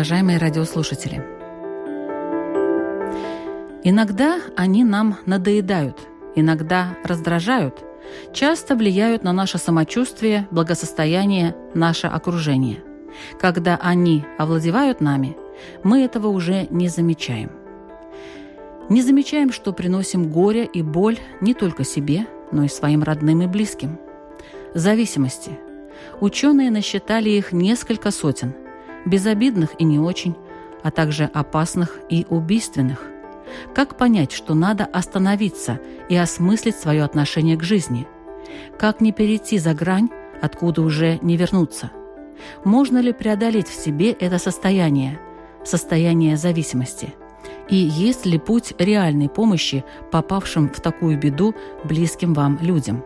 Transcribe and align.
Уважаемые 0.00 0.38
радиослушатели! 0.38 1.22
Иногда 3.84 4.40
они 4.56 4.82
нам 4.82 5.18
надоедают, 5.26 5.98
иногда 6.34 6.96
раздражают, 7.04 7.84
часто 8.32 8.76
влияют 8.76 9.24
на 9.24 9.34
наше 9.34 9.58
самочувствие, 9.58 10.48
благосостояние, 10.50 11.54
наше 11.74 12.06
окружение. 12.06 12.82
Когда 13.38 13.76
они 13.76 14.24
овладевают 14.38 15.02
нами, 15.02 15.36
мы 15.84 16.02
этого 16.02 16.28
уже 16.28 16.66
не 16.70 16.88
замечаем. 16.88 17.50
Не 18.88 19.02
замечаем, 19.02 19.52
что 19.52 19.74
приносим 19.74 20.30
горе 20.30 20.64
и 20.64 20.80
боль 20.80 21.18
не 21.42 21.52
только 21.52 21.84
себе, 21.84 22.26
но 22.52 22.64
и 22.64 22.68
своим 22.68 23.02
родным 23.02 23.42
и 23.42 23.46
близким. 23.46 23.98
Зависимости. 24.72 25.58
Ученые 26.22 26.70
насчитали 26.70 27.28
их 27.28 27.52
несколько 27.52 28.10
сотен– 28.10 28.54
безобидных 29.06 29.70
и 29.78 29.84
не 29.84 29.98
очень, 29.98 30.34
а 30.82 30.90
также 30.90 31.24
опасных 31.24 31.98
и 32.08 32.26
убийственных. 32.28 33.06
Как 33.74 33.96
понять, 33.96 34.32
что 34.32 34.54
надо 34.54 34.84
остановиться 34.84 35.80
и 36.08 36.16
осмыслить 36.16 36.76
свое 36.76 37.02
отношение 37.02 37.56
к 37.56 37.62
жизни? 37.62 38.06
Как 38.78 39.00
не 39.00 39.12
перейти 39.12 39.58
за 39.58 39.74
грань, 39.74 40.08
откуда 40.40 40.82
уже 40.82 41.18
не 41.22 41.36
вернуться? 41.36 41.90
Можно 42.64 42.98
ли 42.98 43.12
преодолеть 43.12 43.68
в 43.68 43.74
себе 43.74 44.12
это 44.12 44.38
состояние, 44.38 45.20
состояние 45.64 46.36
зависимости? 46.36 47.14
И 47.68 47.76
есть 47.76 48.26
ли 48.26 48.38
путь 48.38 48.74
реальной 48.78 49.28
помощи 49.28 49.84
попавшим 50.10 50.68
в 50.68 50.80
такую 50.80 51.18
беду 51.18 51.54
близким 51.84 52.34
вам 52.34 52.58
людям? 52.60 53.04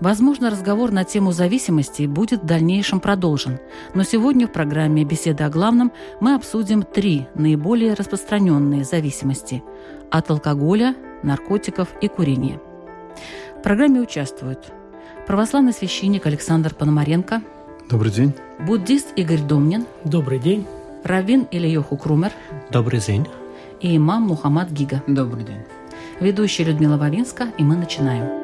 Возможно, 0.00 0.50
разговор 0.50 0.90
на 0.90 1.04
тему 1.04 1.32
зависимости 1.32 2.06
будет 2.06 2.42
в 2.42 2.46
дальнейшем 2.46 3.00
продолжен, 3.00 3.58
но 3.94 4.02
сегодня 4.02 4.46
в 4.46 4.52
программе 4.52 5.04
«Беседа 5.04 5.46
о 5.46 5.50
главном» 5.50 5.92
мы 6.20 6.34
обсудим 6.34 6.82
три 6.82 7.26
наиболее 7.34 7.94
распространенные 7.94 8.84
зависимости– 8.84 9.62
от 10.10 10.30
алкоголя, 10.30 10.94
наркотиков 11.22 11.88
и 12.00 12.08
курения. 12.08 12.60
В 13.58 13.62
программе 13.62 14.00
участвуют 14.00 14.72
православный 15.26 15.72
священник 15.72 16.26
Александр 16.26 16.74
Пономаренко. 16.74 17.42
Добрый 17.90 18.12
день. 18.12 18.32
Буддист 18.60 19.08
Игорь 19.16 19.40
Домнин. 19.40 19.86
Добрый 20.04 20.38
день. 20.38 20.66
Равин 21.02 21.48
Ильёху 21.50 21.96
Крумер. 21.96 22.32
Добрый 22.70 23.00
день. 23.00 23.26
И 23.80 23.96
имам 23.96 24.22
Мухаммад 24.22 24.70
Гига. 24.70 25.02
Добрый 25.06 25.44
день. 25.44 25.62
Ведущая 26.20 26.64
Людмила 26.64 26.96
Вавинска, 26.96 27.48
и 27.58 27.64
мы 27.64 27.76
начинаем. 27.76 28.43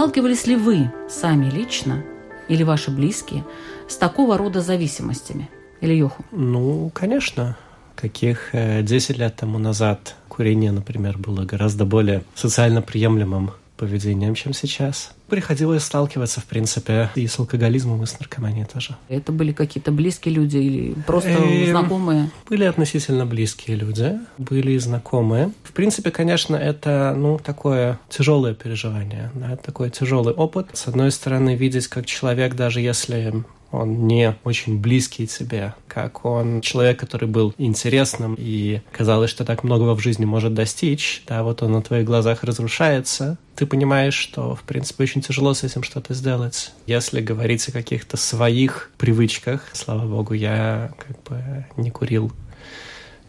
Сталкивались 0.00 0.46
ли 0.46 0.56
вы 0.56 0.90
сами 1.10 1.50
лично 1.50 2.02
или 2.48 2.62
ваши 2.62 2.90
близкие 2.90 3.44
с 3.86 3.98
такого 3.98 4.38
рода 4.38 4.62
зависимостями? 4.62 5.50
Или 5.82 5.92
Йоху? 5.92 6.24
Ну, 6.32 6.90
конечно. 6.94 7.58
Каких 7.96 8.48
10 8.54 9.10
э, 9.10 9.12
лет 9.18 9.36
тому 9.36 9.58
назад 9.58 10.16
курение, 10.26 10.72
например, 10.72 11.18
было 11.18 11.44
гораздо 11.44 11.84
более 11.84 12.22
социально 12.34 12.80
приемлемым 12.80 13.50
поведением, 13.80 14.34
чем 14.34 14.52
сейчас. 14.52 15.12
Приходилось 15.28 15.84
сталкиваться, 15.84 16.40
в 16.40 16.44
принципе, 16.44 17.08
и 17.14 17.26
с 17.26 17.38
алкоголизмом, 17.38 18.02
и 18.02 18.06
с 18.06 18.20
наркоманией 18.20 18.66
тоже. 18.66 18.96
Это 19.08 19.32
были 19.32 19.52
какие-то 19.52 19.90
близкие 19.90 20.34
люди 20.34 20.58
или 20.58 20.94
просто 21.06 21.30
э, 21.30 21.70
знакомые? 21.70 22.30
Были 22.48 22.64
относительно 22.64 23.24
близкие 23.24 23.76
люди, 23.76 24.18
были 24.36 24.76
знакомые. 24.76 25.50
В 25.64 25.72
принципе, 25.72 26.10
конечно, 26.10 26.56
это, 26.56 27.14
ну, 27.16 27.38
такое 27.38 27.98
тяжелое 28.10 28.54
переживание, 28.54 29.30
да, 29.34 29.56
такой 29.56 29.88
тяжелый 29.88 30.34
опыт. 30.34 30.66
С 30.74 30.86
одной 30.86 31.10
стороны, 31.10 31.56
видеть, 31.56 31.88
как 31.88 32.04
человек, 32.04 32.54
даже 32.54 32.80
если 32.82 33.42
он 33.70 34.06
не 34.06 34.36
очень 34.44 34.78
близкий 34.80 35.26
тебе, 35.26 35.74
как 35.86 36.24
он 36.24 36.60
человек, 36.60 36.98
который 36.98 37.28
был 37.28 37.54
интересным, 37.58 38.34
и 38.38 38.80
казалось, 38.92 39.30
что 39.30 39.44
так 39.44 39.64
многого 39.64 39.94
в 39.94 40.00
жизни 40.00 40.24
может 40.24 40.54
достичь, 40.54 41.22
да, 41.26 41.42
вот 41.42 41.62
он 41.62 41.72
на 41.72 41.82
твоих 41.82 42.04
глазах 42.04 42.42
разрушается, 42.44 43.38
ты 43.54 43.66
понимаешь, 43.66 44.14
что, 44.14 44.54
в 44.54 44.62
принципе, 44.62 45.04
очень 45.04 45.20
тяжело 45.20 45.52
с 45.52 45.64
этим 45.64 45.82
что-то 45.82 46.14
сделать. 46.14 46.72
Если 46.86 47.20
говорить 47.20 47.68
о 47.68 47.72
каких-то 47.72 48.16
своих 48.16 48.90
привычках, 48.96 49.68
слава 49.72 50.06
богу, 50.06 50.32
я 50.34 50.92
как 50.98 51.22
бы 51.24 51.66
не 51.76 51.90
курил 51.90 52.32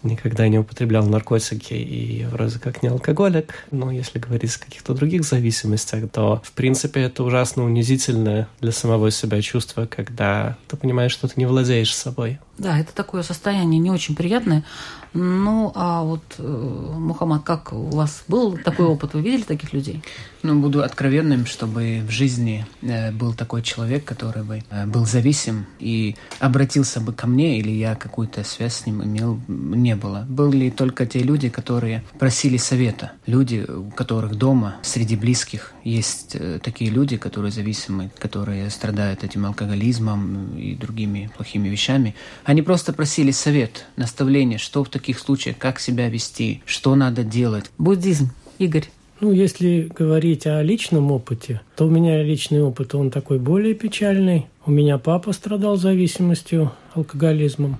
никогда 0.03 0.47
не 0.47 0.59
употреблял 0.59 1.05
наркотики 1.05 1.73
и 1.73 2.25
вроде 2.25 2.59
как 2.59 2.83
не 2.83 2.89
алкоголик, 2.89 3.65
но 3.71 3.91
если 3.91 4.19
говорить 4.19 4.55
о 4.55 4.59
каких-то 4.59 4.93
других 4.93 5.23
зависимостях, 5.23 6.09
то, 6.09 6.41
в 6.43 6.51
принципе, 6.51 7.01
это 7.01 7.23
ужасно 7.23 7.63
унизительное 7.63 8.47
для 8.59 8.71
самого 8.71 9.11
себя 9.11 9.41
чувство, 9.41 9.85
когда 9.85 10.57
ты 10.67 10.77
понимаешь, 10.77 11.11
что 11.11 11.27
ты 11.27 11.33
не 11.37 11.45
владеешь 11.45 11.95
собой. 11.95 12.39
Да, 12.57 12.77
это 12.77 12.93
такое 12.93 13.23
состояние 13.23 13.79
не 13.79 13.91
очень 13.91 14.15
приятное. 14.15 14.63
Ну, 15.13 15.71
а 15.75 16.03
вот, 16.03 16.23
э, 16.37 16.43
Мухаммад, 16.43 17.43
как 17.43 17.73
у 17.73 17.89
вас 17.89 18.23
был 18.27 18.57
такой 18.57 18.85
опыт? 18.85 19.13
Вы 19.13 19.21
видели 19.21 19.41
таких 19.41 19.73
людей? 19.73 20.01
Ну, 20.43 20.59
буду 20.59 20.83
откровенным, 20.83 21.45
чтобы 21.45 22.01
в 22.07 22.09
жизни 22.09 22.65
э, 22.81 23.11
был 23.11 23.33
такой 23.33 23.61
человек, 23.61 24.05
который 24.05 24.43
бы 24.43 24.63
э, 24.71 24.85
был 24.87 25.05
зависим 25.05 25.67
и 25.79 26.15
обратился 26.39 26.99
бы 26.99 27.13
ко 27.13 27.27
мне, 27.27 27.59
или 27.59 27.69
я 27.69 27.93
какую-то 27.93 28.43
связь 28.43 28.77
с 28.77 28.85
ним 28.87 29.03
имел, 29.03 29.39
не 29.47 29.95
было. 29.95 30.25
Были 30.27 30.71
только 30.71 31.05
те 31.05 31.19
люди, 31.19 31.49
которые 31.49 32.03
просили 32.17 32.57
совета. 32.57 33.11
Люди, 33.27 33.65
у 33.67 33.91
которых 33.91 34.35
дома, 34.35 34.77
среди 34.81 35.15
близких, 35.15 35.73
есть 35.83 36.35
такие 36.63 36.89
люди, 36.89 37.17
которые 37.17 37.51
зависимы, 37.51 38.11
которые 38.17 38.69
страдают 38.71 39.23
этим 39.23 39.45
алкоголизмом 39.45 40.57
и 40.57 40.75
другими 40.75 41.29
плохими 41.35 41.69
вещами. 41.69 42.15
Они 42.45 42.61
просто 42.61 42.93
просили 42.93 43.31
совет, 43.31 43.85
наставление, 43.95 44.57
что 44.57 44.83
в 44.83 44.89
таких 44.89 45.19
случаях, 45.19 45.57
как 45.57 45.79
себя 45.79 46.09
вести, 46.09 46.63
что 46.65 46.95
надо 46.95 47.23
делать. 47.23 47.69
Буддизм. 47.77 48.31
Игорь. 48.57 48.89
Ну, 49.21 49.31
если 49.31 49.87
говорить 49.95 50.47
о 50.47 50.63
личном 50.63 51.11
опыте, 51.11 51.61
то 51.75 51.85
у 51.85 51.89
меня 51.91 52.23
личный 52.23 52.63
опыт, 52.63 52.95
он 52.95 53.11
такой 53.11 53.37
более 53.37 53.75
печальный. 53.75 54.47
У 54.65 54.71
меня 54.71 54.97
папа 54.97 55.31
страдал 55.31 55.77
зависимостью, 55.77 56.71
алкоголизмом 56.95 57.77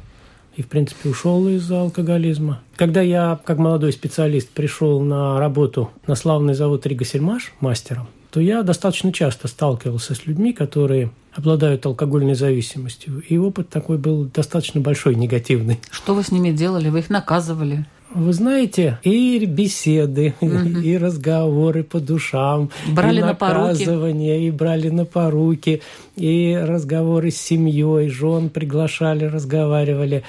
и, 0.55 0.61
в 0.61 0.67
принципе, 0.67 1.09
ушел 1.09 1.47
из-за 1.47 1.81
алкоголизма. 1.81 2.61
Когда 2.75 3.01
я, 3.01 3.39
как 3.43 3.57
молодой 3.57 3.91
специалист, 3.91 4.49
пришел 4.49 5.01
на 5.01 5.39
работу 5.39 5.89
на 6.05 6.13
славный 6.13 6.53
завод 6.53 6.85
Рига 6.85 7.05
Сельмаш 7.05 7.53
мастером, 7.59 8.07
то 8.29 8.39
я 8.39 8.61
достаточно 8.61 9.11
часто 9.11 9.47
сталкивался 9.47 10.13
с 10.13 10.27
людьми, 10.27 10.53
которые 10.53 11.09
обладают 11.33 11.83
алкогольной 11.87 12.35
зависимостью. 12.35 13.23
И 13.27 13.39
опыт 13.39 13.69
такой 13.69 13.97
был 13.97 14.25
достаточно 14.25 14.79
большой, 14.79 15.15
негативный. 15.15 15.79
Что 15.89 16.13
вы 16.13 16.21
с 16.21 16.31
ними 16.31 16.51
делали? 16.51 16.89
Вы 16.89 16.99
их 16.99 17.09
наказывали? 17.09 17.87
Вы 18.13 18.33
знаете, 18.33 18.99
и 19.03 19.45
беседы, 19.45 20.33
угу. 20.41 20.79
и 20.83 20.97
разговоры 20.97 21.83
по 21.83 21.99
душам, 21.99 22.69
брали 22.89 23.19
и 23.19 23.23
наказывание, 23.23 24.37
на 24.37 24.47
и 24.47 24.51
брали 24.51 24.89
на 24.89 25.05
поруки, 25.05 25.81
и 26.15 26.57
разговоры 26.61 27.31
с 27.31 27.37
семьей, 27.37 28.09
жен 28.09 28.49
приглашали, 28.49 29.25
разговаривали. 29.25 30.23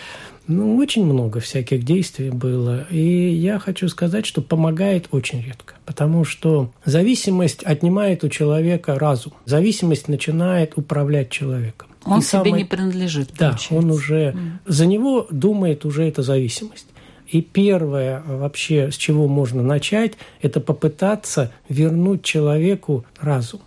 Ну, 0.49 0.77
очень 0.77 1.05
много 1.05 1.41
всяких 1.41 1.85
действий 1.85 2.31
было. 2.31 2.85
И 2.91 3.33
я 3.33 3.59
хочу 3.59 3.89
сказать, 3.89 4.27
что 4.27 4.43
помогает 4.43 5.09
очень 5.13 5.43
редко. 5.43 5.75
Потому 5.85 6.25
что 6.25 6.73
зависимость 6.85 7.63
отнимает 7.63 8.25
у 8.25 8.29
человека 8.29 8.99
разум. 8.99 9.33
Зависимость 9.45 10.09
начинает 10.09 10.77
управлять 10.77 11.31
человеком. 11.31 11.89
Он 12.05 12.19
и 12.19 12.23
себе 12.23 12.31
самое... 12.31 12.53
не 12.55 12.65
принадлежит. 12.65 13.31
Да, 13.39 13.51
получается. 13.51 13.75
он 13.75 13.91
уже... 13.91 14.17
Mm. 14.17 14.51
За 14.67 14.87
него 14.87 15.29
думает 15.31 15.85
уже 15.85 16.09
эта 16.09 16.23
зависимость. 16.23 16.87
И 17.33 17.41
первое 17.41 18.23
вообще, 18.27 18.91
с 18.91 18.97
чего 18.97 19.27
можно 19.27 19.63
начать, 19.63 20.13
это 20.43 20.61
попытаться 20.61 21.51
вернуть 21.67 22.23
человеку 22.23 23.07
разум. 23.19 23.63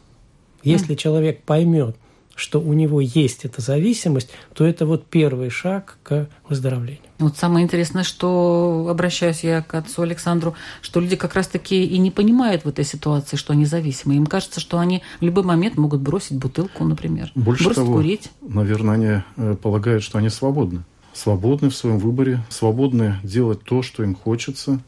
Если 0.61 0.93
человек 0.93 1.41
поймет, 1.41 1.95
что 2.35 2.61
у 2.61 2.73
него 2.73 3.01
есть 3.01 3.43
эта 3.43 3.61
зависимость, 3.61 4.29
то 4.53 4.65
это 4.65 4.85
вот 4.85 5.07
первый 5.07 5.49
шаг 5.49 5.97
к 6.03 6.27
выздоровлению. 6.47 7.01
Вот 7.17 7.37
самое 7.37 7.63
интересное, 7.63 8.03
что 8.03 8.87
обращаюсь 8.89 9.43
я 9.43 9.63
к 9.63 9.73
отцу 9.73 10.03
Александру, 10.03 10.53
что 10.81 10.99
люди 10.99 11.15
как 11.15 11.33
раз-таки 11.33 11.85
и 11.85 11.97
не 11.97 12.11
понимают 12.11 12.65
в 12.65 12.67
этой 12.67 12.85
ситуации, 12.85 13.35
что 13.35 13.53
они 13.53 13.65
зависимы. 13.65 14.15
Им 14.15 14.27
кажется, 14.27 14.59
что 14.59 14.77
они 14.77 15.01
в 15.21 15.23
любой 15.23 15.43
момент 15.43 15.77
могут 15.77 16.01
бросить 16.01 16.37
бутылку, 16.37 16.83
например. 16.83 17.31
Больше 17.33 17.63
бросить 17.63 17.77
того, 17.77 17.93
курить. 17.93 18.29
наверное, 18.41 18.93
они 18.93 19.23
э, 19.37 19.55
полагают, 19.55 20.03
что 20.03 20.19
они 20.19 20.29
свободны. 20.29 20.83
Свободны 21.15 21.69
в 21.69 21.75
своем 21.75 21.97
выборе, 21.97 22.41
свободны 22.49 23.19
делать 23.23 23.63
то, 23.63 23.81
что 23.81 24.03
им 24.03 24.15
хочется. 24.15 24.81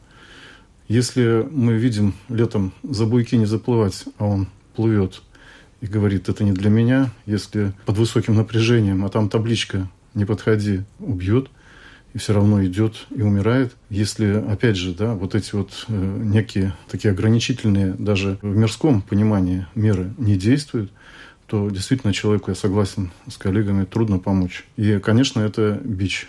Если 0.86 1.48
мы 1.50 1.72
видим 1.72 2.12
летом 2.28 2.74
за 2.82 3.06
буйки 3.06 3.34
не 3.34 3.46
заплывать, 3.46 4.04
а 4.18 4.26
он 4.26 4.46
плывет 4.76 5.22
и 5.80 5.86
говорит, 5.86 6.28
это 6.28 6.44
не 6.44 6.52
для 6.52 6.68
меня, 6.68 7.10
если 7.24 7.72
под 7.86 7.96
высоким 7.96 8.34
напряжением, 8.34 9.06
а 9.06 9.08
там 9.08 9.30
табличка 9.30 9.88
«не 10.12 10.26
подходи», 10.26 10.82
убьет, 10.98 11.48
и 12.12 12.18
все 12.18 12.34
равно 12.34 12.62
идет 12.62 13.06
и 13.08 13.22
умирает. 13.22 13.74
Если, 13.88 14.26
опять 14.26 14.76
же, 14.76 14.94
да, 14.94 15.14
вот 15.14 15.34
эти 15.34 15.54
вот 15.54 15.86
э, 15.88 16.20
некие 16.24 16.74
такие 16.90 17.12
ограничительные, 17.12 17.94
даже 17.94 18.38
в 18.42 18.54
мирском 18.54 19.00
понимании 19.00 19.66
меры 19.74 20.12
не 20.18 20.36
действуют, 20.36 20.90
то 21.48 21.70
действительно 21.70 22.12
человеку, 22.12 22.50
я 22.50 22.54
согласен 22.54 23.10
с 23.26 23.36
коллегами, 23.36 23.84
трудно 23.84 24.18
помочь. 24.18 24.64
И, 24.76 24.98
конечно, 24.98 25.40
это 25.40 25.80
бич. 25.82 26.28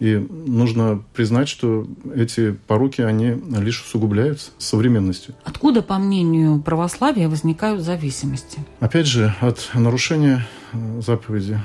И 0.00 0.16
нужно 0.16 1.02
признать, 1.14 1.48
что 1.48 1.86
эти 2.14 2.52
пороки, 2.52 3.00
они 3.00 3.40
лишь 3.58 3.82
усугубляются 3.82 4.50
современностью. 4.58 5.34
Откуда, 5.44 5.82
по 5.82 5.98
мнению 5.98 6.60
православия, 6.60 7.28
возникают 7.28 7.80
зависимости? 7.80 8.58
Опять 8.80 9.06
же, 9.06 9.34
от 9.40 9.70
нарушения 9.72 10.46
э, 10.72 11.00
заповеди. 11.00 11.58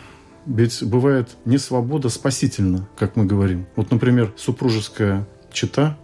Ведь 0.45 0.81
бывает 0.83 1.35
не 1.45 1.57
свобода 1.57 2.07
спасительна, 2.09 2.87
как 2.97 3.15
мы 3.15 3.25
говорим. 3.25 3.65
Вот, 3.75 3.91
например, 3.91 4.31
супружеская 4.37 5.27
чита, 5.51 5.97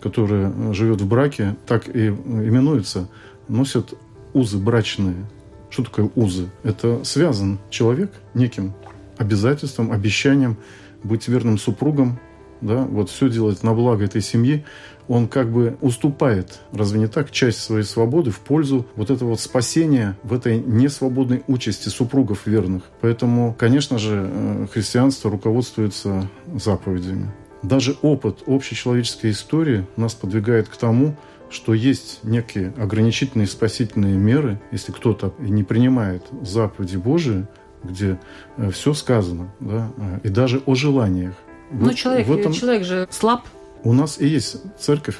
которая 0.00 0.72
живет 0.72 1.00
в 1.00 1.06
браке, 1.06 1.56
так 1.66 1.94
и 1.94 2.08
именуется, 2.08 3.08
носят 3.48 3.94
узы 4.32 4.56
брачные. 4.56 5.26
Что 5.72 5.84
такое 5.84 6.10
узы? 6.14 6.50
Это 6.64 7.02
связан 7.02 7.58
человек 7.70 8.12
неким 8.34 8.74
обязательством, 9.16 9.90
обещанием 9.90 10.58
быть 11.02 11.26
верным 11.28 11.56
супругом, 11.56 12.20
да, 12.60 12.82
вот 12.82 13.08
все 13.08 13.30
делать 13.30 13.62
на 13.62 13.72
благо 13.72 14.04
этой 14.04 14.20
семьи, 14.20 14.66
он 15.08 15.28
как 15.28 15.50
бы 15.50 15.78
уступает, 15.80 16.60
разве 16.72 17.00
не 17.00 17.06
так, 17.06 17.30
часть 17.30 17.60
своей 17.60 17.84
свободы 17.84 18.30
в 18.30 18.40
пользу 18.40 18.86
вот 18.96 19.10
этого 19.10 19.30
вот 19.30 19.40
спасения 19.40 20.18
в 20.22 20.34
этой 20.34 20.60
несвободной 20.60 21.42
участи 21.46 21.88
супругов 21.88 22.46
верных. 22.46 22.82
Поэтому, 23.00 23.54
конечно 23.58 23.98
же, 23.98 24.28
э, 24.30 24.66
христианство 24.70 25.30
руководствуется 25.30 26.28
заповедями. 26.54 27.32
Даже 27.62 27.96
опыт 28.02 28.42
общечеловеческой 28.46 29.30
истории 29.30 29.86
нас 29.96 30.12
подвигает 30.14 30.68
к 30.68 30.76
тому, 30.76 31.16
что 31.52 31.74
есть 31.74 32.20
некие 32.22 32.72
ограничительные 32.76 33.46
спасительные 33.46 34.16
меры, 34.16 34.60
если 34.70 34.92
кто-то 34.92 35.34
не 35.38 35.62
принимает 35.62 36.24
заповеди 36.42 36.96
Божии, 36.96 37.46
где 37.82 38.18
э, 38.56 38.70
все 38.70 38.94
сказано, 38.94 39.52
да, 39.60 39.90
э, 39.96 40.20
и 40.24 40.28
даже 40.28 40.62
о 40.66 40.74
желаниях. 40.74 41.34
Ну, 41.70 41.86
вот 41.86 41.94
человек, 41.94 42.26
в 42.26 42.32
этом... 42.32 42.52
человек 42.52 42.84
же 42.84 43.08
слаб. 43.10 43.42
У 43.82 43.92
нас 43.92 44.20
и 44.20 44.26
есть 44.26 44.58
церковь 44.78 45.18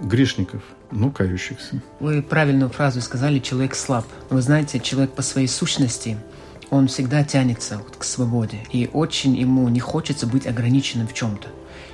грешников, 0.00 0.62
но 0.90 1.10
кающихся. 1.10 1.82
Вы 1.98 2.22
правильную 2.22 2.70
фразу 2.70 3.00
сказали 3.00 3.40
«человек 3.40 3.74
слаб». 3.74 4.06
Вы 4.30 4.42
знаете, 4.42 4.78
человек 4.78 5.12
по 5.12 5.22
своей 5.22 5.48
сущности, 5.48 6.16
он 6.70 6.86
всегда 6.86 7.24
тянется 7.24 7.78
вот 7.78 7.96
к 7.96 8.04
свободе, 8.04 8.58
и 8.70 8.88
очень 8.92 9.36
ему 9.36 9.68
не 9.68 9.80
хочется 9.80 10.26
быть 10.26 10.46
ограниченным 10.46 11.08
в 11.08 11.14
чем-то. 11.14 11.48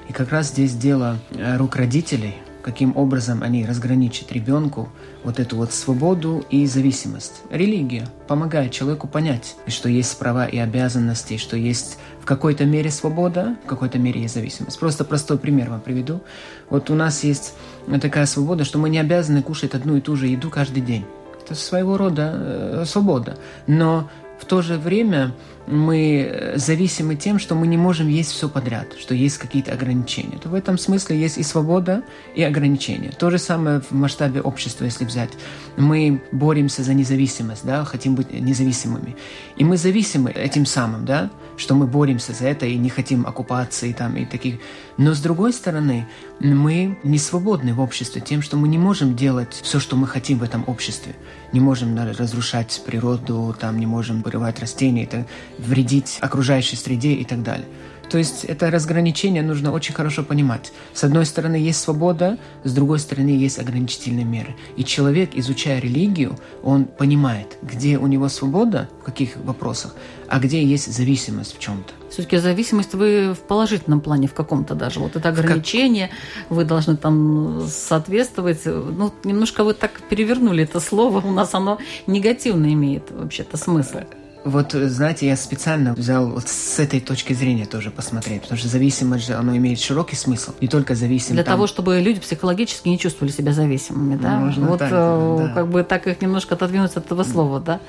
И 0.08 0.12
как 0.12 0.30
раз 0.30 0.48
здесь 0.48 0.74
дело 0.74 1.18
э, 1.30 1.56
рук 1.56 1.76
родителей– 1.76 2.36
каким 2.64 2.96
образом 2.96 3.42
они 3.42 3.66
разграничат 3.66 4.32
ребенку 4.32 4.88
вот 5.22 5.38
эту 5.38 5.56
вот 5.56 5.72
свободу 5.72 6.42
и 6.48 6.64
зависимость. 6.66 7.42
Религия 7.50 8.08
помогает 8.26 8.72
человеку 8.72 9.06
понять, 9.06 9.56
что 9.66 9.90
есть 9.90 10.18
права 10.18 10.46
и 10.46 10.56
обязанности, 10.56 11.36
что 11.36 11.58
есть 11.58 11.98
в 12.22 12.24
какой-то 12.24 12.64
мере 12.64 12.90
свобода, 12.90 13.56
в 13.64 13.68
какой-то 13.68 13.98
мере 13.98 14.22
есть 14.22 14.34
зависимость. 14.34 14.80
Просто 14.80 15.04
простой 15.04 15.38
пример 15.38 15.68
вам 15.68 15.82
приведу. 15.82 16.22
Вот 16.70 16.88
у 16.88 16.94
нас 16.94 17.22
есть 17.22 17.54
такая 18.00 18.24
свобода, 18.24 18.64
что 18.64 18.78
мы 18.78 18.88
не 18.88 18.98
обязаны 18.98 19.42
кушать 19.42 19.74
одну 19.74 19.96
и 19.96 20.00
ту 20.00 20.16
же 20.16 20.26
еду 20.26 20.48
каждый 20.48 20.80
день. 20.80 21.04
Это 21.44 21.54
своего 21.54 21.98
рода 21.98 22.32
э, 22.34 22.84
свобода. 22.86 23.36
Но 23.66 24.08
в 24.40 24.46
то 24.46 24.62
же 24.62 24.78
время 24.78 25.34
мы 25.66 26.52
зависимы 26.56 27.16
тем, 27.16 27.38
что 27.38 27.54
мы 27.54 27.66
не 27.66 27.76
можем 27.76 28.08
есть 28.08 28.32
все 28.32 28.48
подряд, 28.48 28.94
что 28.98 29.14
есть 29.14 29.38
какие-то 29.38 29.72
ограничения. 29.72 30.38
То 30.38 30.48
в 30.48 30.54
этом 30.54 30.78
смысле 30.78 31.18
есть 31.18 31.38
и 31.38 31.42
свобода, 31.42 32.02
и 32.34 32.42
ограничения. 32.42 33.10
То 33.10 33.30
же 33.30 33.38
самое 33.38 33.80
в 33.80 33.92
масштабе 33.92 34.40
общества, 34.40 34.84
если 34.84 35.04
взять. 35.04 35.30
Мы 35.76 36.22
боремся 36.32 36.82
за 36.82 36.94
независимость, 36.94 37.64
да, 37.64 37.84
хотим 37.84 38.14
быть 38.14 38.32
независимыми. 38.32 39.16
И 39.56 39.64
мы 39.64 39.76
зависимы 39.76 40.30
этим 40.30 40.66
самым, 40.66 41.04
да, 41.04 41.30
что 41.56 41.74
мы 41.74 41.86
боремся 41.86 42.32
за 42.32 42.46
это 42.46 42.66
и 42.66 42.76
не 42.76 42.90
хотим 42.90 43.26
оккупации 43.26 43.92
там 43.92 44.16
и 44.16 44.24
таких. 44.24 44.56
Но 44.96 45.14
с 45.14 45.20
другой 45.20 45.52
стороны, 45.52 46.06
мы 46.40 46.98
не 47.02 47.18
свободны 47.18 47.74
в 47.74 47.80
обществе 47.80 48.20
тем, 48.20 48.42
что 48.42 48.56
мы 48.56 48.68
не 48.68 48.78
можем 48.78 49.16
делать 49.16 49.60
все, 49.62 49.80
что 49.80 49.96
мы 49.96 50.06
хотим 50.06 50.38
в 50.38 50.42
этом 50.42 50.64
обществе. 50.66 51.14
Не 51.52 51.60
можем 51.60 51.96
разрушать 51.96 52.82
природу, 52.84 53.54
там, 53.58 53.78
не 53.78 53.86
можем 53.86 54.22
вырывать 54.22 54.60
растения, 54.60 55.04
это, 55.04 55.26
вредить 55.58 56.18
окружающей 56.20 56.76
среде 56.76 57.12
и 57.12 57.24
так 57.24 57.42
далее. 57.42 57.66
То 58.10 58.18
есть 58.18 58.44
это 58.44 58.70
разграничение 58.70 59.42
нужно 59.42 59.72
очень 59.72 59.94
хорошо 59.94 60.22
понимать. 60.22 60.72
С 60.92 61.04
одной 61.04 61.26
стороны 61.26 61.56
есть 61.56 61.80
свобода, 61.80 62.38
с 62.62 62.72
другой 62.72 62.98
стороны 62.98 63.28
есть 63.28 63.58
ограничительные 63.58 64.24
меры. 64.24 64.54
И 64.76 64.84
человек, 64.84 65.30
изучая 65.34 65.80
религию, 65.80 66.38
он 66.62 66.84
понимает, 66.84 67.56
где 67.62 67.98
у 67.98 68.06
него 68.06 68.28
свобода, 68.28 68.88
в 69.00 69.04
каких 69.04 69.36
вопросах, 69.38 69.96
а 70.28 70.38
где 70.38 70.62
есть 70.62 70.92
зависимость 70.92 71.56
в 71.56 71.58
чем-то. 71.58 71.92
Все-таки 72.10 72.36
зависимость 72.36 72.94
вы 72.94 73.34
в 73.34 73.40
положительном 73.40 74.00
плане 74.00 74.28
в 74.28 74.34
каком-то 74.34 74.74
даже. 74.74 75.00
Вот 75.00 75.16
это 75.16 75.30
ограничение, 75.30 76.10
вы 76.50 76.64
должны 76.64 76.96
там 76.96 77.66
соответствовать. 77.68 78.60
Ну, 78.64 79.12
немножко 79.24 79.64
вы 79.64 79.74
так 79.74 80.00
перевернули 80.08 80.62
это 80.62 80.78
слово, 80.78 81.20
у 81.26 81.32
нас 81.32 81.54
оно 81.54 81.78
негативно 82.06 82.72
имеет 82.72 83.10
вообще-то 83.10 83.56
смысл. 83.56 83.98
Вот, 84.44 84.72
знаете, 84.72 85.26
я 85.26 85.36
специально 85.36 85.94
взял 85.94 86.28
вот 86.28 86.48
с 86.48 86.78
этой 86.78 87.00
точки 87.00 87.32
зрения 87.32 87.64
тоже 87.64 87.90
посмотреть, 87.90 88.42
потому 88.42 88.58
что 88.58 88.68
зависимость 88.68 89.26
же, 89.26 89.34
оно 89.34 89.56
имеет 89.56 89.80
широкий 89.80 90.16
смысл, 90.16 90.52
не 90.60 90.68
только 90.68 90.94
зависимость. 90.94 91.32
Для 91.32 91.44
там... 91.44 91.54
того, 91.54 91.66
чтобы 91.66 91.98
люди 92.00 92.20
психологически 92.20 92.88
не 92.88 92.98
чувствовали 92.98 93.32
себя 93.32 93.52
зависимыми, 93.52 94.16
да? 94.16 94.38
Можно 94.38 94.66
вот 94.68 94.78
так, 94.80 94.90
э, 94.92 95.36
да. 95.38 95.54
как 95.54 95.68
бы 95.68 95.82
так 95.82 96.06
их 96.06 96.20
немножко 96.20 96.56
отодвинуть 96.56 96.90
от 96.90 97.06
этого 97.06 97.22
слова, 97.24 97.58
да, 97.58 97.80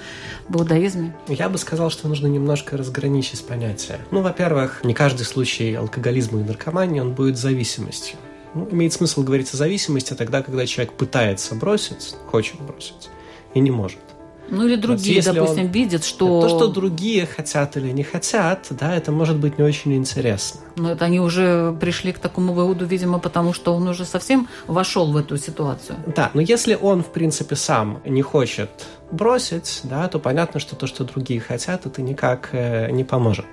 в 0.48 0.58
иудаизме. 0.58 1.14
Я 1.28 1.50
бы 1.50 1.58
сказал, 1.58 1.90
что 1.90 2.08
нужно 2.08 2.28
немножко 2.28 2.78
разграничить 2.78 3.46
понятия. 3.46 4.00
Ну, 4.12 4.22
во-первых, 4.22 4.82
не 4.86 4.94
каждый 4.94 5.24
случай 5.24 5.74
алкоголизма 5.74 6.40
и 6.40 6.44
наркомании, 6.44 7.02
он 7.02 7.14
будет 7.14 7.38
зависимостью. 7.38 8.18
Ну, 8.54 8.70
имеет 8.72 8.94
смысл 8.94 9.24
говорить 9.24 9.54
о 9.54 9.58
зависимости 9.58 10.14
тогда, 10.14 10.42
когда 10.42 10.66
человек 10.66 10.94
пытается 10.94 11.56
бросить, 11.56 12.16
хочет 12.32 12.62
бросить 12.62 13.10
и 13.54 13.60
не 13.60 13.72
может. 13.72 14.00
Ну 14.50 14.68
или 14.68 14.76
другие, 14.76 15.16
Если 15.16 15.32
допустим, 15.32 15.66
он... 15.66 15.72
видят, 15.72 16.04
что... 16.04 16.42
То, 16.42 16.50
что 16.50 16.68
другие 16.68 17.26
хотят 17.26 17.78
или 17.78 17.92
не 17.92 18.04
хотят, 18.04 18.68
да, 18.70 18.96
это 18.96 19.12
может 19.12 19.38
быть 19.38 19.58
не 19.58 19.64
очень 19.64 19.96
интересно. 19.96 20.62
Но 20.76 20.92
это 20.92 21.06
они 21.06 21.20
уже 21.20 21.76
пришли 21.80 22.12
к 22.12 22.20
такому 22.20 22.54
выводу, 22.54 22.86
видимо, 22.86 23.20
потому 23.20 23.54
что 23.54 23.74
он 23.74 23.88
уже 23.88 24.06
совсем 24.06 24.48
вошел 24.68 25.12
в 25.12 25.18
эту 25.18 25.38
ситуацию. 25.38 25.98
Да, 26.16 26.32
но 26.34 26.42
если 26.42 26.78
он, 26.80 27.02
в 27.02 27.12
принципе, 27.12 27.56
сам 27.56 28.02
не 28.06 28.22
хочет 28.22 28.70
бросить, 29.12 29.82
да, 29.84 30.08
то 30.08 30.20
понятно, 30.20 30.60
что 30.60 30.76
то, 30.76 30.88
что 30.88 31.04
другие 31.04 31.40
хотят, 31.40 31.86
это 31.86 32.02
никак 32.02 32.50
э, 32.52 32.90
не 32.92 33.04
поможет. 33.04 33.46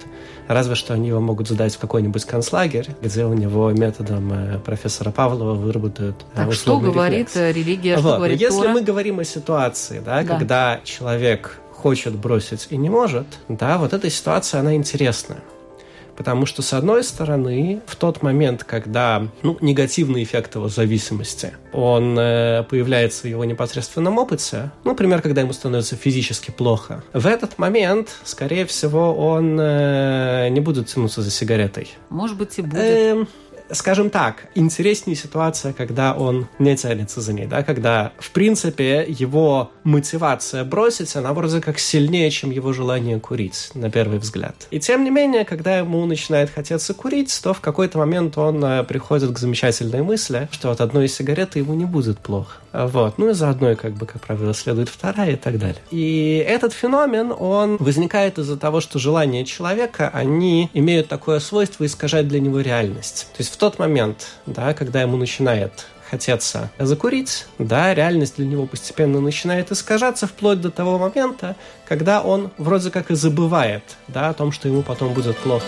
Разве 0.49 0.75
что 0.75 0.95
они 0.95 1.09
его 1.09 1.21
могут 1.21 1.49
задать 1.49 1.75
в 1.75 1.79
какой-нибудь 1.79 2.25
концлагерь, 2.25 2.89
где 3.01 3.25
у 3.25 3.33
него 3.35 3.71
методом 3.71 4.33
э, 4.33 4.59
профессора 4.59 5.11
Павлова 5.11 5.55
выработают 5.55 6.17
э, 6.35 6.37
Так 6.37 6.53
что 6.53 6.79
говорит 6.79 7.29
рефлекс. 7.35 7.57
религия, 7.57 7.97
что 7.99 8.09
вот. 8.09 8.17
говорит 8.17 8.41
если 8.41 8.59
Тора? 8.61 8.69
мы 8.71 8.83
говорим 8.83 9.19
о 9.21 9.25
ситуации, 9.25 10.01
да, 10.05 10.23
Да. 10.23 10.39
когда 10.39 10.81
человек 10.85 11.59
хочет 11.73 12.15
бросить 12.15 12.69
и 12.71 12.77
не 12.77 12.89
может, 12.91 13.27
да, 13.49 13.79
вот 13.79 13.93
эта 13.93 14.09
ситуация, 14.11 14.61
она 14.61 14.75
интересная. 14.75 15.41
Потому 16.17 16.47
что, 16.47 16.63
с 16.63 16.73
одной 16.73 17.05
стороны, 17.05 17.81
в 17.87 17.97
тот 17.97 18.23
момент, 18.23 18.65
когда 18.65 19.27
ну, 19.43 19.57
негативный 19.61 20.23
эффект 20.23 20.55
его 20.55 20.69
зависимости, 20.69 21.53
он 21.73 22.19
э, 22.19 22.65
появляется 22.65 23.23
в 23.23 23.31
его 23.31 23.45
непосредственном 23.45 24.19
опыте, 24.19 24.71
ну, 24.85 24.91
например, 24.91 25.23
когда 25.23 25.41
ему 25.41 25.53
становится 25.53 25.97
физически 25.97 26.51
плохо, 26.51 27.03
в 27.13 27.27
этот 27.27 27.59
момент, 27.59 28.11
скорее 28.25 28.67
всего, 28.67 29.15
он 29.15 29.59
э, 29.61 30.49
не 30.51 30.61
будет 30.61 30.89
тянуться 30.89 31.23
за 31.23 31.31
сигаретой. 31.31 31.91
Может 32.11 32.37
быть, 32.37 32.59
и 32.59 32.63
будет. 32.63 32.81
Эм, 32.81 33.29
скажем 33.73 34.11
так, 34.11 34.47
интереснее 34.55 35.17
ситуация, 35.17 35.73
когда 35.73 36.15
он 36.15 36.49
не 36.59 36.77
тянется 36.77 37.21
за 37.21 37.33
ней, 37.33 37.47
да, 37.47 37.63
когда, 37.63 38.13
в 38.19 38.31
принципе, 38.31 39.05
его 39.09 39.71
мотивация 39.85 40.65
бросить, 40.65 41.15
она 41.17 41.33
вроде 41.33 41.61
как 41.61 41.79
сильнее, 41.79 42.31
чем 42.31 42.51
его 42.51 42.73
желание 42.73 43.19
курить, 43.21 43.71
на 43.75 43.91
первый 43.91 44.19
взгляд. 44.19 44.55
И 44.71 44.81
тем 44.81 45.05
не 45.05 45.11
менее, 45.11 45.45
когда 45.45 45.79
ему 45.79 46.05
начинает 46.07 46.51
хотеться 46.51 46.95
курить, 46.95 47.41
то 47.43 47.55
в 47.55 47.61
какой-то 47.61 47.99
момент 47.99 48.39
он 48.39 48.65
э, 48.65 48.85
приходит 48.85 49.33
к 49.33 49.39
замечательной 49.39 50.03
мысли, 50.03 50.49
что 50.51 50.71
от 50.71 50.81
одной 50.81 51.09
сигареты 51.09 51.59
ему 51.59 51.75
не 51.75 51.85
будет 51.85 52.19
плохо. 52.19 52.62
Вот. 52.73 53.19
Ну 53.19 53.31
и 53.31 53.33
за 53.33 53.51
одной, 53.51 53.77
как 53.77 53.93
бы, 53.93 54.07
как 54.07 54.23
правило, 54.23 54.55
следует 54.55 54.89
вторая 54.89 55.33
и 55.33 55.37
так 55.37 55.59
далее. 55.59 55.83
И 55.91 56.45
этот 56.47 56.73
феномен, 56.73 57.33
он 57.39 57.77
возникает 57.79 58.39
из-за 58.39 58.57
того, 58.57 58.81
что 58.81 58.99
желания 58.99 59.45
человека, 59.45 60.11
они 60.13 60.71
имеют 60.73 61.09
такое 61.09 61.41
свойство 61.41 61.85
искажать 61.85 62.29
для 62.29 62.41
него 62.41 62.61
реальность. 62.61 63.29
То 63.37 63.43
есть 63.43 63.53
в 63.53 63.57
тот 63.57 63.79
момент, 63.79 64.29
да, 64.47 64.75
когда 64.75 65.03
ему 65.03 65.17
начинает 65.17 65.87
хотеться 66.11 66.71
закурить, 66.79 67.47
да, 67.59 67.95
реальность 67.95 68.37
для 68.37 68.47
него 68.47 68.67
постепенно 68.67 69.21
начинает 69.21 69.73
искажаться 69.73 70.27
вплоть 70.27 70.61
до 70.61 70.71
того 70.71 70.99
момента, 70.99 71.57
когда 71.89 72.21
он 72.21 72.51
вроде 72.59 72.91
как 72.91 73.11
и 73.11 73.15
забывает, 73.15 73.83
да, 74.09 74.29
о 74.29 74.35
том, 74.35 74.53
что 74.53 74.69
ему 74.69 74.83
потом 74.83 75.15
будет 75.15 75.39
плохо. 75.39 75.65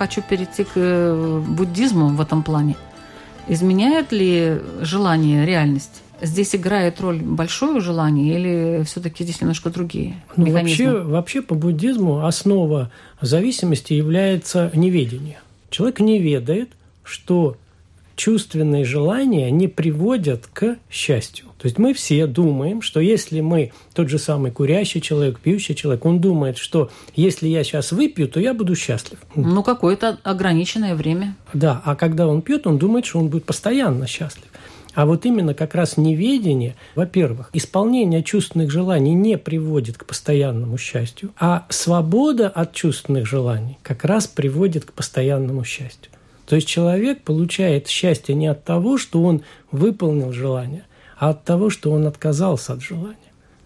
Хочу 0.00 0.22
перейти 0.22 0.64
к 0.64 0.70
э, 0.76 1.42
буддизму 1.46 2.08
в 2.08 2.22
этом 2.22 2.42
плане. 2.42 2.74
Изменяет 3.48 4.12
ли 4.12 4.58
желание 4.80 5.44
реальность? 5.44 6.02
Здесь 6.22 6.54
играет 6.54 7.00
роль 7.02 7.20
большое 7.20 7.80
желание 7.80 8.34
или 8.34 8.84
все-таки 8.84 9.24
здесь 9.24 9.42
немножко 9.42 9.68
другие 9.68 10.14
ну, 10.36 10.46
механизмы? 10.46 10.86
Вообще, 10.86 11.02
вообще 11.02 11.42
по 11.42 11.54
буддизму 11.54 12.24
основа 12.24 12.90
зависимости 13.20 13.92
является 13.92 14.70
неведение. 14.72 15.38
Человек 15.68 16.00
не 16.00 16.18
ведает, 16.18 16.70
что 17.04 17.58
чувственные 18.20 18.84
желания 18.84 19.50
не 19.50 19.66
приводят 19.66 20.46
к 20.52 20.76
счастью. 20.90 21.46
То 21.56 21.66
есть 21.66 21.78
мы 21.78 21.94
все 21.94 22.26
думаем, 22.26 22.82
что 22.82 23.00
если 23.00 23.40
мы, 23.40 23.72
тот 23.94 24.10
же 24.10 24.18
самый 24.18 24.50
курящий 24.50 25.00
человек, 25.00 25.40
пьющий 25.40 25.74
человек, 25.74 26.04
он 26.04 26.20
думает, 26.20 26.58
что 26.58 26.90
если 27.16 27.48
я 27.48 27.64
сейчас 27.64 27.92
выпью, 27.92 28.28
то 28.28 28.38
я 28.38 28.52
буду 28.52 28.74
счастлив. 28.76 29.18
Ну, 29.34 29.62
какое-то 29.62 30.18
ограниченное 30.22 30.94
время. 30.94 31.34
Да, 31.54 31.80
а 31.82 31.96
когда 31.96 32.26
он 32.26 32.42
пьет, 32.42 32.66
он 32.66 32.76
думает, 32.76 33.06
что 33.06 33.20
он 33.20 33.28
будет 33.28 33.46
постоянно 33.46 34.06
счастлив. 34.06 34.44
А 34.94 35.06
вот 35.06 35.24
именно 35.24 35.54
как 35.54 35.74
раз 35.74 35.96
неведение, 35.96 36.76
во-первых, 36.94 37.48
исполнение 37.54 38.22
чувственных 38.22 38.70
желаний 38.70 39.14
не 39.14 39.38
приводит 39.38 39.96
к 39.96 40.04
постоянному 40.04 40.76
счастью, 40.76 41.32
а 41.38 41.64
свобода 41.70 42.50
от 42.50 42.74
чувственных 42.74 43.26
желаний 43.26 43.78
как 43.82 44.04
раз 44.04 44.26
приводит 44.26 44.84
к 44.84 44.92
постоянному 44.92 45.64
счастью. 45.64 46.09
То 46.50 46.56
есть 46.56 46.66
человек 46.66 47.22
получает 47.22 47.86
счастье 47.86 48.34
не 48.34 48.48
от 48.48 48.64
того, 48.64 48.98
что 48.98 49.22
он 49.22 49.44
выполнил 49.70 50.32
желание, 50.32 50.84
а 51.16 51.30
от 51.30 51.44
того, 51.44 51.70
что 51.70 51.92
он 51.92 52.08
отказался 52.08 52.72
от 52.72 52.82
желания. 52.82 53.16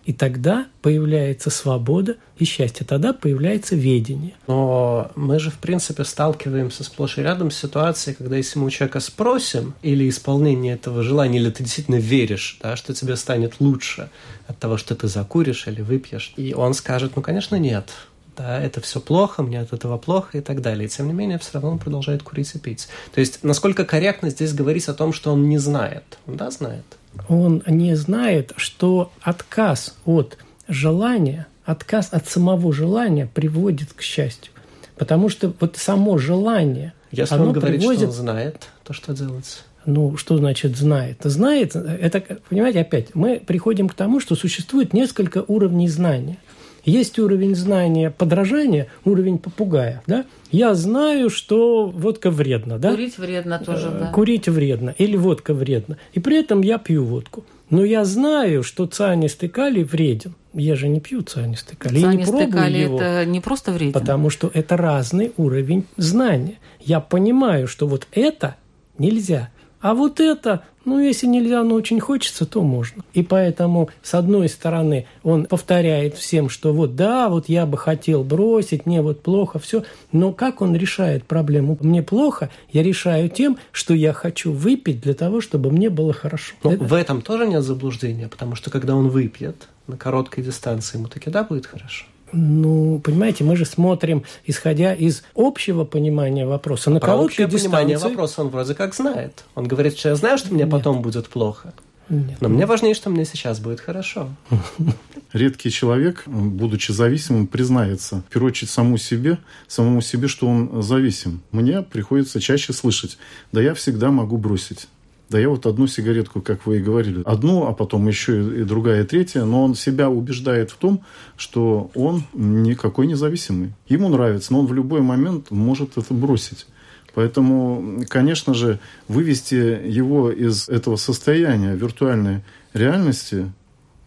И 0.05 0.13
тогда 0.13 0.67
появляется 0.83 1.49
свобода 1.49 2.17
и 2.37 2.45
счастье, 2.45 2.85
тогда 2.85 3.15
появляется 3.15 3.75
ведение. 3.75 4.35
Но 4.49 5.11
мы 5.15 5.39
же, 5.39 5.51
в 5.51 5.57
принципе, 5.61 6.05
сталкиваемся 6.05 6.85
сплошь 6.85 7.17
и 7.17 7.23
рядом 7.23 7.51
с 7.51 7.57
ситуацией, 7.57 8.17
когда 8.17 8.37
если 8.37 8.59
мы 8.59 8.67
у 8.67 8.71
человека 8.71 9.01
спросим, 9.01 9.73
или 9.81 10.07
исполнение 10.07 10.75
этого 10.75 11.03
желания, 11.03 11.39
или 11.39 11.49
ты 11.49 11.63
действительно 11.63 11.97
веришь, 11.97 12.59
да, 12.63 12.77
что 12.77 12.93
тебе 12.93 13.17
станет 13.17 13.61
лучше 13.61 14.11
от 14.47 14.59
того, 14.59 14.77
что 14.77 14.95
ты 14.95 15.09
закуришь 15.09 15.69
или 15.69 15.81
выпьешь, 15.81 16.35
и 16.37 16.53
он 16.53 16.75
скажет, 16.75 17.13
ну, 17.17 17.23
конечно, 17.23 17.57
нет, 17.57 17.89
да, 18.37 18.61
это 18.61 18.81
все 18.81 19.01
плохо, 19.01 19.43
мне 19.43 19.61
от 19.61 19.73
этого 19.73 19.99
плохо 19.99 20.39
и 20.39 20.41
так 20.41 20.61
далее. 20.61 20.87
И 20.87 20.89
тем 20.89 21.07
не 21.07 21.13
менее, 21.13 21.39
все 21.39 21.51
равно 21.55 21.71
он 21.71 21.79
продолжает 21.79 22.23
курить 22.23 22.55
и 22.55 22.59
пить. 22.59 22.89
То 23.13 23.21
есть, 23.21 23.43
насколько 23.43 23.85
корректно 23.85 24.31
здесь 24.31 24.53
говорить 24.53 24.89
о 24.89 24.95
том, 24.95 25.13
что 25.13 25.33
он 25.33 25.49
не 25.49 25.59
знает? 25.59 26.19
Он, 26.27 26.37
да, 26.37 26.51
знает. 26.51 26.85
Он 27.29 27.63
не 27.67 27.95
знает, 27.95 28.53
что 28.57 29.13
отказ 29.21 29.95
от 30.05 30.39
желания, 30.69 31.47
отказ 31.65 32.09
от 32.11 32.29
самого 32.29 32.73
желания 32.73 33.27
приводит 33.33 33.93
к 33.93 34.03
счастью. 34.03 34.53
Потому 34.97 35.29
что 35.29 35.53
вот 35.61 35.77
само 35.77 36.19
желание, 36.19 36.93
Если 37.11 37.35
оно 37.35 37.47
он 37.47 37.53
говорит, 37.53 37.81
приводит... 37.81 38.01
что 38.01 38.09
он 38.09 38.15
знает, 38.15 38.69
то 38.85 38.93
что 38.93 39.13
делать? 39.13 39.63
Ну, 39.87 40.17
что 40.17 40.39
значит 40.39 40.77
знает? 40.77 41.19
Знает, 41.23 41.77
это, 41.77 42.39
понимаете, 42.49 42.81
опять, 42.81 43.15
мы 43.15 43.39
приходим 43.39 43.89
к 43.89 43.95
тому, 43.95 44.19
что 44.19 44.35
существует 44.35 44.93
несколько 44.93 45.45
уровней 45.47 45.89
знания– 45.89 46.39
есть 46.85 47.19
уровень 47.19 47.55
знания 47.55 48.11
подражания, 48.11 48.89
уровень 49.05 49.39
попугая. 49.39 50.03
Да? 50.07 50.25
Я 50.51 50.75
знаю, 50.75 51.31
что 51.31 51.87
водка 51.87 52.31
вредна. 52.31 52.79
Да? 52.79 52.91
Курить 52.91 53.19
вредно 53.19 53.59
тоже, 53.59 53.91
да. 53.91 54.07
Курить 54.13 54.49
вредно. 54.49 54.95
Или 54.99 55.17
водка 55.17 55.55
вредна. 55.55 55.97
И 56.13 56.21
при 56.21 56.39
этом 56.39 56.63
я 56.63 56.79
пью 56.79 57.05
водку. 57.05 57.45
Но 57.71 57.85
я 57.85 58.05
знаю, 58.05 58.63
что 58.63 58.87
цианистый 58.87 59.49
калий 59.49 59.85
вреден. 59.85 60.35
Я 60.53 60.77
же 60.77 60.89
не 60.89 61.01
пью 61.01 61.23
цианистый 61.23 61.77
калий. 61.77 62.03
Цианистый 62.03 62.47
калий 62.51 62.83
его, 62.83 63.01
это 63.01 63.25
не 63.25 63.41
просто 63.41 63.73
вреден. 63.73 63.93
Потому 63.93 64.31
что 64.31 64.51
это 64.53 64.77
разный 64.77 65.33
уровень 65.37 65.85
знания. 65.97 66.59
Я 66.81 67.01
понимаю, 67.01 67.67
что 67.67 67.87
вот 67.87 68.07
это 68.13 68.57
нельзя. 68.99 69.51
А 69.85 69.93
вот 69.93 70.19
это, 70.19 70.63
ну, 70.87 70.99
если 70.99 71.27
нельзя, 71.27 71.63
но 71.63 71.75
очень 71.75 72.01
хочется, 72.01 72.47
то 72.47 72.63
можно. 72.63 73.05
И 73.13 73.23
поэтому, 73.23 73.91
с 74.03 74.15
одной 74.15 74.49
стороны, 74.49 75.05
он 75.23 75.45
повторяет 75.45 76.15
всем, 76.17 76.49
что 76.49 76.73
вот 76.73 76.97
да, 76.97 77.29
вот 77.29 77.51
я 77.51 77.67
бы 77.67 77.77
хотел 77.77 78.25
бросить, 78.25 78.87
мне 78.87 79.03
вот 79.03 79.23
плохо, 79.23 79.59
все. 79.59 79.85
Но 80.11 80.33
как 80.33 80.63
он 80.63 80.75
решает 80.75 81.25
проблему? 81.25 81.77
Мне 81.83 82.03
плохо, 82.03 82.49
я 82.73 82.83
решаю 82.83 83.29
тем, 83.29 83.59
что 83.73 83.93
я 83.93 84.15
хочу 84.15 84.53
выпить 84.53 85.03
для 85.03 85.13
того, 85.13 85.43
чтобы 85.43 85.71
мне 85.71 85.91
было 85.91 86.15
хорошо. 86.15 86.55
Но 86.63 86.73
это... 86.73 86.83
в 86.83 86.95
этом 86.95 87.21
тоже 87.21 87.47
нет 87.47 87.63
заблуждения, 87.63 88.29
потому 88.29 88.55
что 88.55 88.71
когда 88.71 88.97
он 88.97 89.11
выпьет 89.11 89.69
на 89.87 89.99
короткой 89.99 90.45
дистанции, 90.45 90.97
ему 90.97 91.09
таки 91.09 91.29
да 91.29 91.45
будет 91.45 91.67
хорошо. 91.67 92.07
Ну, 92.35 92.99
понимаете, 92.99 93.45
мы 93.45 93.57
же 93.57 93.65
смотрим, 93.65 94.25
исходя 94.45 94.93
из 94.93 95.23
общего 95.35 95.85
понимания 95.85 96.47
вопроса. 96.47 96.91
На 96.91 97.01
Про 97.01 97.17
общее 97.17 97.47
дистанции... 97.47 97.69
понимание 97.69 97.99
вопроса 97.99 98.43
он 98.43 98.49
вроде 98.49 98.75
как 98.75 98.95
знает. 98.95 99.45
Он 99.55 99.67
говорит, 99.67 99.97
что 99.97 100.11
я 100.11 100.17
знаю, 100.17 100.39
что 100.39 100.53
мне 100.53 100.65
Нет. 100.65 100.71
потом 100.71 101.01
будет 101.01 101.29
плохо. 101.29 101.73
Нет. 102.09 102.41
Но 102.41 102.49
мне 102.49 102.67
важнее, 102.67 102.95
что 102.95 103.09
мне 103.09 103.25
сейчас 103.25 103.61
будет 103.61 103.81
хорошо. 103.81 104.29
Редкий 105.33 105.71
человек, 105.71 106.25
будучи 106.27 106.93
зависимым, 106.93 107.47
признается, 107.47 108.17
в 108.29 108.33
первую 108.33 108.51
очередь, 108.51 108.71
саму 108.71 108.99
себе, 108.99 109.39
самому 109.69 110.01
себе, 110.03 110.29
что 110.29 110.47
он 110.47 110.83
зависим. 110.83 111.41
Мне 111.51 111.83
приходится 111.83 112.41
чаще 112.41 112.73
слышать, 112.73 113.17
да 113.53 113.63
я 113.63 113.75
всегда 113.75 114.11
могу 114.11 114.37
бросить. 114.37 114.89
Да 115.31 115.39
я 115.39 115.49
вот 115.49 115.67
одну 115.67 115.87
сигаретку, 115.87 116.43
как 116.43 116.67
вы 116.67 116.79
и 116.79 116.83
говорили, 116.83 117.23
одну, 117.25 117.67
а 117.67 117.73
потом 117.73 118.07
еще 118.09 118.61
и 118.61 118.65
другая, 118.65 119.03
и 119.03 119.07
третья, 119.07 119.45
но 119.45 119.65
он 119.65 119.75
себя 119.75 120.11
убеждает 120.11 120.71
в 120.71 120.77
том, 120.77 121.03
что 121.37 121.91
он 121.95 122.25
никакой 122.35 123.07
независимый. 123.07 123.73
Ему 123.89 124.09
нравится, 124.11 124.53
но 124.53 124.61
он 124.61 124.67
в 124.67 124.75
любой 124.75 125.01
момент 125.01 125.51
может 125.51 125.97
это 125.97 126.13
бросить. 126.13 126.67
Поэтому, 127.15 128.03
конечно 128.09 128.55
же, 128.55 128.81
вывести 129.09 129.55
его 129.55 130.31
из 130.31 130.69
этого 130.69 130.97
состояния 130.97 131.75
виртуальной 131.75 132.43
реальности, 132.75 133.51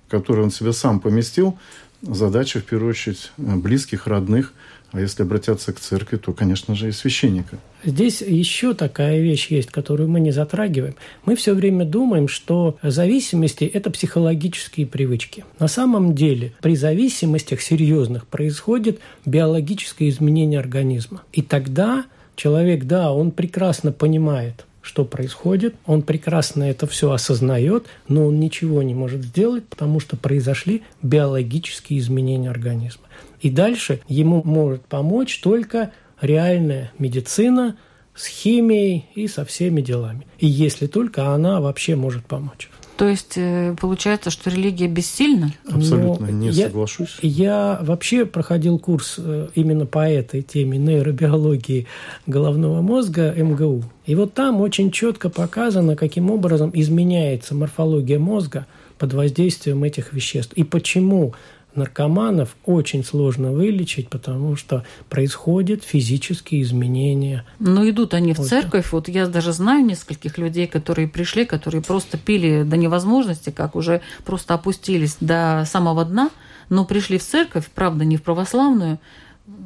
в 0.08 0.12
которую 0.12 0.46
он 0.46 0.52
себя 0.52 0.74
сам 0.74 1.00
поместил, 1.00 1.58
задача, 2.02 2.60
в 2.60 2.66
первую 2.66 2.92
очередь, 2.92 3.32
близких, 3.38 4.08
родных– 4.08 4.54
а 4.92 5.02
если 5.02 5.24
обратятся 5.24 5.74
к 5.74 5.80
церкви, 5.80 6.18
то, 6.18 6.34
конечно 6.34 6.76
же, 6.76 6.90
и 6.90 6.92
священника. 6.92 7.58
Здесь 7.84 8.22
еще 8.22 8.74
такая 8.74 9.20
вещь 9.20 9.48
есть, 9.48 9.70
которую 9.70 10.10
мы 10.10 10.20
не 10.20 10.32
затрагиваем. 10.32 10.96
Мы 11.26 11.36
все 11.36 11.54
время 11.54 11.86
думаем, 11.86 12.28
что 12.28 12.78
зависимости– 12.82 13.64
это 13.74 13.90
психологические 13.90 14.88
привычки. 14.88 15.46
На 15.60 15.68
самом 15.68 16.16
деле 16.16 16.54
при 16.62 16.76
зависимостях 16.76 17.62
серьезных 17.62 18.28
происходит 18.28 19.00
биологическое 19.26 20.10
изменение 20.10 20.60
организма. 20.60 21.24
И 21.34 21.42
тогда 21.42 22.06
человек, 22.36 22.86
да, 22.86 23.12
он 23.12 23.32
прекрасно 23.32 23.92
понимает, 23.92 24.66
что 24.82 25.04
происходит, 25.04 25.76
он 25.86 26.02
прекрасно 26.02 26.64
это 26.64 26.88
все 26.88 27.12
осознает, 27.12 27.88
но 28.08 28.26
он 28.26 28.40
ничего 28.40 28.82
не 28.84 28.94
может 28.94 29.22
сделать, 29.22 29.66
потому 29.66 30.00
что 30.00 30.16
произошли 30.16 30.84
биологические 31.04 32.00
изменения 32.00 32.50
организма. 32.50 33.04
И 33.42 33.50
дальше 33.50 34.02
ему 34.08 34.42
может 34.44 34.86
помочь 34.86 35.40
только 35.40 35.92
реальная 36.22 36.92
медицина 36.98 37.78
с 38.16 38.26
химией 38.28 39.06
и 39.14 39.28
со 39.28 39.46
всеми 39.46 39.82
делами. 39.82 40.26
И 40.40 40.48
если 40.48 40.88
только 40.88 41.34
она 41.34 41.62
вообще 41.62 41.96
может 41.96 42.26
помочь. 42.26 42.70
То 42.98 43.08
есть 43.08 43.34
э, 43.36 43.76
получается, 43.80 44.32
что 44.32 44.50
религия 44.50 44.88
бессильна? 44.88 45.54
Абсолютно 45.70 46.26
Но 46.26 46.34
не 46.34 46.50
я, 46.50 46.66
соглашусь. 46.66 47.20
Я 47.22 47.78
вообще 47.84 48.26
проходил 48.26 48.80
курс 48.80 49.16
э, 49.20 49.50
именно 49.54 49.86
по 49.86 50.10
этой 50.10 50.42
теме 50.42 50.80
нейробиологии 50.80 51.86
головного 52.26 52.82
мозга 52.82 53.32
МГУ. 53.38 53.84
И 54.08 54.16
вот 54.16 54.34
там 54.34 54.62
очень 54.62 54.90
четко 54.90 55.30
показано, 55.30 55.96
каким 55.96 56.32
образом 56.32 56.72
изменяется 56.74 57.54
морфология 57.54 58.18
мозга 58.18 58.66
под 58.98 59.14
воздействием 59.14 59.84
этих 59.84 60.14
веществ. 60.14 60.54
И 60.54 60.64
почему 60.64 61.36
наркоманов 61.78 62.56
очень 62.66 63.04
сложно 63.04 63.52
вылечить, 63.52 64.10
потому 64.10 64.56
что 64.56 64.86
происходят 65.10 65.84
физические 65.84 66.64
изменения. 66.64 67.46
Но 67.60 67.90
идут 67.90 68.14
они 68.14 68.34
в 68.34 68.40
церковь. 68.40 68.92
Вот 68.92 69.08
я 69.08 69.28
даже 69.28 69.54
знаю 69.54 69.86
нескольких 69.86 70.38
людей, 70.38 70.68
которые 70.68 71.08
пришли, 71.08 71.46
которые 71.46 71.82
просто 71.82 72.18
пили 72.18 72.64
до 72.64 72.76
невозможности, 72.76 73.52
как 73.52 73.76
уже 73.76 74.02
просто 74.26 74.54
опустились 74.56 75.18
до 75.22 75.64
самого 75.66 76.04
дна, 76.04 76.30
но 76.70 76.84
пришли 76.84 77.18
в 77.18 77.24
церковь, 77.24 77.70
правда, 77.74 78.04
не 78.04 78.18
в 78.18 78.24
православную, 78.24 79.00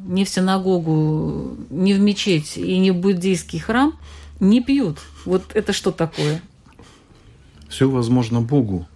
не 0.06 0.24
в 0.24 0.28
синагогу, 0.28 1.56
не 1.70 1.94
в 1.94 2.00
мечеть 2.00 2.56
и 2.56 2.78
не 2.78 2.90
в 2.90 2.96
буддийский 2.96 3.58
храм, 3.58 3.98
не 4.38 4.60
пьют. 4.60 4.98
Вот 5.24 5.42
это 5.54 5.72
что 5.72 5.90
такое? 5.90 6.40
Все 7.68 7.88
возможно 7.88 8.40
Богу. 8.40 8.86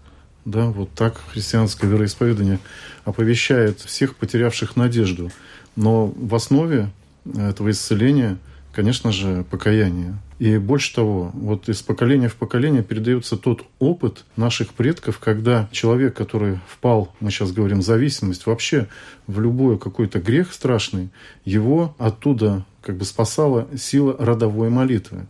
Да, 0.47 0.67
вот 0.67 0.91
так 0.95 1.21
христианское 1.33 1.89
вероисповедание 1.89 2.61
оповещает 3.05 3.81
всех 3.81 4.15
потерявших 4.15 4.77
надежду. 4.77 5.33
Но 5.75 6.07
в 6.07 6.37
основе 6.37 6.89
этого 7.35 7.73
исцеления, 7.73 8.39
конечно 8.73 9.11
же, 9.11 9.45
покаяние. 9.51 10.17
И 10.39 10.57
больше 10.59 10.95
того, 10.95 11.33
вот 11.35 11.69
из 11.69 11.83
поколения 11.83 12.29
в 12.29 12.37
поколение 12.37 12.85
передается 12.85 13.37
тот 13.37 13.65
опыт 13.81 14.25
наших 14.37 14.73
предков, 14.73 15.19
когда 15.19 15.69
человек, 15.73 16.15
который 16.15 16.61
впал, 16.69 17.13
мы 17.19 17.33
сейчас 17.33 17.51
говорим, 17.51 17.81
в 17.81 17.85
зависимость, 17.85 18.47
вообще 18.47 18.87
в 19.27 19.41
любой 19.41 19.81
какой-то 19.81 20.21
грех 20.21 20.53
страшный, 20.53 21.09
его 21.45 21.97
оттуда 21.99 22.65
как 22.83 22.99
бы 22.99 23.05
спасала 23.05 23.67
сила 23.77 24.15
родовой 24.17 24.71
молитвы. 24.71 25.27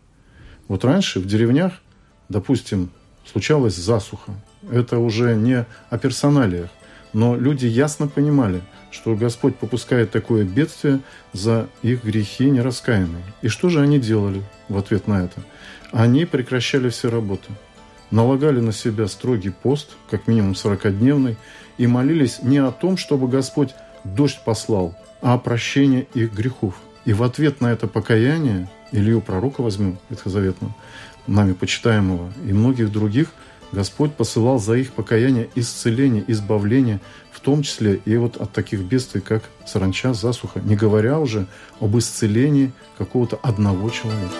Вот 0.68 0.84
раньше 0.84 1.20
в 1.20 1.26
деревнях, 1.26 1.80
допустим, 2.28 2.90
случалась 3.24 3.76
засуха, 3.76 4.34
это 4.70 4.98
уже 4.98 5.34
не 5.34 5.66
о 5.90 5.98
персоналиях. 5.98 6.68
Но 7.12 7.36
люди 7.36 7.66
ясно 7.66 8.08
понимали, 8.08 8.62
что 8.90 9.14
Господь 9.14 9.56
попускает 9.56 10.10
такое 10.10 10.44
бедствие 10.44 11.00
за 11.32 11.68
их 11.82 12.04
грехи 12.04 12.50
нераскаянные. 12.50 13.22
И 13.42 13.48
что 13.48 13.68
же 13.68 13.80
они 13.80 13.98
делали 13.98 14.42
в 14.68 14.76
ответ 14.76 15.06
на 15.06 15.24
это? 15.24 15.40
Они 15.92 16.24
прекращали 16.24 16.88
все 16.88 17.10
работы, 17.10 17.48
налагали 18.10 18.60
на 18.60 18.72
себя 18.72 19.06
строгий 19.08 19.50
пост, 19.50 19.96
как 20.10 20.26
минимум 20.26 20.52
40-дневный, 20.52 21.36
и 21.78 21.86
молились 21.86 22.42
не 22.42 22.58
о 22.58 22.70
том, 22.70 22.96
чтобы 22.96 23.28
Господь 23.28 23.74
дождь 24.04 24.40
послал, 24.44 24.96
а 25.22 25.34
о 25.34 25.38
прощении 25.38 26.08
их 26.14 26.32
грехов. 26.32 26.74
И 27.04 27.12
в 27.12 27.22
ответ 27.22 27.60
на 27.60 27.72
это 27.72 27.86
покаяние, 27.86 28.68
Илью 28.92 29.20
пророка 29.20 29.62
возьмем, 29.62 29.98
ветхозаветного, 30.10 30.74
нами 31.26 31.52
почитаемого, 31.52 32.32
и 32.44 32.52
многих 32.52 32.90
других– 32.90 33.32
Господь 33.72 34.14
посылал 34.14 34.58
за 34.58 34.74
их 34.74 34.92
покаяние 34.92 35.50
исцеление, 35.54 36.24
избавление, 36.28 37.00
в 37.32 37.40
том 37.40 37.62
числе 37.62 37.96
и 38.04 38.16
вот 38.16 38.36
от 38.36 38.52
таких 38.52 38.80
бедствий, 38.80 39.20
как 39.20 39.42
саранча, 39.66 40.14
засуха, 40.14 40.60
не 40.60 40.76
говоря 40.76 41.18
уже 41.18 41.46
об 41.80 41.96
исцелении 41.98 42.72
какого-то 42.96 43.36
одного 43.42 43.90
человека. 43.90 44.34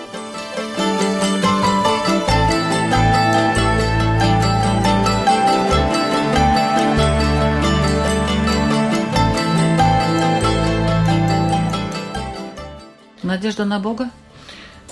Надежда 13.23 13.65
на 13.65 13.79
Бога? 13.79 14.09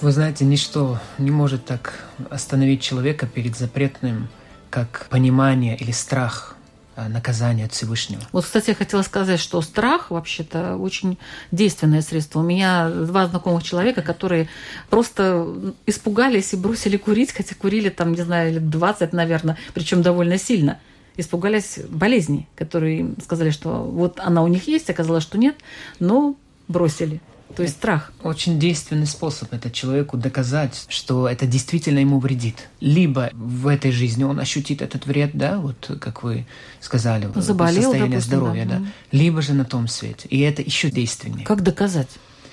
Вы 0.01 0.12
знаете, 0.12 0.43
ничто 0.43 0.99
не 1.17 1.31
может 1.31 1.65
так 1.65 2.05
остановить 2.29 2.81
человека 2.81 3.27
перед 3.27 3.58
запретным, 3.58 4.27
как 4.69 5.08
понимание 5.10 5.77
или 5.77 5.91
страх 5.91 6.58
а, 6.97 7.08
наказания 7.08 7.65
от 7.65 7.71
Всевышнего. 7.71 8.21
Вот, 8.34 8.43
кстати, 8.43 8.69
я 8.69 8.75
хотела 8.75 9.01
сказать, 9.03 9.39
что 9.39 9.62
страх 9.62 10.12
вообще-то 10.12 10.75
очень 10.75 11.17
действенное 11.51 12.01
средство. 12.01 12.39
У 12.39 12.43
меня 12.43 12.89
два 12.89 13.27
знакомых 13.27 13.63
человека, 13.63 14.01
которые 14.01 14.49
просто 14.89 15.73
испугались 15.86 16.53
и 16.53 16.58
бросили 16.58 16.97
курить, 16.97 17.31
хотя 17.31 17.55
курили 17.55 17.89
там, 17.89 18.12
не 18.13 18.21
знаю, 18.21 18.53
лет 18.53 18.69
20, 18.69 19.13
наверное, 19.13 19.58
причем 19.73 20.01
довольно 20.01 20.38
сильно. 20.38 20.79
Испугались 21.17 21.79
болезни, 21.89 22.47
которые 22.55 23.13
сказали, 23.23 23.49
что 23.49 23.84
вот 23.84 24.19
она 24.19 24.43
у 24.43 24.47
них 24.47 24.67
есть, 24.67 24.89
оказалось, 24.89 25.23
что 25.23 25.38
нет, 25.38 25.55
но 25.99 26.36
бросили. 26.67 27.21
То 27.56 27.63
есть 27.63 27.76
страх. 27.76 28.12
Очень 28.24 28.60
действенный 28.60 29.08
способ 29.08 29.54
это 29.54 29.72
человеку 29.72 30.18
доказать, 30.18 30.86
что 30.89 31.28
это 31.28 31.46
действительно 31.46 32.00
ему 32.00 32.20
вредит. 32.20 32.70
Либо 32.80 33.30
в 33.34 33.68
этой 33.68 33.91
жизни 33.91 34.24
он 34.24 34.39
ощутит 34.39 34.82
этот 34.82 35.06
вред, 35.06 35.32
да, 35.34 35.60
вот 35.60 35.91
как 36.00 36.24
вы 36.24 36.46
сказали, 36.82 37.30
Заболел, 37.36 37.84
состояние 37.84 38.18
допустим, 38.18 38.38
здоровья, 38.38 38.65
да. 38.65 38.80
да. 38.80 38.86
Либо 39.12 39.41
же 39.41 39.54
на 39.54 39.65
том 39.65 39.88
свете. 39.88 40.28
И 40.30 40.39
это 40.41 40.62
еще 40.62 40.89
действеннее. 40.89 41.46
Как 41.46 41.63
доказать? 41.63 42.10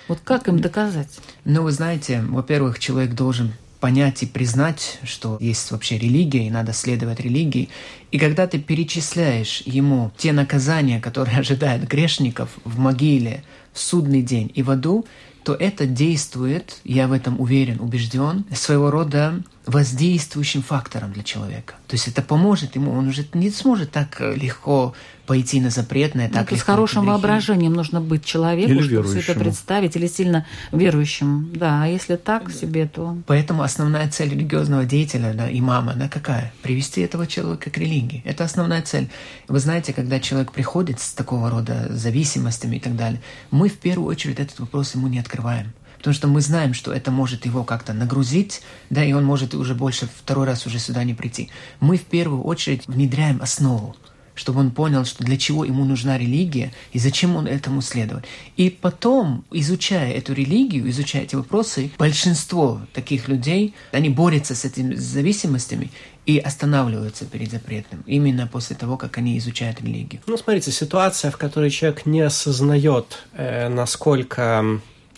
Вот 0.09 0.21
как 0.25 0.49
им 0.49 0.61
доказать? 0.61 1.09
Ну, 1.45 1.62
вы 1.62 1.73
знаете, 1.73 2.23
во-первых, 2.23 2.79
человек 2.79 3.15
должен 3.15 3.53
понять 3.83 4.23
и 4.23 4.27
признать, 4.27 5.01
что 5.03 5.38
есть 5.41 5.73
вообще 5.73 5.99
религия, 5.99 6.47
и 6.47 6.51
надо 6.51 6.73
следовать 6.73 7.19
религии. 7.19 7.69
И 8.12 8.19
когда 8.19 8.47
ты 8.47 8.61
перечисляешь 8.61 9.62
ему 9.67 10.12
те 10.17 10.33
наказания, 10.33 11.01
которые 11.01 11.38
ожидают 11.41 11.83
грешников 11.85 12.51
в 12.65 12.79
могиле, 12.79 13.43
судный 13.74 14.22
день 14.22 14.50
и 14.54 14.62
в 14.62 14.70
аду, 14.70 15.06
то 15.44 15.54
это 15.54 15.87
действует, 15.87 16.80
я 16.85 17.08
в 17.08 17.12
этом 17.12 17.40
уверен, 17.40 17.80
убежден, 17.80 18.44
своего 18.52 18.90
рода 18.90 19.42
воздействующим 19.66 20.62
фактором 20.62 21.12
для 21.12 21.22
человека. 21.22 21.74
То 21.88 21.94
есть 21.94 22.08
это 22.08 22.22
поможет 22.22 22.76
ему, 22.76 22.92
он 22.92 23.08
уже 23.08 23.26
не 23.35 23.50
сможет 23.50 23.90
так 23.90 24.20
легко 24.20 24.94
пойти 25.26 25.61
на 25.61 25.70
запретное, 25.70 26.28
ну, 26.28 26.35
так 26.35 26.48
то 26.48 26.56
с 26.56 26.62
хорошим 26.62 27.06
воображением 27.06 27.72
нужно 27.72 28.00
быть 28.00 28.24
человеку, 28.24 28.72
Или 28.72 28.82
чтобы 28.82 29.08
все 29.08 29.20
это 29.20 29.40
представить, 29.40 29.96
или 29.96 30.06
сильно 30.06 30.46
верующим. 30.72 31.50
Да, 31.54 31.85
а 31.85 31.87
если 31.87 32.16
так 32.16 32.50
себе, 32.50 32.87
то... 32.87 33.18
Поэтому 33.26 33.62
основная 33.62 34.08
цель 34.11 34.30
религиозного 34.30 34.85
деятеля, 34.85 35.32
да, 35.35 35.50
имама, 35.50 35.94
да, 35.94 36.08
какая? 36.08 36.52
Привести 36.62 37.00
этого 37.00 37.26
человека 37.26 37.70
к 37.70 37.78
религии. 37.78 38.22
Это 38.24 38.44
основная 38.44 38.82
цель. 38.82 39.08
Вы 39.48 39.58
знаете, 39.58 39.92
когда 39.92 40.18
человек 40.20 40.52
приходит 40.52 41.00
с 41.00 41.12
такого 41.12 41.50
рода 41.50 41.87
зависимостями 41.90 42.76
и 42.76 42.80
так 42.80 42.96
далее, 42.96 43.20
мы 43.50 43.68
в 43.68 43.78
первую 43.78 44.08
очередь 44.08 44.40
этот 44.40 44.58
вопрос 44.61 44.94
ему 44.94 45.08
не 45.08 45.18
открываем 45.18 45.72
потому 45.98 46.14
что 46.14 46.26
мы 46.26 46.40
знаем, 46.40 46.74
что 46.74 46.92
это 46.92 47.12
может 47.12 47.46
его 47.46 47.62
как-то 47.62 47.92
нагрузить, 47.92 48.62
да, 48.90 49.04
и 49.04 49.12
он 49.12 49.24
может 49.24 49.54
уже 49.54 49.76
больше 49.76 50.08
второй 50.12 50.46
раз 50.46 50.66
уже 50.66 50.80
сюда 50.80 51.04
не 51.04 51.14
прийти. 51.14 51.48
Мы 51.78 51.96
в 51.96 52.02
первую 52.02 52.42
очередь 52.42 52.88
внедряем 52.88 53.40
основу, 53.40 53.94
чтобы 54.35 54.61
он 54.61 54.71
понял, 54.71 55.05
что 55.05 55.25
для 55.25 55.37
чего 55.37 55.64
ему 55.64 55.85
нужна 55.85 56.18
религия 56.18 56.73
и 56.92 56.99
зачем 56.99 57.37
он 57.37 57.47
этому 57.47 57.83
следует. 57.83 58.25
И 58.57 58.71
потом, 58.71 59.45
изучая 59.51 60.12
эту 60.12 60.33
религию, 60.33 60.88
изучая 60.90 61.23
эти 61.23 61.35
вопросы, 61.35 61.90
большинство 61.99 62.81
таких 62.92 63.29
людей, 63.29 63.75
они 63.92 64.09
борются 64.09 64.55
с 64.55 64.64
этими 64.64 64.95
зависимостями 64.95 65.90
и 66.27 66.38
останавливаются 66.38 67.25
перед 67.25 67.51
запретным 67.51 68.05
именно 68.07 68.47
после 68.47 68.77
того, 68.77 68.97
как 68.97 69.18
они 69.18 69.38
изучают 69.38 69.81
религию. 69.81 70.23
Ну, 70.27 70.37
смотрите, 70.37 70.71
ситуация, 70.71 71.31
в 71.31 71.37
которой 71.37 71.71
человек 71.71 72.07
не 72.07 72.21
осознает, 72.21 73.25
э, 73.33 73.68
насколько 73.68 74.64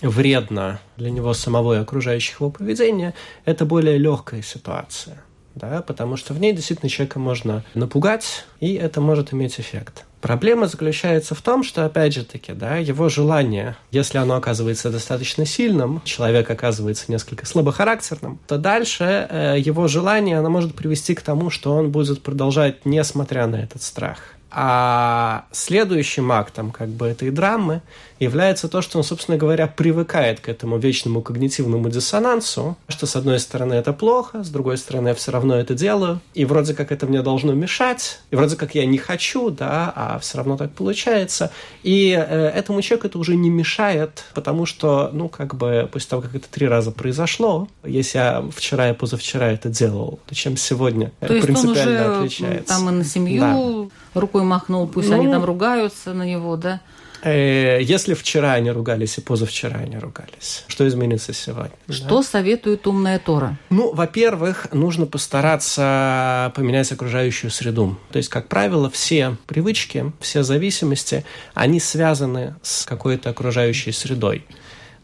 вредно 0.03 0.81
для 0.97 1.11
него 1.11 1.35
самого 1.35 1.75
и 1.75 1.79
окружающих 1.79 2.41
его 2.41 2.51
поведения, 2.51 3.15
это 3.45 3.65
более 3.65 3.99
легкая 3.99 4.43
ситуация. 4.43 5.24
Да, 5.55 5.83
потому 5.83 6.17
что 6.17 6.35
в 6.35 6.41
ней 6.41 6.53
действительно 6.53 6.91
человека 6.91 7.19
можно 7.19 7.65
напугать, 7.75 8.45
и 8.61 8.75
это 8.75 9.01
может 9.01 9.33
иметь 9.33 9.61
эффект. 9.61 10.05
Проблема 10.21 10.69
заключается 10.69 11.35
в 11.35 11.43
том, 11.43 11.63
что, 11.63 11.85
опять 11.85 12.15
же 12.15 12.25
таки, 12.25 12.53
да, 12.55 12.79
его 12.79 13.11
желание, 13.11 13.77
если 13.91 14.17
оно 14.17 14.37
оказывается 14.37 14.91
достаточно 14.91 15.45
сильным, 15.45 16.01
человек 16.05 16.49
оказывается 16.49 17.05
несколько 17.09 17.45
слабохарактерным, 17.45 18.41
то 18.47 18.57
дальше 18.57 19.29
э, 19.29 19.57
его 19.59 19.87
желание, 19.87 20.39
оно 20.39 20.49
может 20.49 20.75
привести 20.75 21.15
к 21.15 21.21
тому, 21.21 21.51
что 21.51 21.75
он 21.75 21.91
будет 21.91 22.23
продолжать, 22.23 22.87
несмотря 22.87 23.47
на 23.47 23.57
этот 23.57 23.83
страх. 23.83 24.19
А 24.51 25.45
следующим 25.53 26.33
актом 26.33 26.71
как 26.71 26.89
бы 26.89 27.07
этой 27.07 27.31
драмы 27.31 27.83
является 28.25 28.69
то, 28.69 28.83
что 28.83 28.99
он, 28.99 29.05
собственно 29.05 29.39
говоря, 29.39 29.67
привыкает 29.67 30.41
к 30.41 30.49
этому 30.49 30.79
вечному 30.79 31.23
когнитивному 31.23 31.89
диссонансу, 31.89 32.77
что 32.89 33.07
с 33.07 33.17
одной 33.17 33.39
стороны 33.39 33.75
это 33.75 33.93
плохо, 33.93 34.43
с 34.43 34.49
другой 34.49 34.77
стороны 34.79 35.09
я 35.09 35.15
все 35.15 35.31
равно 35.31 35.57
это 35.57 35.75
делаю, 35.75 36.21
и 36.35 36.45
вроде 36.45 36.75
как 36.75 36.93
это 36.93 37.07
мне 37.07 37.23
должно 37.23 37.53
мешать, 37.53 38.21
и 38.31 38.37
вроде 38.37 38.57
как 38.57 38.75
я 38.75 38.87
не 38.87 38.99
хочу, 38.99 39.51
да, 39.51 39.93
а 39.95 40.19
все 40.19 40.39
равно 40.39 40.57
так 40.57 40.73
получается. 40.73 41.51
И 41.83 42.11
э, 42.11 42.49
этому 42.49 42.83
человеку 42.83 43.07
это 43.07 43.19
уже 43.19 43.37
не 43.37 43.51
мешает, 43.51 44.25
потому 44.35 44.67
что, 44.67 45.11
ну, 45.13 45.29
как 45.29 45.55
бы, 45.55 45.89
после 45.93 46.09
того, 46.09 46.23
как 46.23 46.35
это 46.35 46.49
три 46.49 46.67
раза 46.67 46.91
произошло, 46.91 47.69
если 47.85 48.19
я 48.19 48.45
вчера 48.55 48.91
и 48.91 48.93
позавчера 48.95 49.53
это 49.53 49.69
делал, 49.69 50.19
то 50.27 50.35
чем 50.35 50.57
сегодня 50.57 51.13
то 51.21 51.35
есть 51.35 51.47
принципиально 51.47 52.05
он 52.05 52.11
уже 52.11 52.19
отличается. 52.19 52.75
там 52.75 52.89
и 52.89 52.93
на 52.93 53.05
семью 53.05 53.91
да. 54.15 54.21
рукой 54.21 54.43
махнул, 54.43 54.87
пусть 54.87 55.09
Ну, 55.09 55.17
они 55.17 55.29
там 55.29 55.45
ругаются 55.45 56.13
на 56.13 56.25
него, 56.25 56.57
да? 56.57 56.81
Э, 57.25 57.79
Если 57.81 58.15
вчера 58.15 58.53
они 58.53 58.71
ругались 58.71 59.19
и 59.19 59.21
позавчера 59.21 59.79
они 59.81 59.99
ругались, 59.99 60.65
что 60.69 60.87
изменится 60.87 61.33
сегодня? 61.33 61.73
Что 61.89 62.23
советует 62.23 62.87
умная 62.87 63.19
Тора? 63.19 63.59
Ну, 63.71 63.93
во-первых, 63.95 64.69
нужно 64.73 65.07
постараться 65.07 66.53
поменять 66.55 66.93
окружающую 66.93 67.51
среду. 67.51 67.99
То 68.13 68.19
есть, 68.19 68.29
как 68.29 68.49
правило, 68.49 68.91
все 68.91 69.37
привычки, 69.47 70.13
все 70.21 70.43
зависимости, 70.43 71.25
они 71.55 71.81
связаны 71.81 72.55
с 72.63 72.85
какой-то 72.85 73.31
окружающей 73.31 73.93
средой 73.93 74.45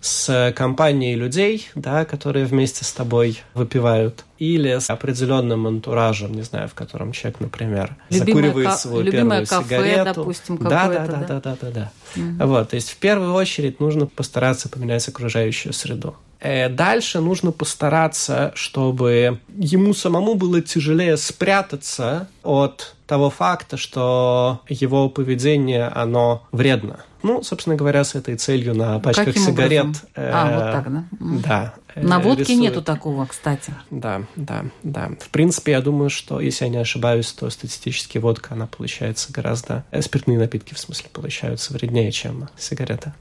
с 0.00 0.52
компанией 0.56 1.14
людей, 1.14 1.68
да, 1.74 2.04
которые 2.04 2.46
вместе 2.46 2.84
с 2.84 2.92
тобой 2.92 3.40
выпивают, 3.54 4.24
или 4.38 4.78
с 4.78 4.88
определенным 4.88 5.66
антуражем, 5.66 6.32
не 6.32 6.42
знаю, 6.42 6.68
в 6.68 6.74
котором 6.74 7.12
человек, 7.12 7.40
например, 7.40 7.96
Любимое 8.08 8.26
закуривает 8.26 8.78
свою 8.78 9.02
любимое 9.02 9.44
первую 9.44 9.46
кафе, 9.46 9.64
сигарету. 9.64 10.14
допустим, 10.14 10.56
да, 10.56 10.68
да, 10.68 10.88
да, 10.88 11.06
да? 11.06 11.26
да, 11.26 11.40
да, 11.40 11.56
да, 11.60 11.70
да. 12.16 12.46
Вот, 12.46 12.70
то 12.70 12.76
есть 12.76 12.90
в 12.90 12.96
первую 12.96 13.34
очередь 13.34 13.80
нужно 13.80 14.06
постараться 14.06 14.68
поменять 14.70 15.06
окружающую 15.06 15.74
среду. 15.74 16.16
Э, 16.40 16.68
Дальше 16.68 17.20
нужно 17.20 17.52
постараться, 17.52 18.52
чтобы 18.54 19.40
ему 19.56 19.94
самому 19.94 20.34
было 20.34 20.60
тяжелее 20.60 21.16
спрятаться 21.16 22.28
от 22.42 22.94
того 23.06 23.28
факта, 23.30 23.76
что 23.76 24.60
его 24.68 25.08
поведение, 25.10 25.86
оно 25.88 26.46
вредно. 26.52 27.00
Ну, 27.22 27.42
собственно 27.42 27.76
говоря, 27.76 28.04
с 28.04 28.14
этой 28.14 28.36
целью 28.36 28.74
на 28.74 28.98
пачках 29.00 29.26
Каким 29.26 29.42
сигарет. 29.42 29.80
образом? 29.82 30.02
э, 30.14 30.30
А, 30.32 30.54
вот 30.56 30.72
так, 30.72 30.92
да? 30.92 31.04
Да. 31.20 31.74
э, 31.94 32.00
На 32.06 32.18
водке 32.20 32.42
рисуют. 32.44 32.60
нету 32.60 32.82
такого, 32.82 33.26
кстати. 33.26 33.74
Да, 33.90 34.22
да, 34.36 34.64
да. 34.82 35.10
В 35.20 35.28
принципе, 35.28 35.72
я 35.72 35.82
думаю, 35.82 36.08
что, 36.08 36.40
если 36.40 36.64
я 36.64 36.70
не 36.70 36.78
ошибаюсь, 36.78 37.30
то 37.32 37.50
статистически 37.50 38.16
водка, 38.16 38.54
она 38.54 38.66
получается 38.66 39.30
гораздо... 39.34 39.84
э, 39.90 40.00
Спиртные 40.00 40.38
напитки, 40.38 40.72
в 40.72 40.78
смысле, 40.78 41.10
получаются 41.12 41.74
вреднее, 41.74 42.10
чем 42.12 42.48
сигарета. 42.56 43.14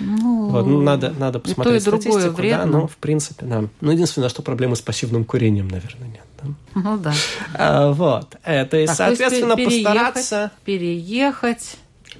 Ну, 0.00 0.48
Вот, 0.48 0.66
ну, 0.66 0.80
надо, 0.82 1.10
надо 1.10 1.38
и 1.38 1.42
посмотреть 1.42 1.84
то, 1.84 1.94
и 1.96 2.00
статистику, 2.00 2.20
да, 2.26 2.30
вредно. 2.30 2.66
но, 2.66 2.86
в 2.86 2.96
принципе, 2.96 3.46
да. 3.46 3.64
Ну, 3.80 3.90
единственное, 3.92 4.28
что 4.30 4.42
проблемы 4.42 4.74
с 4.76 4.80
пассивным 4.80 5.24
курением, 5.24 5.68
наверное, 5.68 6.08
нет. 6.08 6.24
да. 6.42 6.48
Ну 6.74 6.96
да. 6.98 7.12
А, 7.54 7.92
вот. 7.92 8.36
Э, 8.44 8.64
то 8.64 8.76
есть, 8.78 8.96
Так, 8.96 9.06
то 9.06 9.10
есть 9.10 9.20
соответственно, 9.20 9.56
переехать, 9.56 9.84
постараться 9.84 10.50
Переехать. 10.64 11.76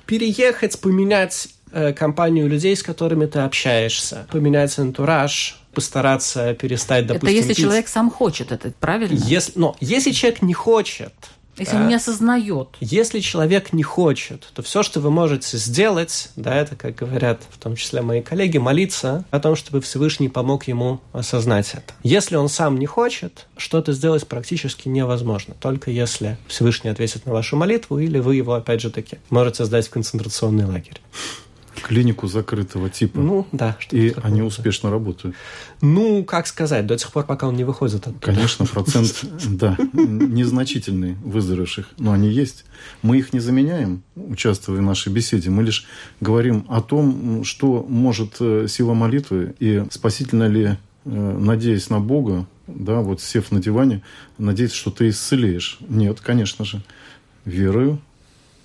переехать, 0.07 0.81
поменять 0.81 1.49
э, 1.73 1.93
компанию 1.93 2.49
людей, 2.49 2.77
с 2.77 2.83
которыми 2.83 3.27
ты 3.27 3.41
общаешься, 3.41 4.27
поменять 4.31 4.79
антураж, 4.79 5.57
постараться 5.75 6.53
перестать, 6.55 7.07
допустим, 7.07 7.29
это 7.29 7.37
если 7.37 7.55
пить. 7.55 7.65
человек 7.65 7.89
сам 7.89 8.11
хочет 8.11 8.53
это, 8.53 8.73
правильно? 8.81 9.15
Если, 9.25 9.53
но 9.59 9.77
если 9.81 10.11
человек 10.11 10.43
не 10.43 10.53
хочет, 10.55 11.15
Если 11.61 11.77
он 11.77 11.89
не 11.89 11.95
осознает. 11.95 12.69
если 12.81 13.21
человек 13.21 13.73
не 13.73 13.83
хочет, 13.83 14.49
то 14.55 14.63
все, 14.63 14.83
что 14.83 15.01
вы 15.01 15.11
можете 15.11 15.57
сделать, 15.59 16.31
да, 16.37 16.55
это, 16.57 16.77
как 16.77 16.95
говорят 16.95 17.43
в 17.51 17.59
том 17.59 17.77
числе 17.77 18.03
мои 18.03 18.23
коллеги, 18.23 18.59
молиться 18.59 19.25
о 19.31 19.41
том, 19.41 19.57
чтобы 19.57 19.81
Всевышний 19.81 20.29
помог 20.29 20.65
ему 20.65 21.01
осознать 21.13 21.73
это. 21.75 21.95
Если 22.03 22.37
он 22.37 22.49
сам 22.49 22.79
не 22.79 22.87
хочет, 22.87 23.47
что-то 23.57 23.93
сделать 23.93 24.27
практически 24.27 24.89
невозможно, 24.89 25.55
только 25.61 25.91
если 25.91 26.39
Всевышний 26.49 26.91
ответит 26.91 27.27
на 27.27 27.33
вашу 27.33 27.57
молитву, 27.57 27.99
или 27.99 28.19
вы 28.19 28.37
его, 28.37 28.55
опять 28.55 28.81
же 28.81 28.91
таки, 28.91 29.19
можете 29.29 29.65
сдать 29.65 29.87
в 29.87 29.91
концентрационный 29.91 30.65
лагерь. 30.65 31.01
Клинику 31.83 32.27
закрытого 32.27 32.91
типа. 32.91 33.21
Ну, 33.21 33.47
да. 33.53 33.77
и 33.91 34.11
такое. 34.11 34.31
они 34.31 34.43
успешно 34.43 34.91
работают. 34.91 35.37
Ну, 35.81 36.25
как 36.25 36.47
сказать, 36.47 36.87
до 36.87 36.97
тех 36.97 37.11
пор, 37.13 37.25
пока 37.25 37.49
он 37.49 37.57
не 37.57 37.65
выходит 37.65 38.07
оттуда. 38.07 38.19
Конечно, 38.21 38.67
процент, 38.67 39.25
да, 39.49 39.77
незначительный 39.93 41.15
выздоровевших, 41.25 41.89
но 41.99 42.13
они 42.13 42.29
есть. 42.29 42.65
Мы 43.03 43.19
их 43.19 43.33
не 43.33 43.41
заменяем, 43.41 44.03
участвуя 44.17 44.79
в 44.79 44.83
нашей 44.83 45.13
беседе. 45.13 45.51
Мы 45.51 45.63
лишь 45.63 45.87
говорим 46.21 46.67
о 46.69 46.81
том, 46.81 47.45
что 47.45 47.85
может 47.89 48.37
э, 48.41 48.67
сила 48.69 48.95
молитвы 48.95 49.55
и 49.59 49.85
спасительно 49.91 50.49
ли, 50.49 50.65
э, 50.65 50.77
надеясь 51.05 51.91
на 51.91 52.01
Бога, 52.01 52.47
да, 52.67 53.01
вот 53.01 53.21
сев 53.21 53.51
на 53.51 53.61
диване, 53.61 54.03
надеяться, 54.39 54.77
что 54.77 54.91
ты 54.91 55.09
исцелеешь. 55.09 55.79
Нет, 55.89 56.21
конечно 56.21 56.65
же. 56.65 56.83
Верою, 57.45 58.01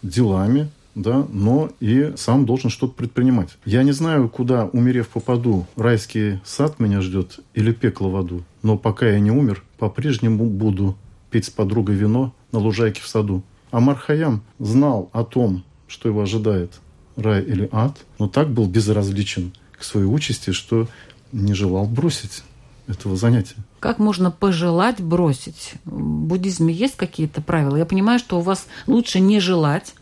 делами, 0.01 0.69
да, 0.95 1.27
но 1.29 1.69
и 1.79 2.13
сам 2.15 2.45
должен 2.45 2.69
что-то 2.69 2.93
предпринимать. 2.93 3.57
Я 3.65 3.83
не 3.83 3.91
знаю, 3.91 4.29
куда, 4.29 4.65
умерев, 4.65 5.09
попаду. 5.09 5.67
Райский 5.75 6.39
сад 6.43 6.79
меня 6.79 7.01
ждет 7.01 7.39
или 7.53 7.71
пекло 7.73 8.09
в 8.09 8.15
аду. 8.15 8.43
Но 8.63 8.77
пока 8.77 9.07
я 9.07 9.19
не 9.19 9.31
умер, 9.31 9.63
по-прежнему 9.77 10.45
буду 10.45 10.97
пить 11.29 11.45
с 11.45 11.49
подругой 11.49 11.95
вино 11.95 12.33
на 12.51 12.59
лужайке 12.59 13.01
в 13.01 13.07
саду. 13.07 13.43
Амар 13.71 13.97
Хаям 13.97 14.41
знал 14.57 15.09
о 15.11 15.23
том, 15.23 15.65
что 15.87 16.07
его 16.07 16.21
ожидает, 16.21 16.71
рай 17.17 17.43
или 17.43 17.67
ад, 17.71 17.97
но 18.19 18.27
так 18.27 18.49
был 18.49 18.67
безразличен 18.67 19.53
к 19.77 19.83
своей 19.83 20.07
участи, 20.07 20.51
что 20.51 20.87
не 21.31 21.53
желал 21.53 21.85
бросить 21.85 22.43
этого 22.87 23.17
занятия. 23.17 23.57
Как 23.79 23.99
можно 23.99 24.31
пожелать 24.31 25.01
бросить? 25.01 25.73
В 25.83 25.99
буддизме 25.99 26.73
есть 26.73 26.95
какие-то 26.95 27.41
правила? 27.41 27.75
Я 27.75 27.85
понимаю, 27.85 28.19
что 28.19 28.37
у 28.37 28.41
вас 28.41 28.67
лучше 28.87 29.19
не 29.19 29.39
желать, 29.39 29.93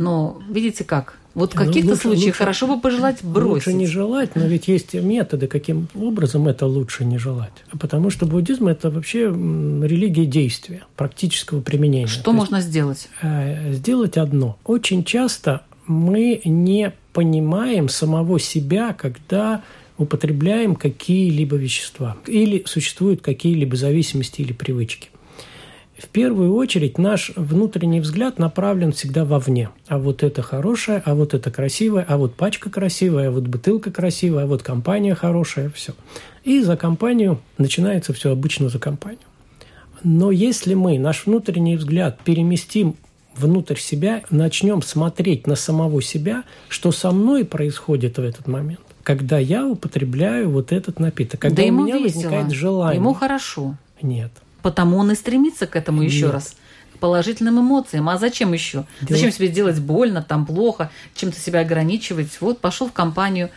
но 0.00 0.40
видите 0.48 0.82
как? 0.84 1.16
Вот 1.34 1.52
в 1.52 1.54
Ну, 1.54 1.64
каких-то 1.66 1.90
лучше- 1.90 2.02
случаях 2.02 2.24
лучше- 2.26 2.38
хорошо 2.38 2.66
бы 2.66 2.80
пожелать 2.80 3.22
бросить. 3.22 3.66
Лучше 3.68 3.72
не 3.74 3.86
желать, 3.86 4.34
но 4.34 4.46
ведь 4.46 4.66
есть 4.66 4.94
методы, 4.94 5.46
каким 5.46 5.86
образом 5.94 6.48
это 6.48 6.66
лучше 6.66 7.04
не 7.04 7.18
желать. 7.18 7.52
Потому 7.78 8.10
что 8.10 8.26
буддизм– 8.26 8.66
это 8.68 8.90
вообще 8.90 9.26
религия 9.28 10.26
действия, 10.26 10.82
практического 10.96 11.60
применения. 11.60 12.08
Что 12.08 12.24
То 12.24 12.30
есть, 12.32 12.38
можно 12.38 12.60
сделать? 12.60 13.08
э, 13.22 13.72
сделать 13.74 14.16
одно. 14.16 14.58
Очень 14.64 15.04
часто 15.04 15.60
мы 15.86 16.40
не 16.44 16.92
понимаем 17.12 17.88
самого 17.88 18.40
себя, 18.40 18.92
когда 18.92 19.62
употребляем 19.98 20.74
какие-либо 20.76 21.56
вещества 21.56 22.16
или 22.26 22.62
существуют 22.66 23.20
какие-либо 23.20 23.76
зависимости 23.76 24.40
или 24.40 24.52
привычки. 24.52 25.10
В 26.00 26.08
первую 26.08 26.54
очередь 26.54 26.96
наш 26.96 27.30
внутренний 27.36 28.00
взгляд 28.00 28.38
направлен 28.38 28.92
всегда 28.92 29.26
вовне. 29.26 29.68
А 29.86 29.98
вот 29.98 30.22
это 30.22 30.40
хорошее, 30.40 31.02
а 31.04 31.14
вот 31.14 31.34
это 31.34 31.50
красивое, 31.50 32.06
а 32.08 32.16
вот 32.16 32.34
пачка 32.36 32.70
красивая, 32.70 33.28
а 33.28 33.30
вот 33.30 33.44
бутылка 33.44 33.90
красивая, 33.90 34.44
а 34.44 34.46
вот 34.46 34.62
компания 34.62 35.14
хорошая, 35.14 35.68
все. 35.68 35.92
И 36.42 36.62
за 36.62 36.78
компанию 36.78 37.40
начинается 37.58 38.14
все 38.14 38.32
обычно 38.32 38.70
за 38.70 38.78
компанию. 38.78 39.20
Но 40.02 40.30
если 40.30 40.72
мы 40.72 40.98
наш 40.98 41.26
внутренний 41.26 41.76
взгляд 41.76 42.20
переместим 42.24 42.96
внутрь 43.36 43.76
себя, 43.76 44.22
начнем 44.30 44.80
смотреть 44.80 45.46
на 45.46 45.54
самого 45.54 46.00
себя, 46.00 46.44
что 46.68 46.92
со 46.92 47.10
мной 47.10 47.44
происходит 47.44 48.16
в 48.16 48.22
этот 48.22 48.46
момент, 48.48 48.80
когда 49.02 49.38
я 49.38 49.66
употребляю 49.66 50.48
вот 50.48 50.72
этот 50.72 50.98
напиток, 50.98 51.40
когда 51.40 51.56
да 51.56 51.62
у 51.64 51.66
ему 51.66 51.84
меня 51.84 51.98
весело. 51.98 52.22
возникает 52.22 52.50
желание. 52.52 53.00
Ему 53.00 53.12
хорошо. 53.12 53.76
Нет. 54.00 54.32
Потому 54.62 54.98
он 54.98 55.10
и 55.10 55.14
стремится 55.14 55.66
к 55.66 55.76
этому 55.76 56.02
еще 56.02 56.30
раз. 56.30 56.54
К 56.94 56.98
положительным 56.98 57.60
эмоциям. 57.60 58.08
А 58.08 58.18
зачем 58.18 58.52
еще? 58.52 58.84
Дело- 59.00 59.16
Зачем 59.16 59.32
себе 59.32 59.48
делать 59.48 59.80
больно, 59.80 60.22
там 60.22 60.44
плохо, 60.46 60.90
чем-то 61.14 61.38
себя 61.38 61.60
ограничивать? 61.60 62.38
Вот 62.40 62.58
пошел 62.60 62.88
в 62.88 62.92
компанию, 62.92 63.48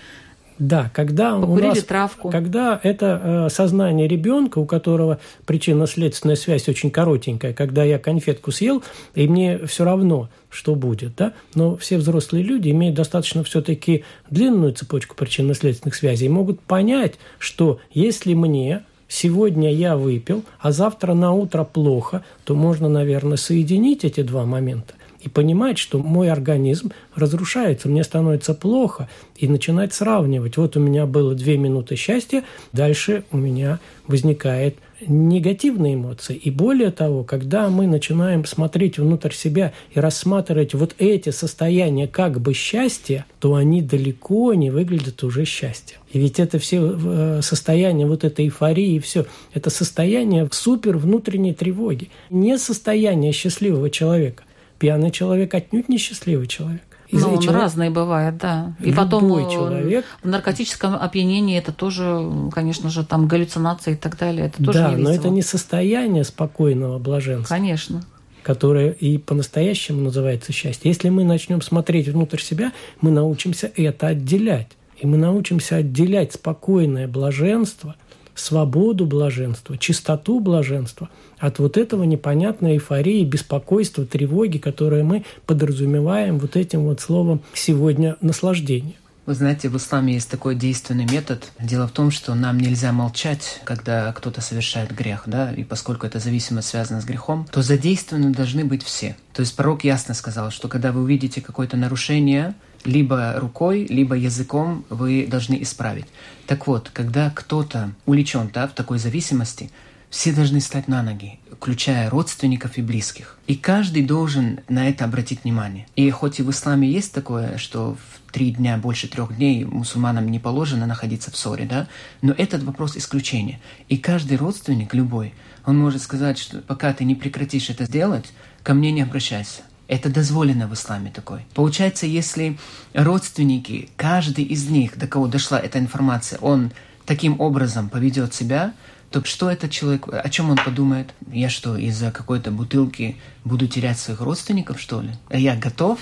Да, 0.59 0.89
когда 0.93 1.35
у 1.35 1.41
покурили 1.41 1.69
нас 1.69 1.83
травку. 1.83 2.29
Когда 2.29 2.79
это 2.83 3.47
э, 3.47 3.49
сознание 3.49 4.07
ребенка, 4.07 4.59
у 4.59 4.65
которого 4.65 5.19
причинно-следственная 5.45 6.35
связь 6.35 6.69
очень 6.69 6.91
коротенькая, 6.91 7.53
когда 7.53 7.83
я 7.83 7.97
конфетку 7.99 8.51
съел, 8.51 8.83
и 9.15 9.27
мне 9.27 9.65
все 9.65 9.83
равно, 9.83 10.29
что 10.49 10.75
будет, 10.75 11.15
да, 11.15 11.33
но 11.55 11.75
все 11.77 11.97
взрослые 11.97 12.43
люди 12.43 12.69
имеют 12.69 12.95
достаточно 12.95 13.43
все-таки 13.43 14.03
длинную 14.29 14.73
цепочку 14.73 15.15
причинно-следственных 15.15 15.95
связей 15.95 16.27
и 16.27 16.29
могут 16.29 16.59
понять, 16.61 17.15
что 17.39 17.79
если 17.91 18.33
мне 18.35 18.83
сегодня 19.13 19.71
я 19.71 19.95
выпил, 19.95 20.43
а 20.59 20.71
завтра 20.71 21.13
на 21.13 21.31
утро 21.33 21.63
плохо, 21.63 22.23
то 22.45 22.55
можно, 22.55 22.89
наверное, 22.89 23.37
соединить 23.37 24.03
эти 24.03 24.23
два 24.23 24.45
момента 24.45 24.95
и 25.23 25.29
понимать, 25.29 25.77
что 25.77 25.99
мой 25.99 26.29
организм 26.29 26.91
разрушается, 27.15 27.87
мне 27.87 28.03
становится 28.03 28.53
плохо, 28.53 29.09
и 29.35 29.47
начинать 29.47 29.93
сравнивать. 29.93 30.57
Вот 30.57 30.77
у 30.77 30.79
меня 30.79 31.05
было 31.05 31.33
две 31.35 31.57
минуты 31.57 31.95
счастья, 31.95 32.43
дальше 32.71 33.23
у 33.31 33.37
меня 33.37 33.79
возникает 34.07 34.77
негативные 35.07 35.95
эмоции. 35.95 36.35
И 36.35 36.49
более 36.49 36.91
того, 36.91 37.23
когда 37.23 37.69
мы 37.69 37.87
начинаем 37.87 38.45
смотреть 38.45 38.97
внутрь 38.97 39.33
себя 39.33 39.73
и 39.93 39.99
рассматривать 39.99 40.73
вот 40.73 40.95
эти 40.97 41.29
состояния 41.29 42.07
как 42.07 42.39
бы 42.39 42.53
счастья, 42.53 43.25
то 43.39 43.55
они 43.55 43.81
далеко 43.81 44.53
не 44.53 44.71
выглядят 44.71 45.23
уже 45.23 45.45
счастьем. 45.45 45.99
И 46.11 46.19
ведь 46.19 46.39
это 46.39 46.59
все 46.59 46.79
э, 46.81 47.39
состояние 47.41 48.07
вот 48.07 48.23
этой 48.23 48.45
эйфории 48.45 48.95
и 48.95 48.99
все, 48.99 49.25
это 49.53 49.69
состояние 49.69 50.47
супер 50.51 50.97
внутренней 50.97 51.53
тревоги. 51.53 52.09
Не 52.29 52.57
состояние 52.57 53.31
счастливого 53.31 53.89
человека. 53.89 54.43
Пьяный 54.83 55.11
человек 55.11 55.53
отнюдь 55.53 55.87
не 55.87 55.97
счастливый 55.97 56.45
человек. 56.45 56.81
Ну, 57.09 57.35
он 57.35 57.39
человек... 57.39 57.61
разный 57.61 57.89
бывает, 57.89 58.35
да. 58.35 58.75
И 58.81 58.87
Любой 58.87 58.97
потом 58.97 59.33
э, 59.37 59.49
человек... 59.49 60.05
в 60.21 60.27
наркотическом 60.27 60.95
опьянении 60.95 61.57
это 61.57 61.71
тоже, 61.71 62.29
конечно 62.51 62.89
же, 62.89 63.05
там 63.05 63.29
галлюцинации 63.29 63.93
и 63.93 63.95
так 63.95 64.17
далее. 64.17 64.47
Это 64.47 64.61
тоже 64.61 64.79
да, 64.79 64.93
не 64.93 65.01
но 65.01 65.09
это 65.09 65.29
не 65.29 65.41
состояние 65.41 66.25
спокойного 66.25 66.99
блаженства. 66.99 67.55
Конечно 67.55 68.03
которое 68.43 68.91
и 68.91 69.17
по-настоящему 69.19 70.01
называется 70.01 70.51
счастье. 70.51 70.91
Если 70.91 71.07
мы 71.07 71.23
начнем 71.23 71.61
смотреть 71.61 72.09
внутрь 72.09 72.41
себя, 72.41 72.73
мы 72.99 73.09
научимся 73.09 73.71
это 73.77 74.07
отделять. 74.07 74.67
И 74.97 75.07
мы 75.07 75.15
научимся 75.15 75.77
отделять 75.77 76.33
спокойное 76.33 77.07
блаженство, 77.07 77.95
свободу 78.35 79.05
блаженства, 79.05 79.77
чистоту 79.77 80.39
блаженства 80.39 81.09
от 81.39 81.59
вот 81.59 81.77
этого 81.77 82.03
непонятной 82.03 82.73
эйфории, 82.73 83.23
беспокойства, 83.25 84.05
тревоги, 84.05 84.57
которые 84.57 85.03
мы 85.03 85.25
подразумеваем 85.45 86.39
вот 86.39 86.55
этим 86.55 86.83
вот 86.83 86.99
словом 87.01 87.41
сегодня 87.53 88.15
наслаждение. 88.21 88.95
Вы 89.25 89.35
знаете, 89.35 89.69
в 89.69 89.77
исламе 89.77 90.15
есть 90.15 90.29
такой 90.29 90.53
действенный 90.53 91.05
метод. 91.05 91.49
Дело 91.57 91.87
в 91.87 91.91
том, 91.91 92.11
что 92.11 92.35
нам 92.35 92.57
нельзя 92.57 92.91
молчать, 92.91 93.61
когда 93.63 94.11
кто-то 94.11 94.41
совершает 94.41 94.93
грех, 94.93 95.23
да, 95.27 95.53
и 95.53 95.63
поскольку 95.63 96.05
эта 96.05 96.19
зависимость 96.19 96.67
связана 96.67 96.99
с 96.99 97.05
грехом, 97.05 97.47
то 97.49 97.61
задействованы 97.61 98.33
должны 98.33 98.65
быть 98.65 98.83
все. 98.83 99.15
То 99.31 99.39
есть 99.39 99.55
пророк 99.55 99.85
ясно 99.85 100.13
сказал, 100.13 100.51
что 100.51 100.67
когда 100.67 100.91
вы 100.91 101.03
увидите 101.03 101.39
какое-то 101.39 101.77
нарушение, 101.77 102.53
либо 102.85 103.35
рукой, 103.37 103.85
либо 103.85 104.15
языком 104.15 104.85
вы 104.89 105.27
должны 105.27 105.61
исправить. 105.61 106.05
Так 106.47 106.67
вот, 106.67 106.89
когда 106.91 107.29
кто-то 107.29 107.91
увлечен 108.05 108.49
да, 108.53 108.67
в 108.67 108.73
такой 108.73 108.99
зависимости, 108.99 109.71
все 110.13 110.31
должны 110.31 110.61
стать 110.61 110.87
на 110.87 111.01
ноги, 111.01 111.39
включая 111.51 112.07
родственников 112.07 112.77
и 112.77 112.83
близких. 112.83 113.39
И 113.47 113.55
каждый 113.55 114.03
должен 114.03 114.59
на 114.69 114.87
это 114.87 115.05
обратить 115.05 115.43
внимание. 115.43 115.87
И 115.95 116.07
хоть 116.11 116.39
и 116.39 116.43
в 116.43 116.51
исламе 116.51 116.87
есть 116.87 117.13
такое, 117.13 117.57
что 117.57 117.95
в 117.95 118.31
три 118.31 118.51
дня, 118.51 118.77
больше 118.77 119.07
трех 119.07 119.35
дней 119.35 119.65
мусульманам 119.65 120.29
не 120.29 120.37
положено 120.37 120.85
находиться 120.85 121.31
в 121.31 121.35
ссоре, 121.35 121.65
да, 121.65 121.87
но 122.21 122.31
этот 122.37 122.61
вопрос 122.61 122.95
исключения. 122.95 123.59
И 123.89 123.97
каждый 123.97 124.37
родственник, 124.37 124.93
любой, 124.93 125.33
он 125.65 125.79
может 125.79 126.03
сказать, 126.03 126.37
что 126.37 126.59
пока 126.59 126.93
ты 126.93 127.05
не 127.05 127.15
прекратишь 127.15 127.71
это 127.71 127.91
делать, 127.91 128.31
ко 128.61 128.75
мне 128.75 128.91
не 128.91 129.01
обращайся. 129.01 129.63
Это 129.87 130.09
дозволено 130.09 130.67
в 130.67 130.73
исламе 130.73 131.11
такой. 131.11 131.45
Получается, 131.53 132.05
если 132.05 132.57
родственники, 132.93 133.89
каждый 133.97 134.45
из 134.45 134.69
них, 134.69 134.97
до 134.97 135.07
кого 135.07 135.27
дошла 135.27 135.59
эта 135.59 135.79
информация, 135.79 136.39
он 136.39 136.71
таким 137.05 137.39
образом 137.39 137.89
поведет 137.89 138.33
себя, 138.33 138.73
то 139.11 139.23
что 139.23 139.51
этот 139.51 139.69
человек, 139.69 140.07
о 140.11 140.29
чем 140.29 140.49
он 140.49 140.57
подумает? 140.57 141.13
Я 141.31 141.49
что, 141.49 141.77
из-за 141.77 142.11
какой-то 142.11 142.49
бутылки 142.49 143.17
буду 143.43 143.67
терять 143.67 143.99
своих 143.99 144.21
родственников, 144.21 144.79
что 144.79 145.01
ли? 145.01 145.11
А 145.29 145.37
я 145.37 145.55
готов 145.55 145.99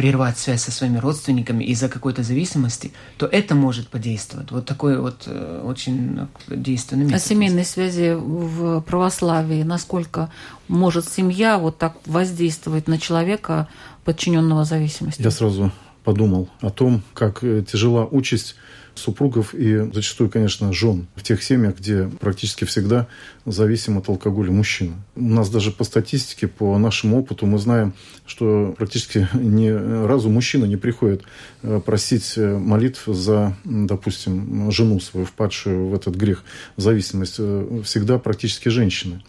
прервать 0.00 0.38
связь 0.38 0.62
со 0.62 0.70
своими 0.72 0.96
родственниками 0.96 1.62
из-за 1.64 1.90
какой-то 1.90 2.22
зависимости, 2.22 2.90
то 3.18 3.26
это 3.26 3.54
может 3.54 3.88
подействовать. 3.88 4.50
Вот 4.50 4.64
такой 4.64 4.98
вот 4.98 5.24
э, 5.26 5.62
очень 5.62 6.26
действенный 6.48 7.04
метод. 7.04 7.20
О 7.20 7.28
семейной 7.28 7.66
связи 7.66 8.14
в 8.14 8.80
православии, 8.80 9.62
насколько 9.62 10.30
может 10.68 11.06
семья 11.06 11.58
вот 11.58 11.76
так 11.76 11.98
воздействовать 12.06 12.88
на 12.88 12.98
человека, 12.98 13.68
подчиненного 14.06 14.64
зависимости? 14.64 15.20
Я 15.20 15.30
сразу 15.30 15.70
подумал 16.02 16.48
о 16.62 16.70
том, 16.70 17.02
как 17.12 17.44
э, 17.44 17.62
тяжела 17.70 18.06
участь 18.06 18.54
супругов 18.94 19.54
и 19.54 19.90
зачастую, 19.92 20.30
конечно, 20.30 20.72
жен 20.72 21.06
в 21.14 21.22
тех 21.22 21.42
семьях, 21.42 21.78
где 21.78 22.10
практически 22.20 22.64
всегда 22.64 23.06
зависим 23.46 23.98
от 23.98 24.08
алкоголя 24.08 24.50
мужчина. 24.50 24.94
У 25.16 25.22
нас 25.22 25.48
даже 25.50 25.70
по 25.70 25.84
статистике, 25.84 26.48
по 26.48 26.76
нашему 26.78 27.18
опыту 27.18 27.46
мы 27.46 27.58
знаем, 27.58 27.94
что 28.26 28.74
практически 28.76 29.28
ни 29.34 29.68
разу 29.68 30.28
мужчина 30.30 30.64
не 30.64 30.76
приходит 30.76 31.22
э, 31.62 31.80
просить 31.84 32.34
э, 32.36 32.58
молитв 32.58 33.04
за, 33.06 33.56
допустим, 33.64 34.70
жену 34.70 35.00
свою, 35.00 35.26
впадшую 35.26 35.88
в 35.88 35.94
этот 35.94 36.14
грех, 36.14 36.44
зависимость. 36.76 37.36
Э, 37.38 37.82
всегда 37.84 38.18
практически 38.18 38.68
женщины. 38.68 39.22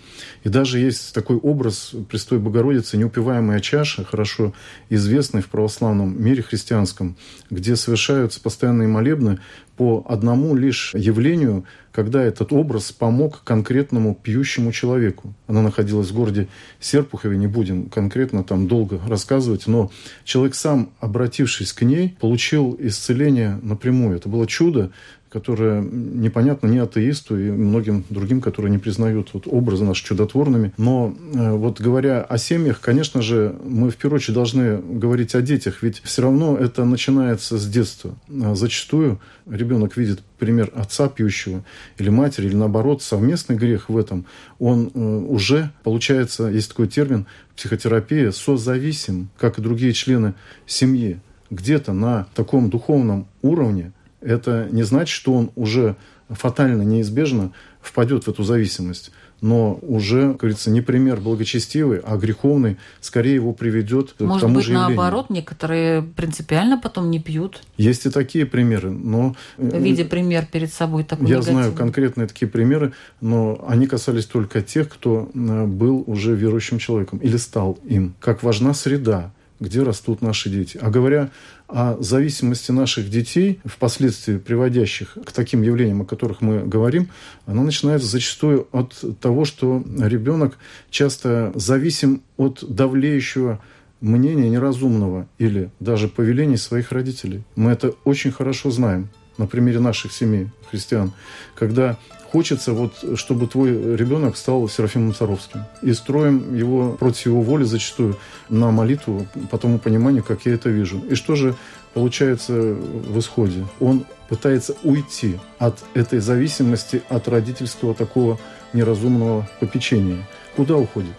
И 0.43 0.49
даже 0.49 0.79
есть 0.79 1.13
такой 1.13 1.37
образ 1.37 1.93
Престой 2.09 2.39
Богородицы, 2.39 2.97
неупиваемая 2.97 3.59
чаша, 3.59 4.03
хорошо 4.03 4.53
известный 4.89 5.41
в 5.41 5.49
православном 5.49 6.21
мире 6.21 6.41
христианском, 6.41 7.15
где 7.49 7.75
совершаются 7.75 8.41
постоянные 8.41 8.87
молебны 8.87 9.39
по 9.77 10.05
одному 10.07 10.55
лишь 10.55 10.93
явлению, 10.93 11.65
когда 11.91 12.23
этот 12.23 12.53
образ 12.53 12.91
помог 12.91 13.43
конкретному 13.43 14.15
пьющему 14.15 14.71
человеку. 14.71 15.33
Она 15.47 15.61
находилась 15.61 16.09
в 16.09 16.15
городе 16.15 16.47
Серпухове, 16.79 17.37
не 17.37 17.47
будем 17.47 17.89
конкретно 17.89 18.43
там 18.43 18.67
долго 18.67 18.99
рассказывать, 19.07 19.67
но 19.67 19.91
человек 20.23 20.55
сам, 20.55 20.91
обратившись 20.99 21.73
к 21.73 21.81
ней, 21.81 22.15
получил 22.19 22.77
исцеление 22.79 23.59
напрямую. 23.61 24.17
Это 24.17 24.29
было 24.29 24.45
чудо, 24.47 24.91
которое 25.31 25.81
непонятно 25.81 26.67
ни 26.67 26.77
атеисту 26.77 27.39
и 27.39 27.49
многим 27.51 28.03
другим, 28.09 28.41
которые 28.41 28.69
не 28.69 28.77
признают 28.77 29.29
вот 29.33 29.43
образы 29.47 29.85
наши 29.85 30.03
чудотворными. 30.03 30.73
Но 30.77 31.15
э, 31.33 31.51
вот 31.51 31.79
говоря 31.79 32.21
о 32.21 32.37
семьях, 32.37 32.81
конечно 32.81 33.21
же, 33.21 33.55
мы 33.63 33.91
в 33.91 33.95
первую 33.95 34.17
очередь 34.17 34.35
должны 34.35 34.77
говорить 34.77 35.33
о 35.33 35.41
детях, 35.41 35.83
ведь 35.83 36.01
все 36.03 36.23
равно 36.23 36.57
это 36.57 36.83
начинается 36.83 37.57
с 37.57 37.65
детства. 37.65 38.15
А 38.43 38.55
зачастую 38.55 39.21
ребенок 39.49 39.95
видит 39.95 40.21
пример 40.37 40.69
отца 40.75 41.07
пьющего 41.07 41.63
или 41.97 42.09
матери, 42.09 42.47
или 42.47 42.55
наоборот, 42.55 43.01
совместный 43.01 43.55
грех 43.55 43.87
в 43.89 43.97
этом, 43.97 44.25
он 44.59 44.91
э, 44.93 44.99
уже, 44.99 45.71
получается, 45.83 46.47
есть 46.47 46.69
такой 46.69 46.89
термин 46.89 47.25
психотерапия, 47.55 48.31
созависим, 48.31 49.29
как 49.37 49.59
и 49.59 49.61
другие 49.61 49.93
члены 49.93 50.33
семьи. 50.65 51.21
Где-то 51.49 51.93
на 51.93 52.27
таком 52.33 52.69
духовном 52.69 53.27
уровне 53.41 53.93
это 54.21 54.67
не 54.71 54.83
значит, 54.83 55.09
что 55.13 55.33
он 55.33 55.51
уже 55.55 55.95
фатально, 56.29 56.83
неизбежно 56.83 57.51
впадет 57.81 58.25
в 58.25 58.29
эту 58.29 58.43
зависимость. 58.43 59.11
Но 59.41 59.79
уже, 59.81 60.33
как 60.33 60.41
говорится, 60.41 60.69
не 60.69 60.81
пример 60.81 61.19
благочестивый, 61.19 61.99
а 62.03 62.15
греховный, 62.17 62.77
скорее 62.99 63.33
его 63.33 63.53
приведет 63.53 64.13
Может 64.19 64.37
к 64.37 64.41
тому 64.41 64.55
быть, 64.57 64.65
же 64.65 64.73
явлению. 64.73 64.95
наоборот, 64.95 65.31
некоторые 65.31 66.03
принципиально 66.03 66.77
потом 66.77 67.09
не 67.09 67.19
пьют. 67.19 67.63
Есть 67.75 68.05
и 68.05 68.11
такие 68.11 68.45
примеры, 68.45 68.91
но... 68.91 69.35
Э, 69.57 69.79
Видя 69.79 70.05
пример 70.05 70.45
перед 70.45 70.71
собой 70.71 71.03
такой 71.03 71.25
Я 71.27 71.37
негативный. 71.37 71.63
знаю 71.63 71.73
конкретные 71.75 72.27
такие 72.27 72.47
примеры, 72.47 72.93
но 73.19 73.65
они 73.67 73.87
касались 73.87 74.27
только 74.27 74.61
тех, 74.61 74.87
кто 74.87 75.31
э, 75.33 75.65
был 75.65 76.03
уже 76.05 76.35
верующим 76.35 76.77
человеком 76.77 77.17
или 77.17 77.37
стал 77.37 77.79
им. 77.83 78.13
Как 78.19 78.43
важна 78.43 78.75
среда, 78.75 79.33
где 79.59 79.81
растут 79.81 80.21
наши 80.21 80.51
дети. 80.51 80.77
А 80.79 80.91
говоря 80.91 81.31
о 81.71 81.97
зависимости 82.01 82.71
наших 82.71 83.09
детей, 83.09 83.59
впоследствии 83.65 84.37
приводящих 84.37 85.17
к 85.25 85.31
таким 85.31 85.61
явлениям, 85.61 86.01
о 86.01 86.05
которых 86.05 86.41
мы 86.41 86.65
говорим, 86.65 87.09
она 87.45 87.63
начинается 87.63 88.07
зачастую 88.07 88.67
от 88.71 89.03
того, 89.19 89.45
что 89.45 89.83
ребенок 89.99 90.57
часто 90.89 91.51
зависим 91.55 92.21
от 92.37 92.63
давлеющего 92.67 93.61
мнения 94.01 94.49
неразумного 94.49 95.27
или 95.37 95.69
даже 95.79 96.07
повелений 96.07 96.57
своих 96.57 96.91
родителей. 96.91 97.43
Мы 97.55 97.71
это 97.71 97.93
очень 98.03 98.31
хорошо 98.31 98.71
знаем 98.71 99.09
на 99.37 99.47
примере 99.47 99.79
наших 99.79 100.11
семей 100.11 100.49
христиан, 100.69 101.13
когда 101.55 101.97
хочется, 102.31 102.73
вот, 102.73 102.93
чтобы 103.15 103.47
твой 103.47 103.95
ребенок 103.95 104.37
стал 104.37 104.67
Серафимом 104.69 105.13
Царовским. 105.13 105.65
И 105.81 105.93
строим 105.93 106.55
его 106.55 106.93
против 106.93 107.27
его 107.27 107.41
воли 107.41 107.63
зачастую 107.63 108.17
на 108.49 108.71
молитву 108.71 109.27
по 109.49 109.57
тому 109.57 109.79
пониманию, 109.79 110.23
как 110.23 110.45
я 110.45 110.53
это 110.53 110.69
вижу. 110.69 110.99
И 111.09 111.15
что 111.15 111.35
же 111.35 111.55
получается 111.93 112.53
в 112.53 113.19
исходе? 113.19 113.65
Он 113.79 114.05
пытается 114.29 114.75
уйти 114.83 115.39
от 115.59 115.83
этой 115.93 116.19
зависимости, 116.19 117.01
от 117.09 117.27
родительского 117.27 117.93
такого 117.93 118.39
неразумного 118.73 119.49
попечения. 119.59 120.27
Куда 120.55 120.77
уходит? 120.77 121.15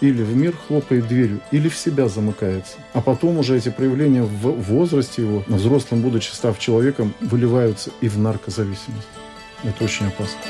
или 0.00 0.22
в 0.22 0.36
мир 0.36 0.54
хлопает 0.54 1.08
дверью, 1.08 1.40
или 1.50 1.68
в 1.68 1.76
себя 1.76 2.08
замыкается. 2.08 2.76
А 2.92 3.00
потом 3.00 3.38
уже 3.38 3.56
эти 3.56 3.70
проявления 3.70 4.22
в 4.22 4.60
возрасте 4.60 5.22
его, 5.22 5.44
взрослым 5.46 6.02
будучи 6.02 6.30
став 6.30 6.58
человеком, 6.58 7.14
выливаются 7.20 7.90
и 8.02 8.08
в 8.08 8.18
наркозависимость. 8.18 9.08
Это 9.64 9.84
очень 9.84 10.06
опасно. 10.06 10.40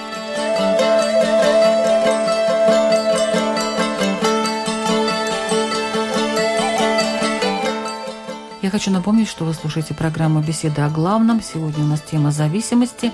хочу 8.74 8.90
напомнить, 8.90 9.28
что 9.28 9.44
вы 9.44 9.54
слушаете 9.54 9.94
программу 9.94 10.40
«Беседа 10.40 10.86
о 10.86 10.90
главном». 10.90 11.40
Сегодня 11.40 11.84
у 11.84 11.86
нас 11.86 12.00
тема 12.00 12.32
зависимости. 12.32 13.12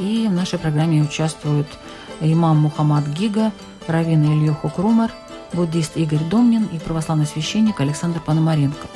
И 0.00 0.26
в 0.26 0.32
нашей 0.32 0.58
программе 0.58 1.02
участвуют 1.02 1.66
имам 2.22 2.60
Мухаммад 2.60 3.06
Гига, 3.08 3.52
раввин 3.86 4.24
Ильюху 4.24 4.70
Крумер, 4.70 5.12
буддист 5.52 5.98
Игорь 5.98 6.24
Домнин 6.30 6.64
и 6.72 6.78
православный 6.78 7.26
священник 7.26 7.82
Александр 7.82 8.18
Пономаренко. 8.20 8.88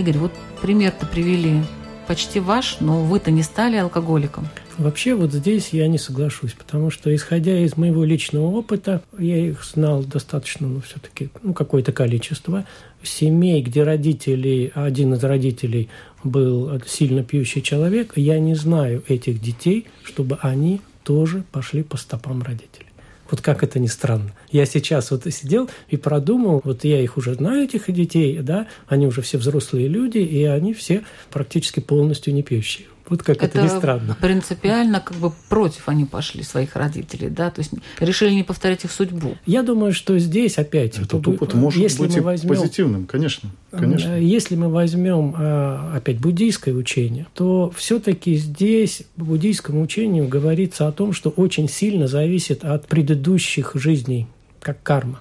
Игорь, 0.00 0.16
вот 0.16 0.32
пример-то 0.62 1.04
привели 1.04 1.60
почти 2.06 2.40
ваш, 2.40 2.78
но 2.80 3.04
вы-то 3.04 3.30
не 3.30 3.42
стали 3.42 3.76
алкоголиком. 3.76 4.48
Вообще 4.78 5.14
вот 5.14 5.30
здесь 5.30 5.68
я 5.72 5.88
не 5.88 5.98
соглашусь, 5.98 6.54
потому 6.54 6.90
что, 6.90 7.14
исходя 7.14 7.58
из 7.58 7.76
моего 7.76 8.02
личного 8.02 8.46
опыта, 8.46 9.02
я 9.18 9.36
их 9.36 9.62
знал 9.62 10.02
достаточно, 10.02 10.68
ну, 10.68 10.80
все-таки, 10.80 11.28
ну, 11.42 11.52
какое-то 11.52 11.92
количество 11.92 12.64
семей, 13.02 13.62
где 13.62 13.82
родители, 13.82 14.72
один 14.74 15.12
из 15.12 15.22
родителей 15.22 15.90
был 16.24 16.80
сильно 16.86 17.22
пьющий 17.22 17.60
человек, 17.60 18.14
я 18.16 18.38
не 18.40 18.54
знаю 18.54 19.02
этих 19.06 19.38
детей, 19.38 19.86
чтобы 20.02 20.38
они 20.40 20.80
тоже 21.04 21.44
пошли 21.52 21.82
по 21.82 21.98
стопам 21.98 22.42
родителей. 22.42 22.89
Вот 23.30 23.40
как 23.40 23.62
это 23.62 23.78
ни 23.78 23.86
странно. 23.86 24.32
Я 24.50 24.66
сейчас 24.66 25.10
вот 25.10 25.24
сидел 25.32 25.70
и 25.88 25.96
продумал, 25.96 26.60
вот 26.64 26.84
я 26.84 27.00
их 27.00 27.16
уже 27.16 27.34
знаю, 27.34 27.64
этих 27.64 27.90
детей, 27.92 28.38
да, 28.42 28.66
они 28.88 29.06
уже 29.06 29.22
все 29.22 29.38
взрослые 29.38 29.88
люди, 29.88 30.18
и 30.18 30.44
они 30.44 30.74
все 30.74 31.04
практически 31.30 31.80
полностью 31.80 32.34
не 32.34 32.42
пьющие. 32.42 32.86
Вот 33.08 33.22
как 33.22 33.36
это, 33.36 33.46
это 33.46 33.62
не 33.62 33.68
странно. 33.68 34.16
Принципиально 34.20 35.00
как 35.00 35.16
бы 35.16 35.32
против 35.48 35.88
они 35.88 36.04
пошли 36.04 36.42
своих 36.42 36.76
родителей, 36.76 37.28
да, 37.28 37.50
то 37.50 37.60
есть 37.60 37.72
решили 37.98 38.32
не 38.32 38.44
повторять 38.44 38.84
их 38.84 38.92
судьбу. 38.92 39.36
Я 39.46 39.62
думаю, 39.62 39.92
что 39.92 40.18
здесь 40.18 40.58
опять 40.58 40.98
этот 40.98 41.26
опыт 41.26 41.54
может 41.54 41.80
если 41.80 42.02
быть 42.02 42.16
мы 42.16 42.22
возьмем, 42.22 42.48
позитивным, 42.48 43.06
конечно, 43.06 43.50
конечно. 43.70 44.18
Если 44.18 44.54
мы 44.54 44.68
возьмем 44.68 45.34
а, 45.36 45.94
опять 45.96 46.18
буддийское 46.18 46.74
учение, 46.74 47.26
то 47.34 47.72
все-таки 47.76 48.34
здесь 48.36 49.02
в 49.16 49.24
буддийском 49.24 49.80
учении 49.80 50.26
говорится 50.26 50.86
о 50.86 50.92
том, 50.92 51.12
что 51.12 51.30
очень 51.30 51.68
сильно 51.68 52.06
зависит 52.06 52.64
от 52.64 52.86
предыдущих 52.86 53.72
жизней, 53.74 54.26
как 54.60 54.82
карма. 54.82 55.20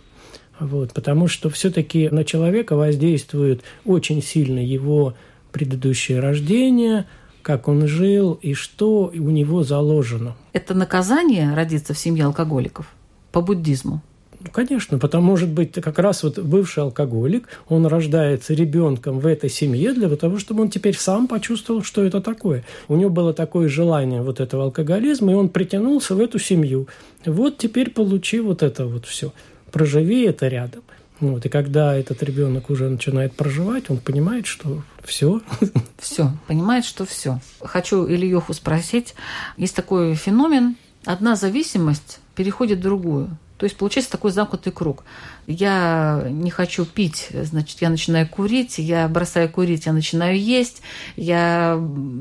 Вот, 0.60 0.94
потому 0.94 1.28
что 1.28 1.50
все-таки 1.50 2.10
на 2.10 2.26
человека 2.26 2.76
воздействует 2.76 3.62
очень 3.86 4.22
сильно 4.22 4.60
его 4.60 5.16
предыдущее 5.52 6.20
рождение– 6.20 7.06
как 7.42 7.68
он 7.68 7.88
жил 7.88 8.34
и 8.42 8.54
что 8.54 9.12
у 9.14 9.30
него 9.30 9.64
заложено. 9.64 10.36
Это 10.54 10.74
наказание 10.74 11.54
родиться 11.54 11.94
в 11.94 12.00
семье 12.00 12.26
алкоголиков 12.26 12.88
по 13.32 13.42
буддизму? 13.42 14.02
Ну, 14.42 14.48
конечно, 14.54 14.98
потому 15.00 15.32
может 15.32 15.50
быть 15.50 15.74
как 15.74 16.00
раз 16.00 16.24
вот 16.24 16.40
бывший 16.40 16.84
алкоголик, 16.84 17.50
он 17.68 17.86
рождается 17.86 18.54
ребенком 18.54 19.20
в 19.20 19.28
этой 19.28 19.50
семье 19.50 19.94
для 19.94 20.16
того, 20.16 20.40
чтобы 20.40 20.62
он 20.62 20.70
теперь 20.70 20.96
сам 20.96 21.28
почувствовал, 21.28 21.84
что 21.84 22.06
это 22.06 22.22
такое. 22.22 22.64
У 22.88 22.96
него 22.96 23.10
было 23.10 23.34
такое 23.34 23.68
желание 23.68 24.22
вот 24.22 24.40
этого 24.40 24.64
алкоголизма, 24.64 25.34
и 25.34 25.36
он 25.36 25.50
притянулся 25.50 26.16
в 26.16 26.22
эту 26.22 26.40
семью. 26.40 26.88
Вот 27.26 27.58
теперь 27.58 27.90
получи 27.90 28.40
вот 28.40 28.64
это 28.64 28.86
вот 28.86 29.06
все. 29.06 29.34
Проживи 29.72 30.24
это 30.24 30.48
рядом. 30.48 30.84
Вот, 31.20 31.46
и 31.46 31.50
когда 31.50 31.96
этот 31.96 32.24
ребенок 32.24 32.70
уже 32.70 32.90
начинает 32.90 33.34
проживать, 33.34 33.90
он 33.90 33.98
понимает, 33.98 34.46
что 34.46 34.84
все. 35.04 35.42
Все, 35.98 36.32
понимает, 36.48 36.86
что 36.86 37.06
все. 37.06 37.40
Хочу 37.60 38.08
Ильюху 38.08 38.54
спросить. 38.54 39.16
Есть 39.58 39.76
такой 39.76 40.16
феномен, 40.16 40.78
одна 41.04 41.36
зависимость 41.36 42.20
переходит 42.36 42.80
в 42.80 42.84
другую. 42.84 43.38
То 43.60 43.66
есть 43.66 43.76
получается 43.76 44.10
такой 44.10 44.32
замкнутый 44.32 44.72
круг. 44.72 45.04
Я 45.46 46.26
не 46.30 46.50
хочу 46.50 46.86
пить, 46.86 47.28
значит, 47.34 47.82
я 47.82 47.90
начинаю 47.90 48.26
курить, 48.26 48.78
я 48.78 49.06
бросаю 49.10 49.50
курить, 49.50 49.86
я 49.86 49.92
начинаю 49.92 50.40
есть, 50.40 50.82
я 51.18 51.74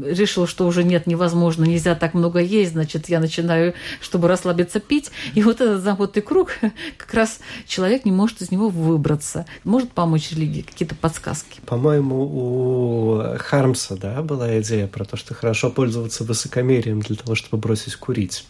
решил, 0.05 0.49
что 0.49 0.67
уже 0.67 0.83
нет, 0.83 1.07
невозможно, 1.07 1.63
нельзя 1.63 1.95
так 1.95 2.15
много 2.15 2.41
есть, 2.41 2.73
значит, 2.73 3.09
я 3.09 3.21
начинаю, 3.21 3.75
чтобы 4.01 4.27
расслабиться, 4.27 4.81
пить. 4.81 5.13
И 5.35 5.43
вот 5.45 5.61
этот 5.61 5.81
замкнутый 5.81 6.25
круг, 6.25 6.51
как 6.97 7.15
раз 7.15 7.39
человек 7.69 8.05
не 8.05 8.11
может 8.11 8.43
из 8.43 8.51
него 8.51 8.69
выбраться. 8.69 9.47
Может 9.63 9.93
помочь 9.93 10.33
религии? 10.33 10.63
Какие-то 10.63 10.97
подсказки? 10.97 11.61
По-моему, 11.67 12.25
у 12.25 13.39
Хармса 13.39 13.97
да, 13.97 14.23
была 14.23 14.61
идея 14.61 14.89
про 14.89 15.05
то, 15.05 15.17
что 15.17 15.35
хорошо 15.35 15.71
пользоваться 15.71 16.25
высокомерием 16.25 16.99
для 16.99 17.15
того, 17.15 17.37
чтобы 17.37 17.59
бросить 17.59 17.95
курить 17.95 18.45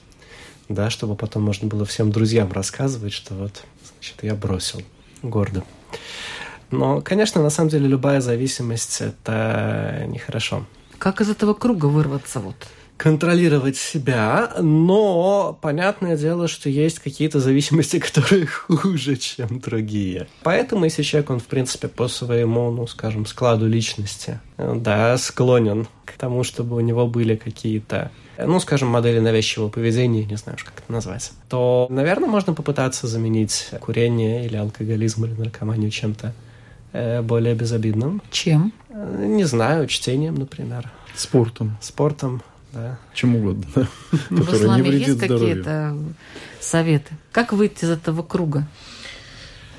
да, 0.68 0.90
чтобы 0.90 1.16
потом 1.16 1.42
можно 1.42 1.68
было 1.68 1.84
всем 1.84 2.10
друзьям 2.10 2.52
рассказывать, 2.52 3.12
что 3.12 3.34
вот, 3.34 3.62
значит, 3.92 4.16
я 4.22 4.34
бросил 4.34 4.82
гордо. 5.22 5.64
Но, 6.70 7.00
конечно, 7.00 7.42
на 7.42 7.50
самом 7.50 7.70
деле 7.70 7.88
любая 7.88 8.20
зависимость– 8.20 9.00
это 9.00 10.04
нехорошо. 10.06 10.66
Как 10.98 11.20
из 11.20 11.30
этого 11.30 11.54
круга 11.54 11.86
вырваться 11.86 12.40
вот? 12.40 12.56
контролировать 12.98 13.76
себя, 13.76 14.52
но 14.60 15.56
понятное 15.62 16.16
дело, 16.16 16.48
что 16.48 16.68
есть 16.68 16.98
какие-то 16.98 17.38
зависимости, 17.38 17.98
которые 18.00 18.46
хуже, 18.46 19.16
чем 19.16 19.60
другие. 19.60 20.26
Поэтому 20.42 20.84
если 20.84 21.02
человек, 21.02 21.30
он, 21.30 21.38
в 21.38 21.46
принципе, 21.46 21.88
по 21.88 22.08
своему, 22.08 22.70
ну, 22.72 22.86
скажем, 22.86 23.24
складу 23.24 23.66
личности, 23.66 24.40
да, 24.58 25.16
склонен 25.16 25.86
к 26.04 26.12
тому, 26.18 26.42
чтобы 26.42 26.76
у 26.76 26.80
него 26.80 27.06
были 27.06 27.36
какие-то 27.36 28.10
ну, 28.46 28.60
скажем, 28.60 28.88
модели 28.88 29.18
навязчивого 29.18 29.68
поведения, 29.68 30.24
не 30.24 30.36
знаю, 30.36 30.58
как 30.64 30.74
это 30.78 30.92
назвать, 30.92 31.32
то, 31.48 31.86
наверное, 31.90 32.28
можно 32.28 32.54
попытаться 32.54 33.06
заменить 33.06 33.70
курение 33.80 34.46
или 34.46 34.56
алкоголизм 34.56 35.24
или 35.24 35.34
наркоманию 35.34 35.90
чем-то 35.90 36.32
э, 36.92 37.22
более 37.22 37.54
безобидным. 37.54 38.22
Чем? 38.30 38.72
Э, 38.90 39.24
не 39.26 39.44
знаю, 39.44 39.86
чтением, 39.86 40.36
например. 40.36 40.90
Спортом. 41.14 41.76
Спортом, 41.80 42.42
да. 42.72 42.98
Чем 43.14 43.36
угодно, 43.36 43.64
да. 43.74 43.88
В 44.30 44.54
исламе 44.54 44.90
есть 44.90 45.18
какие-то 45.18 45.96
советы? 46.60 47.14
Как 47.32 47.52
выйти 47.52 47.84
из 47.84 47.90
этого 47.90 48.22
круга? 48.22 48.66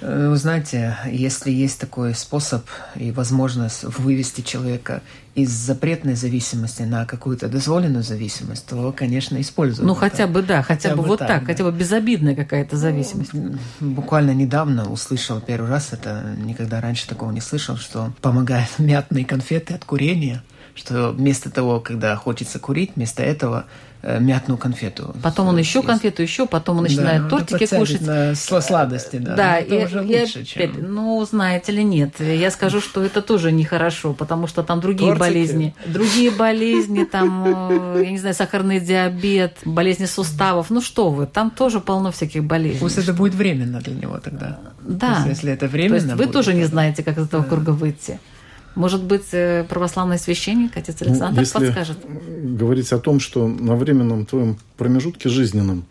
Э, 0.01 0.29
вы 0.29 0.37
знаете, 0.37 0.97
если 1.11 1.51
есть 1.51 1.79
такой 1.79 2.15
способ 2.15 2.65
и 2.95 3.11
возможность 3.11 3.83
вывести 3.83 4.41
человека 4.41 5.01
из 5.35 5.49
запретной 5.49 6.15
зависимости 6.15 6.83
на 6.83 7.05
какую-то 7.05 7.47
дозволенную 7.47 8.03
зависимость, 8.03 8.65
то, 8.65 8.91
конечно, 8.91 9.39
используют. 9.39 9.87
Ну, 9.87 9.93
это. 9.93 10.01
хотя 10.01 10.27
бы, 10.27 10.41
да, 10.41 10.61
хотя, 10.61 10.89
хотя 10.89 10.95
бы 10.95 11.07
вот 11.07 11.19
так, 11.19 11.27
так 11.27 11.39
да. 11.41 11.45
хотя 11.45 11.63
бы 11.63 11.71
безобидная 11.71 12.35
какая-то 12.35 12.77
зависимость. 12.77 13.33
Ну, 13.33 13.57
буквально 13.79 14.31
недавно 14.31 14.89
услышал 14.89 15.39
первый 15.41 15.69
раз, 15.69 15.89
это 15.91 16.35
никогда 16.37 16.81
раньше 16.81 17.07
такого 17.07 17.31
не 17.31 17.41
слышал, 17.41 17.77
что 17.77 18.11
помогают 18.21 18.69
мятные 18.77 19.25
конфеты 19.25 19.73
от 19.73 19.85
курения, 19.85 20.43
что 20.79 21.11
вместо 21.11 21.51
того, 21.51 21.79
когда 21.79 22.15
хочется 22.15 22.59
курить, 22.59 22.91
вместо 22.95 23.23
этого 23.23 23.65
Э, 24.01 24.17
мятную 24.17 24.57
конфету. 24.57 25.13
Потом 25.21 25.49
он 25.49 25.57
еще 25.57 25.83
конфету, 25.83 26.21
еще, 26.21 26.45
потом 26.45 26.77
он 26.77 26.83
начинает 26.83 27.23
да, 27.23 27.29
тортики 27.29 27.65
кушать. 27.65 27.99
На 27.99 28.33
сладости, 28.33 29.17
да. 29.17 29.35
Да, 29.35 29.57
это 29.57 29.75
и, 29.75 29.85
уже 29.85 30.05
и 30.05 30.21
лучше, 30.21 30.45
чем... 30.45 30.71
Ну, 30.93 31.25
знаете 31.29 31.73
ли, 31.73 31.83
нет. 31.83 32.21
Я 32.21 32.49
скажу, 32.49 32.79
что 32.79 33.03
это 33.03 33.21
тоже 33.21 33.51
нехорошо, 33.51 34.13
потому 34.13 34.47
что 34.47 34.63
там 34.63 34.79
другие 34.79 35.09
Тортики. 35.09 35.19
болезни. 35.19 35.75
Другие 35.85 36.31
болезни, 36.31 37.03
там, 37.03 37.43
э, 37.97 38.03
я 38.05 38.11
не 38.11 38.17
знаю, 38.17 38.35
сахарный 38.35 38.79
диабет, 38.79 39.57
болезни 39.65 40.05
суставов. 40.05 40.69
Ну 40.69 40.79
что 40.79 41.09
вы, 41.09 41.25
там 41.25 41.51
тоже 41.51 41.81
полно 41.81 42.13
всяких 42.13 42.45
болезней. 42.45 42.79
Пусть 42.79 42.97
это 42.97 43.11
будет 43.11 43.35
временно 43.35 43.81
для 43.81 43.95
него 43.95 44.17
тогда. 44.19 44.59
Да. 44.79 45.15
Есть, 45.17 45.27
если 45.27 45.51
это 45.51 45.67
временно 45.67 45.99
То 45.99 46.05
есть 46.05 46.07
вы 46.15 46.23
будет, 46.23 46.31
тоже 46.31 46.53
не 46.53 46.63
знаете, 46.63 47.03
как 47.03 47.17
из 47.17 47.25
этого 47.25 47.43
да. 47.43 47.49
круга 47.49 47.71
выйти. 47.71 48.17
Может 48.75 49.03
быть, 49.03 49.33
э, 49.33 49.65
православный 49.67 50.17
священник, 50.17 50.77
отец 50.77 50.97
ну, 51.01 51.07
Александр, 51.07 51.39
если 51.41 51.59
подскажет? 51.59 51.97
говорить 52.57 52.91
о 52.91 52.99
том, 52.99 53.19
что 53.19 53.47
на 53.47 53.75
временном 53.75 54.25
твоем 54.25 54.57
промежутке 54.77 55.29
жизненном 55.29 55.85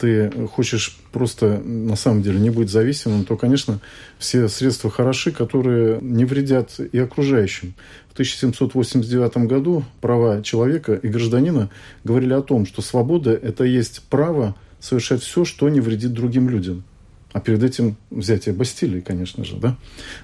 ты 0.00 0.30
хочешь 0.48 0.98
просто 1.12 1.58
на 1.58 1.94
самом 1.94 2.22
деле 2.22 2.40
не 2.40 2.48
быть 2.48 2.70
зависимым, 2.70 3.26
то, 3.26 3.36
конечно, 3.36 3.80
все 4.18 4.48
средства 4.48 4.90
хороши, 4.90 5.30
которые 5.30 5.98
не 6.00 6.24
вредят 6.24 6.80
и 6.80 6.98
окружающим. 6.98 7.74
В 8.08 8.12
1789 8.14 9.46
году 9.46 9.84
права 10.00 10.42
человека 10.42 10.94
и 10.94 11.08
гражданина 11.08 11.68
говорили 12.02 12.32
о 12.32 12.40
том, 12.40 12.64
что 12.64 12.80
свобода– 12.80 13.30
это 13.42 13.64
есть 13.64 14.02
право 14.08 14.56
совершать 14.80 15.22
все, 15.22 15.44
что 15.44 15.68
не 15.68 15.80
вредит 15.80 16.14
другим 16.14 16.48
людям. 16.48 16.82
А 17.32 17.40
перед 17.40 17.62
этим 17.62 17.96
взятие 18.10 18.54
Бастилии, 18.54 19.00
конечно 19.00 19.44
же, 19.44 19.56
да, 19.56 19.76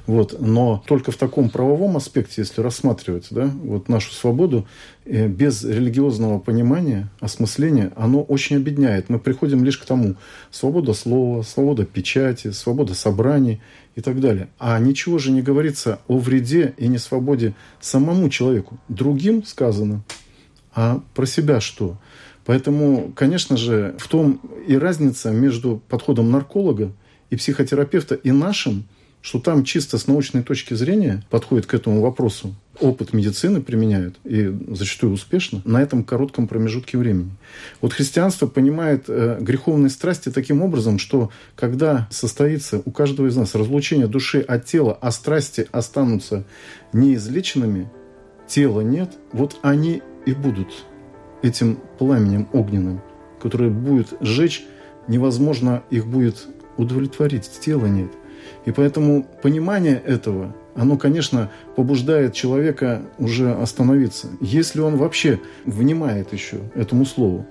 вот, 0.07 0.41
но 0.41 0.83
только 0.87 1.13
в 1.13 1.17
таком 1.17 1.51
правовом 1.51 1.97
аспекте, 1.97 2.43
если 2.43 2.61
рассматривать, 2.61 3.29
да, 3.31 3.47
вот 3.47 3.89
нашу 3.89 4.13
свободу, 4.13 4.67
э, 5.05 5.29
без 5.29 5.63
религиозного 5.65 6.39
понимания, 6.39 7.09
осмысления, 7.21 7.93
оно 7.97 8.23
очень 8.23 8.57
обедняет. 8.57 9.09
Мы 9.09 9.19
приходим 9.19 9.65
лишь 9.65 9.79
к 9.79 9.85
тому, 9.85 10.17
свобода 10.51 10.95
слова, 10.95 11.43
свобода 11.43 11.85
печати, 11.85 12.51
свобода 12.51 12.95
собраний 12.95 13.61
и 13.95 14.01
так 14.01 14.21
далее. 14.21 14.49
А 14.59 14.79
ничего 14.79 15.19
же 15.19 15.31
не 15.31 15.43
говорится 15.43 16.01
о 16.09 16.19
вреде 16.19 16.75
и 16.77 16.89
несвободе 16.89 17.55
самому 17.81 18.29
человеку. 18.31 18.79
Другим 18.89 19.45
сказано, 19.45 20.03
а 20.75 21.01
про 21.15 21.25
себя 21.27 21.61
что? 21.61 21.99
Поэтому, 22.47 23.13
конечно 23.15 23.57
же, 23.57 23.95
в 23.99 24.09
том 24.09 24.41
и 24.67 24.77
разница 24.79 25.31
между 25.31 25.83
подходом 25.89 26.31
нарколога 26.31 26.93
и 27.29 27.37
психотерапевта 27.37 28.15
и 28.15 28.31
нашим, 28.31 28.85
что 29.21 29.41
там 29.41 29.65
чисто 29.65 29.99
с 29.99 30.07
научной 30.07 30.45
точки 30.45 30.75
зрения 30.75 31.25
подходит 31.31 31.67
к 31.67 31.75
этому 31.75 32.01
вопросу. 32.01 32.55
Опыт 32.79 33.13
медицины 33.13 33.61
применяют, 33.61 34.17
и 34.23 34.55
зачастую 34.69 35.15
успешно, 35.15 35.61
на 35.65 35.83
этом 35.83 36.05
коротком 36.05 36.47
промежутке 36.47 36.97
времени. 36.97 37.33
Вот 37.81 37.93
христианство 37.93 38.47
понимает 38.47 39.07
э, 39.09 39.39
греховные 39.41 39.91
страсти 39.91 40.29
таким 40.29 40.63
образом, 40.63 41.01
что 41.01 41.31
когда 41.57 42.07
состоится 42.13 42.81
у 42.85 42.93
каждого 42.93 43.27
из 43.27 43.35
нас 43.35 43.57
разлучение 43.57 44.07
души 44.07 44.39
от 44.39 44.67
тела, 44.67 44.97
а 45.01 45.11
страсти 45.11 45.67
останутся 45.73 46.45
неизлеченными, 46.93 47.91
тела 48.47 48.83
нет, 48.83 49.11
вот 49.33 49.57
они 49.63 50.03
и 50.27 50.33
будут 50.33 50.69
этим 51.47 51.79
пламенем 51.99 52.49
огненным, 52.53 53.01
которое 53.41 53.71
будет 53.71 54.09
сжечь, 54.21 54.65
невозможно 55.09 55.83
их 55.91 56.07
будет 56.07 56.47
удовлетворить, 56.77 57.51
тела 57.61 57.87
нет. 57.87 58.11
И 58.65 58.73
поэтому 58.73 59.27
понимание 59.43 59.97
этого, 60.05 60.55
оно, 60.75 60.97
конечно, 60.97 61.51
побуждает 61.75 62.35
человека 62.35 63.03
уже 63.19 63.53
остановиться. 63.53 64.29
Если 64.41 64.81
он 64.81 64.97
вообще 64.97 65.41
внимает 65.65 66.33
еще 66.33 66.59
этому 66.75 67.07
слову, 67.07 67.47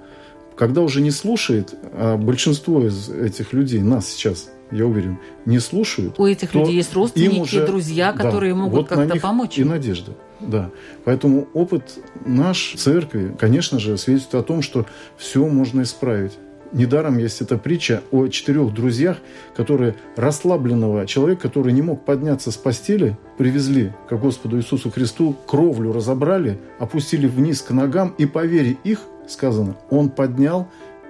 когда 0.56 0.82
уже 0.82 1.02
не 1.02 1.12
слушает, 1.12 1.74
а 1.94 2.18
большинство 2.18 2.86
из 2.86 3.10
этих 3.10 3.52
людей, 3.54 3.82
нас 3.82 4.08
сейчас, 4.08 4.50
я 4.72 4.86
уверен, 4.86 5.20
не 5.46 5.60
слушают. 5.60 6.20
У 6.20 6.26
этих 6.26 6.54
людей 6.54 6.76
есть 6.76 6.94
родственники, 6.94 7.40
уже, 7.40 7.66
друзья, 7.66 8.14
которые 8.14 8.54
да, 8.54 8.60
могут 8.60 8.74
вот 8.74 8.88
как-то 8.90 9.20
помочь. 9.20 9.58
И 9.58 9.64
надежда. 9.64 10.14
Да. 10.40 10.70
Поэтому 11.04 11.48
опыт 11.54 12.00
наш 12.26 12.74
церкви, 12.78 13.36
конечно 13.38 13.80
же, 13.80 13.98
свидетельствует 13.98 14.44
о 14.44 14.48
том, 14.48 14.62
что 14.62 14.86
все 15.18 15.46
можно 15.48 15.84
исправить. 15.84 16.34
Недаром 16.72 17.20
есть 17.20 17.42
эта 17.42 17.58
притча 17.58 18.02
о 18.12 18.28
четырех 18.28 18.74
друзьях, 18.74 19.18
которые 19.56 19.96
расслабленного 20.18 21.06
человека, 21.06 21.44
который 21.44 21.72
не 21.72 21.82
мог 21.82 22.04
подняться 22.04 22.52
с 22.52 22.58
постели, 22.58 23.18
привезли 23.38 23.94
к 24.10 24.16
Господу 24.18 24.58
Иисусу 24.58 24.92
Христу, 24.92 25.36
кровлю 25.46 25.94
разобрали, 25.94 26.60
опустили 26.80 27.28
вниз 27.28 27.62
к 27.62 27.72
ногам, 27.72 28.14
и 28.18 28.26
по 28.26 28.46
вере 28.46 28.78
их, 28.84 29.00
сказано, 29.28 29.78
он 29.90 30.10
поднял 30.10 30.68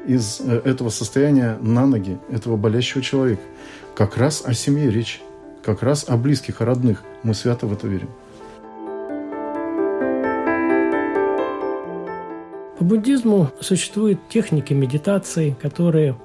из 0.07 0.39
э, 0.41 0.61
этого 0.63 0.89
состояния 0.89 1.57
на 1.61 1.85
ноги 1.85 2.17
этого 2.29 2.57
болящего 2.57 3.01
человека. 3.01 3.41
Как 3.95 4.17
раз 4.17 4.43
о 4.45 4.53
семье 4.53 4.89
речь, 4.89 5.21
как 5.63 5.81
раз 5.81 6.05
о 6.07 6.17
близких, 6.17 6.61
о 6.61 6.65
родных. 6.65 7.03
Мы 7.23 7.33
свято 7.33 7.65
в 7.65 7.73
это 7.73 7.87
верим. 7.87 8.09
По 12.77 12.83
буддизму 12.83 13.51
существуют 13.61 14.19
техники 14.29 14.73
медитации, 14.73 15.55
которые 15.61 16.17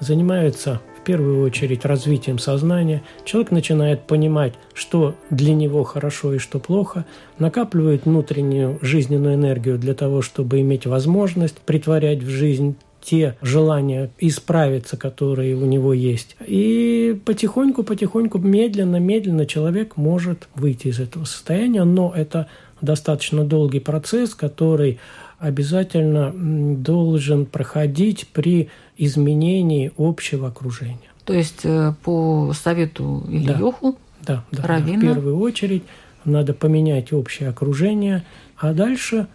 занимаются 0.00 0.80
в 0.98 1.04
первую 1.04 1.44
очередь 1.44 1.84
развитием 1.84 2.38
сознания. 2.38 3.02
Человек 3.24 3.50
начинает 3.50 4.02
понимать, 4.06 4.54
что 4.72 5.14
для 5.30 5.52
него 5.52 5.84
хорошо 5.84 6.34
и 6.34 6.38
что 6.38 6.58
плохо, 6.58 7.04
накапливает 7.38 8.06
внутреннюю 8.06 8.78
жизненную 8.82 9.34
энергию 9.34 9.78
для 9.78 9.94
того, 9.94 10.22
чтобы 10.22 10.60
иметь 10.60 10.86
возможность 10.86 11.58
притворять 11.58 12.22
в 12.22 12.28
жизнь 12.28 12.76
те 13.06 13.36
желания 13.40 14.10
исправиться, 14.18 14.96
которые 14.96 15.54
у 15.54 15.64
него 15.64 15.94
есть. 15.94 16.36
И 16.44 17.18
потихоньку-потихоньку, 17.24 18.38
медленно-медленно 18.38 19.46
человек 19.46 19.96
может 19.96 20.48
выйти 20.56 20.88
из 20.88 20.98
этого 20.98 21.24
состояния, 21.24 21.84
но 21.84 22.12
это 22.14 22.48
достаточно 22.80 23.44
долгий 23.44 23.78
процесс, 23.78 24.34
который 24.34 24.98
обязательно 25.38 26.34
должен 26.34 27.46
проходить 27.46 28.26
при 28.32 28.70
изменении 28.96 29.92
общего 29.96 30.48
окружения. 30.48 30.98
То 31.24 31.32
есть 31.32 31.60
э, 31.62 31.92
по 32.02 32.52
совету 32.54 33.24
Ильюху, 33.28 33.98
да, 34.22 34.44
да, 34.50 34.62
да, 34.62 34.78
в 34.78 35.00
первую 35.00 35.38
очередь 35.38 35.84
надо 36.24 36.54
поменять 36.54 37.12
общее 37.12 37.50
окружение, 37.50 38.24
а 38.56 38.72
дальше 38.72 39.28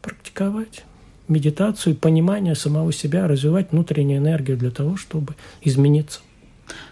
практиковать 0.00 0.84
медитацию, 1.28 1.94
понимание 1.94 2.54
самого 2.54 2.92
себя, 2.92 3.26
развивать 3.28 3.72
внутреннюю 3.72 4.18
энергию 4.18 4.56
для 4.56 4.70
того, 4.70 4.96
чтобы 4.96 5.34
измениться. 5.62 6.20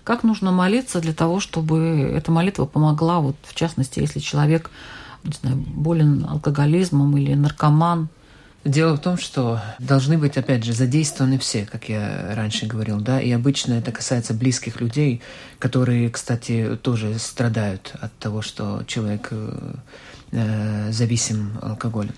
Как 0.05 0.23
нужно 0.23 0.53
молиться 0.53 1.01
для 1.01 1.13
того, 1.13 1.41
чтобы 1.41 2.13
эта 2.15 2.33
молитва 2.33 2.65
помогла, 2.65 3.21
вот 3.21 3.37
в 3.43 3.55
частности, 3.55 4.01
если 4.01 4.21
человек 4.21 4.71
не 5.25 5.33
знаю, 5.33 5.57
болен 5.57 6.25
алкоголизмом 6.29 7.17
или 7.17 7.35
наркоман, 7.35 8.09
Дело 8.67 8.97
в 8.97 9.01
том, 9.01 9.17
что 9.17 9.63
должны 9.79 10.19
быть, 10.19 10.37
опять 10.37 10.65
же, 10.65 10.73
задействованы 10.73 11.39
все, 11.39 11.67
как 11.71 11.89
я 11.89 12.33
раньше 12.35 12.67
говорил, 12.67 13.01
да, 13.01 13.21
и 13.21 13.31
обычно 13.31 13.75
это 13.75 13.93
касается 13.93 14.35
близких 14.35 14.81
людей, 14.81 15.23
которые, 15.61 16.11
кстати, 16.11 16.77
тоже 16.83 17.17
страдают 17.21 17.95
от 18.01 18.13
того, 18.19 18.43
что 18.43 18.83
человек 18.89 19.29
э, 19.31 20.91
зависим 20.91 21.53
алкоголем. 21.63 22.13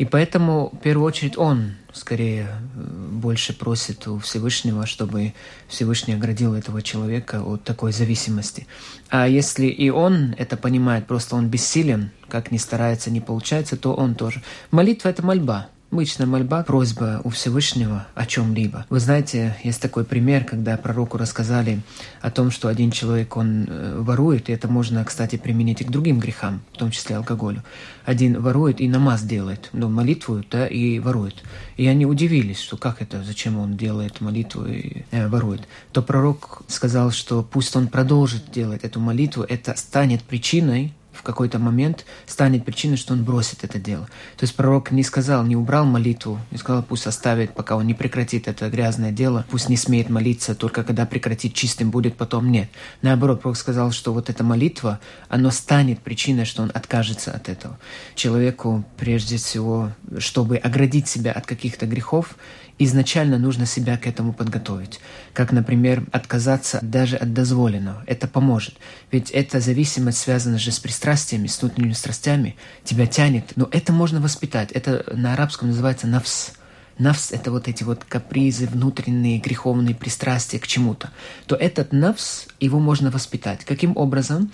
И 0.00 0.06
поэтому, 0.06 0.70
в 0.72 0.78
первую 0.78 1.06
очередь, 1.06 1.36
он 1.36 1.74
скорее 1.92 2.48
э, 2.48 3.08
больше 3.12 3.52
просит 3.52 4.08
у 4.08 4.18
Всевышнего, 4.18 4.86
чтобы 4.86 5.34
Всевышний 5.68 6.14
оградил 6.14 6.54
этого 6.54 6.80
человека 6.80 7.42
от 7.42 7.64
такой 7.64 7.92
зависимости. 7.92 8.66
А 9.10 9.28
если 9.28 9.66
и 9.66 9.90
он 9.90 10.34
это 10.38 10.56
понимает, 10.56 11.06
просто 11.06 11.36
он 11.36 11.48
бессилен, 11.48 12.12
как 12.30 12.50
ни 12.50 12.56
старается, 12.56 13.10
не 13.10 13.20
получается, 13.20 13.76
то 13.76 13.92
он 13.92 14.14
тоже. 14.14 14.40
Молитва– 14.70 15.08
это 15.10 15.22
мольба. 15.22 15.68
Обычная 15.92 16.26
мольба, 16.26 16.62
просьба 16.62 17.20
у 17.24 17.30
Всевышнего 17.30 18.06
о 18.14 18.24
чем-либо. 18.24 18.86
Вы 18.90 19.00
знаете, 19.00 19.56
есть 19.64 19.82
такой 19.82 20.04
пример, 20.04 20.44
когда 20.44 20.76
пророку 20.76 21.18
рассказали 21.18 21.80
о 22.20 22.30
том, 22.30 22.52
что 22.52 22.68
один 22.68 22.92
человек, 22.92 23.36
он 23.36 23.66
э, 23.66 23.98
ворует, 23.98 24.48
и 24.48 24.52
это 24.52 24.68
можно, 24.68 25.04
кстати, 25.04 25.34
применить 25.34 25.80
и 25.80 25.84
к 25.84 25.90
другим 25.90 26.20
грехам, 26.20 26.62
в 26.72 26.76
том 26.76 26.92
числе 26.92 27.16
алкоголю. 27.16 27.64
Один 28.04 28.40
ворует 28.40 28.80
и 28.80 28.88
намаз 28.88 29.22
делает, 29.22 29.68
ну, 29.72 29.88
молитву, 29.88 30.44
да, 30.48 30.68
и 30.68 31.00
ворует. 31.00 31.42
И 31.76 31.88
они 31.88 32.06
удивились, 32.06 32.60
что 32.60 32.76
как 32.76 33.02
это, 33.02 33.24
зачем 33.24 33.58
он 33.58 33.76
делает 33.76 34.20
молитву 34.20 34.66
и 34.66 35.02
э, 35.10 35.26
ворует. 35.26 35.62
То 35.90 36.02
пророк 36.02 36.62
сказал, 36.68 37.10
что 37.10 37.42
пусть 37.42 37.74
он 37.74 37.88
продолжит 37.88 38.52
делать 38.52 38.84
эту 38.84 39.00
молитву, 39.00 39.42
это 39.42 39.74
станет 39.74 40.22
причиной 40.22 40.92
в 41.20 41.22
какой-то 41.22 41.58
момент 41.58 42.06
станет 42.26 42.64
причиной, 42.64 42.96
что 42.96 43.12
он 43.12 43.24
бросит 43.24 43.62
это 43.62 43.78
дело. 43.78 44.06
То 44.38 44.44
есть 44.44 44.56
пророк 44.56 44.90
не 44.90 45.02
сказал, 45.02 45.44
не 45.44 45.54
убрал 45.54 45.84
молитву, 45.84 46.40
не 46.50 46.56
сказал, 46.56 46.82
пусть 46.82 47.06
оставит, 47.06 47.52
пока 47.52 47.76
он 47.76 47.86
не 47.86 47.92
прекратит 47.92 48.48
это 48.48 48.70
грязное 48.70 49.12
дело, 49.12 49.44
пусть 49.50 49.68
не 49.68 49.76
смеет 49.76 50.08
молиться, 50.08 50.54
только 50.54 50.82
когда 50.82 51.04
прекратит 51.04 51.52
чистым 51.52 51.90
будет, 51.90 52.16
потом 52.16 52.50
нет. 52.50 52.70
Наоборот, 53.02 53.42
пророк 53.42 53.58
сказал, 53.58 53.92
что 53.92 54.14
вот 54.14 54.30
эта 54.30 54.42
молитва, 54.42 54.98
она 55.28 55.50
станет 55.50 56.00
причиной, 56.00 56.46
что 56.46 56.62
он 56.62 56.70
откажется 56.72 57.32
от 57.32 57.50
этого. 57.50 57.78
Человеку, 58.14 58.82
прежде 58.96 59.36
всего, 59.36 59.90
чтобы 60.16 60.56
оградить 60.56 61.06
себя 61.06 61.32
от 61.32 61.44
каких-то 61.44 61.84
грехов, 61.84 62.34
изначально 62.80 63.38
нужно 63.38 63.66
себя 63.66 63.98
к 63.98 64.06
этому 64.06 64.32
подготовить. 64.32 65.00
Как, 65.34 65.52
например, 65.52 66.06
отказаться 66.12 66.78
даже 66.82 67.16
от 67.16 67.34
дозволенного. 67.34 68.02
Это 68.06 68.26
поможет. 68.26 68.74
Ведь 69.12 69.30
эта 69.30 69.60
зависимость 69.60 70.18
связана 70.18 70.58
же 70.58 70.72
с 70.72 70.78
пристрастиями, 70.78 71.46
с 71.46 71.60
внутренними 71.60 71.92
страстями. 71.92 72.56
Тебя 72.82 73.06
тянет. 73.06 73.52
Но 73.56 73.68
это 73.70 73.92
можно 73.92 74.20
воспитать. 74.20 74.72
Это 74.72 75.04
на 75.14 75.34
арабском 75.34 75.68
называется 75.68 76.06
навс. 76.06 76.52
Навс– 76.98 77.30
это 77.32 77.50
вот 77.50 77.68
эти 77.68 77.82
вот 77.82 78.04
капризы, 78.04 78.66
внутренние 78.66 79.40
греховные 79.40 79.94
пристрастия 79.94 80.58
к 80.58 80.66
чему-то. 80.66 81.10
То 81.46 81.56
этот 81.56 81.92
навс, 81.92 82.46
его 82.60 82.78
можно 82.78 83.10
воспитать. 83.10 83.64
Каким 83.64 83.96
образом? 83.96 84.50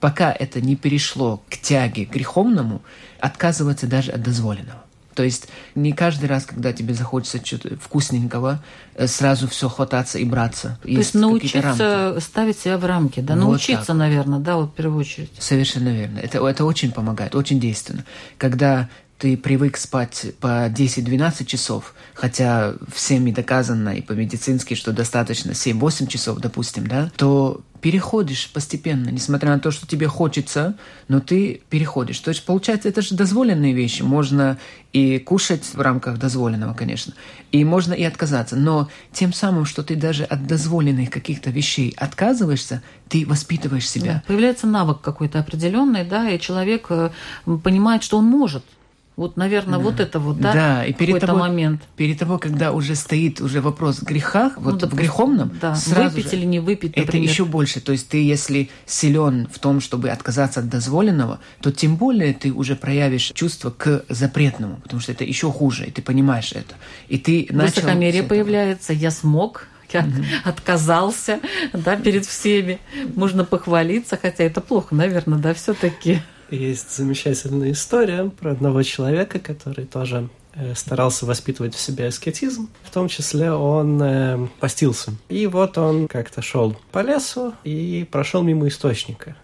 Пока 0.00 0.32
это 0.32 0.60
не 0.60 0.76
перешло 0.76 1.42
к 1.48 1.56
тяге 1.56 2.04
греховному, 2.04 2.82
отказываться 3.20 3.86
даже 3.86 4.12
от 4.12 4.22
дозволенного. 4.22 4.84
То 5.20 5.24
есть 5.24 5.48
не 5.74 5.92
каждый 5.92 6.30
раз, 6.30 6.46
когда 6.46 6.72
тебе 6.72 6.94
захочется 6.94 7.44
что-то 7.44 7.76
вкусненького, 7.76 8.64
э, 8.94 9.06
сразу 9.06 9.48
все 9.48 9.68
хвататься 9.68 10.18
и 10.18 10.24
браться. 10.24 10.78
То 10.80 10.88
есть, 10.88 10.98
есть 10.98 11.14
научиться 11.14 12.16
ставить 12.20 12.58
себя 12.58 12.78
в 12.78 12.86
рамки, 12.86 13.20
да, 13.20 13.34
вот 13.34 13.40
научиться, 13.42 13.88
так. 13.88 13.96
наверное, 13.96 14.38
да, 14.38 14.56
вот 14.56 14.70
в 14.70 14.72
первую 14.72 15.00
очередь. 15.00 15.30
Совершенно 15.38 15.90
верно. 15.90 16.20
Это, 16.20 16.38
это 16.48 16.64
очень 16.64 16.90
помогает, 16.90 17.34
очень 17.34 17.60
действенно. 17.60 18.06
Когда 18.38 18.88
ты 19.20 19.36
привык 19.36 19.76
спать 19.76 20.32
по 20.40 20.66
10-12 20.70 21.44
часов, 21.44 21.94
хотя 22.14 22.72
всеми 22.92 23.30
доказано 23.30 23.90
и 23.90 24.00
по-медицински, 24.00 24.72
что 24.72 24.92
достаточно 24.92 25.50
7-8 25.50 26.06
часов, 26.06 26.38
допустим, 26.38 26.86
да, 26.86 27.12
то 27.16 27.60
переходишь 27.82 28.50
постепенно, 28.50 29.10
несмотря 29.10 29.50
на 29.50 29.58
то, 29.58 29.70
что 29.70 29.86
тебе 29.86 30.06
хочется, 30.06 30.74
но 31.08 31.20
ты 31.20 31.60
переходишь. 31.68 32.18
То 32.20 32.30
есть, 32.30 32.44
получается, 32.46 32.88
это 32.88 33.02
же 33.02 33.14
дозволенные 33.14 33.74
вещи. 33.74 34.00
Можно 34.00 34.56
и 34.94 35.18
кушать 35.18 35.64
в 35.74 35.80
рамках 35.80 36.18
дозволенного, 36.18 36.72
конечно, 36.72 37.12
и 37.52 37.62
можно 37.62 37.92
и 37.92 38.04
отказаться. 38.04 38.56
Но 38.56 38.88
тем 39.12 39.34
самым, 39.34 39.66
что 39.66 39.82
ты 39.82 39.96
даже 39.96 40.24
от 40.24 40.46
дозволенных 40.46 41.10
каких-то 41.10 41.50
вещей 41.50 41.94
отказываешься, 41.98 42.82
ты 43.08 43.26
воспитываешь 43.26 43.88
себя. 43.88 44.14
Да, 44.14 44.22
появляется 44.26 44.66
навык 44.66 45.02
какой-то 45.02 45.40
определенный, 45.40 46.04
да, 46.04 46.30
и 46.30 46.40
человек 46.40 46.86
э, 46.88 47.10
понимает, 47.62 48.02
что 48.02 48.16
он 48.16 48.24
может 48.24 48.64
вот, 49.20 49.36
наверное, 49.36 49.78
да. 49.78 49.84
вот 49.84 50.00
это 50.00 50.18
вот, 50.18 50.40
да, 50.40 50.54
да 50.54 50.86
и 50.86 50.94
перед 50.94 51.20
того, 51.20 51.40
момент. 51.40 51.82
Перед 51.94 52.18
того, 52.18 52.38
когда 52.38 52.72
уже 52.72 52.94
стоит 52.94 53.42
уже 53.42 53.60
вопрос 53.60 53.98
в 53.98 54.04
грехах, 54.04 54.54
ну, 54.56 54.62
вот 54.62 54.78
допустим, 54.78 54.96
в 54.96 54.98
греховном, 54.98 55.58
да. 55.60 55.74
сразу 55.74 56.16
выпить 56.16 56.30
же, 56.30 56.38
или 56.38 56.46
не 56.46 56.58
выпить, 56.58 56.96
например. 56.96 57.08
это 57.08 57.30
еще 57.30 57.44
больше. 57.44 57.82
То 57.82 57.92
есть 57.92 58.08
ты, 58.08 58.24
если 58.24 58.70
силен 58.86 59.46
в 59.52 59.58
том, 59.58 59.82
чтобы 59.82 60.08
отказаться 60.08 60.60
от 60.60 60.70
дозволенного, 60.70 61.38
то 61.60 61.70
тем 61.70 61.96
более 61.96 62.32
ты 62.32 62.50
уже 62.50 62.76
проявишь 62.76 63.32
чувство 63.34 63.68
к 63.68 64.06
запретному, 64.08 64.76
потому 64.76 65.02
что 65.02 65.12
это 65.12 65.24
еще 65.24 65.52
хуже, 65.52 65.84
и 65.84 65.90
ты 65.90 66.00
понимаешь 66.00 66.52
это. 66.52 66.76
И 67.08 67.18
ты 67.18 67.46
начал... 67.50 67.74
Высокомерие 67.74 68.22
появляется, 68.22 68.94
я 68.94 69.10
смог, 69.10 69.68
я 69.92 70.00
mm-hmm. 70.00 70.24
отказался, 70.44 71.40
да, 71.74 71.96
перед 71.96 72.24
всеми. 72.24 72.78
Можно 73.16 73.44
похвалиться, 73.44 74.16
хотя 74.16 74.44
это 74.44 74.62
плохо, 74.62 74.94
наверное, 74.94 75.38
да, 75.38 75.52
все-таки. 75.52 76.22
Есть 76.50 76.96
замечательная 76.96 77.70
история 77.70 78.28
про 78.28 78.50
одного 78.52 78.82
человека, 78.82 79.38
который 79.38 79.84
тоже 79.84 80.28
э, 80.54 80.74
старался 80.74 81.24
воспитывать 81.24 81.74
в 81.74 81.80
себе 81.80 82.08
аскетизм. 82.08 82.68
В 82.82 82.90
том 82.90 83.06
числе 83.08 83.52
он 83.52 84.02
э, 84.02 84.48
постился. 84.58 85.12
И 85.28 85.46
вот 85.46 85.78
он 85.78 86.08
как-то 86.08 86.42
шел 86.42 86.76
по 86.90 87.00
лесу 87.00 87.54
и 87.62 88.06
прошел 88.10 88.42
мимо 88.42 88.66
источника. 88.66 89.36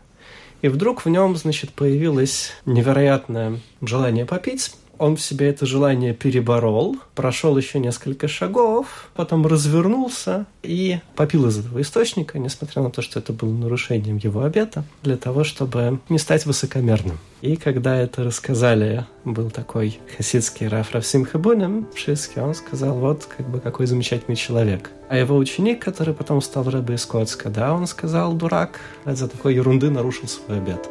И 0.63 0.69
вдруг 0.69 1.05
в 1.05 1.09
нем, 1.09 1.37
значит, 1.37 1.71
появилось 1.71 2.51
невероятное 2.65 3.61
желание 3.83 4.27
попить 4.27 4.75
он 4.99 5.17
в 5.17 5.21
себе 5.21 5.49
это 5.49 5.67
желание 5.67 6.15
переборол, 6.15 6.97
прошел 7.15 7.57
еще 7.57 7.79
несколько 7.79 8.29
шагов, 8.29 9.09
потом 9.15 9.47
развернулся 9.47 10.47
и 10.63 10.99
попил 11.15 11.47
из 11.47 11.59
этого 11.59 11.81
источника, 11.81 12.39
несмотря 12.39 12.83
на 12.83 12.91
то, 12.91 13.03
что 13.03 13.19
это 13.19 13.33
было 13.33 13.53
нарушением 13.53 14.17
его 14.17 14.43
обета, 14.43 14.85
для 15.03 15.17
того, 15.17 15.45
чтобы 15.45 16.01
не 16.09 16.19
стать 16.19 16.47
высокомерным. 16.47 17.19
И 17.43 17.57
когда 17.57 17.97
это 17.97 18.25
рассказали, 18.25 19.07
был 19.25 19.51
такой 19.51 19.99
хасидский 20.17 20.69
Раф 20.69 20.93
Равсим 20.93 21.25
Хабунем 21.25 21.87
в 21.95 21.99
Шиске, 21.99 22.41
он 22.41 22.55
сказал, 22.55 22.95
вот 22.97 23.29
как 23.37 23.49
бы 23.49 23.61
какой 23.61 23.87
замечательный 23.87 24.37
человек. 24.37 24.91
А 25.09 25.17
его 25.17 25.37
ученик, 25.37 25.83
который 25.83 26.15
потом 26.15 26.41
стал 26.41 26.65
Рэбе 26.65 26.95
из 26.95 27.05
Коцка, 27.05 27.51
да, 27.51 27.75
он 27.75 27.87
сказал, 27.87 28.33
дурак, 28.33 28.81
из-за 29.05 29.29
такой 29.29 29.55
ерунды 29.55 29.91
нарушил 29.91 30.29
свой 30.29 30.59
обет. 30.59 30.89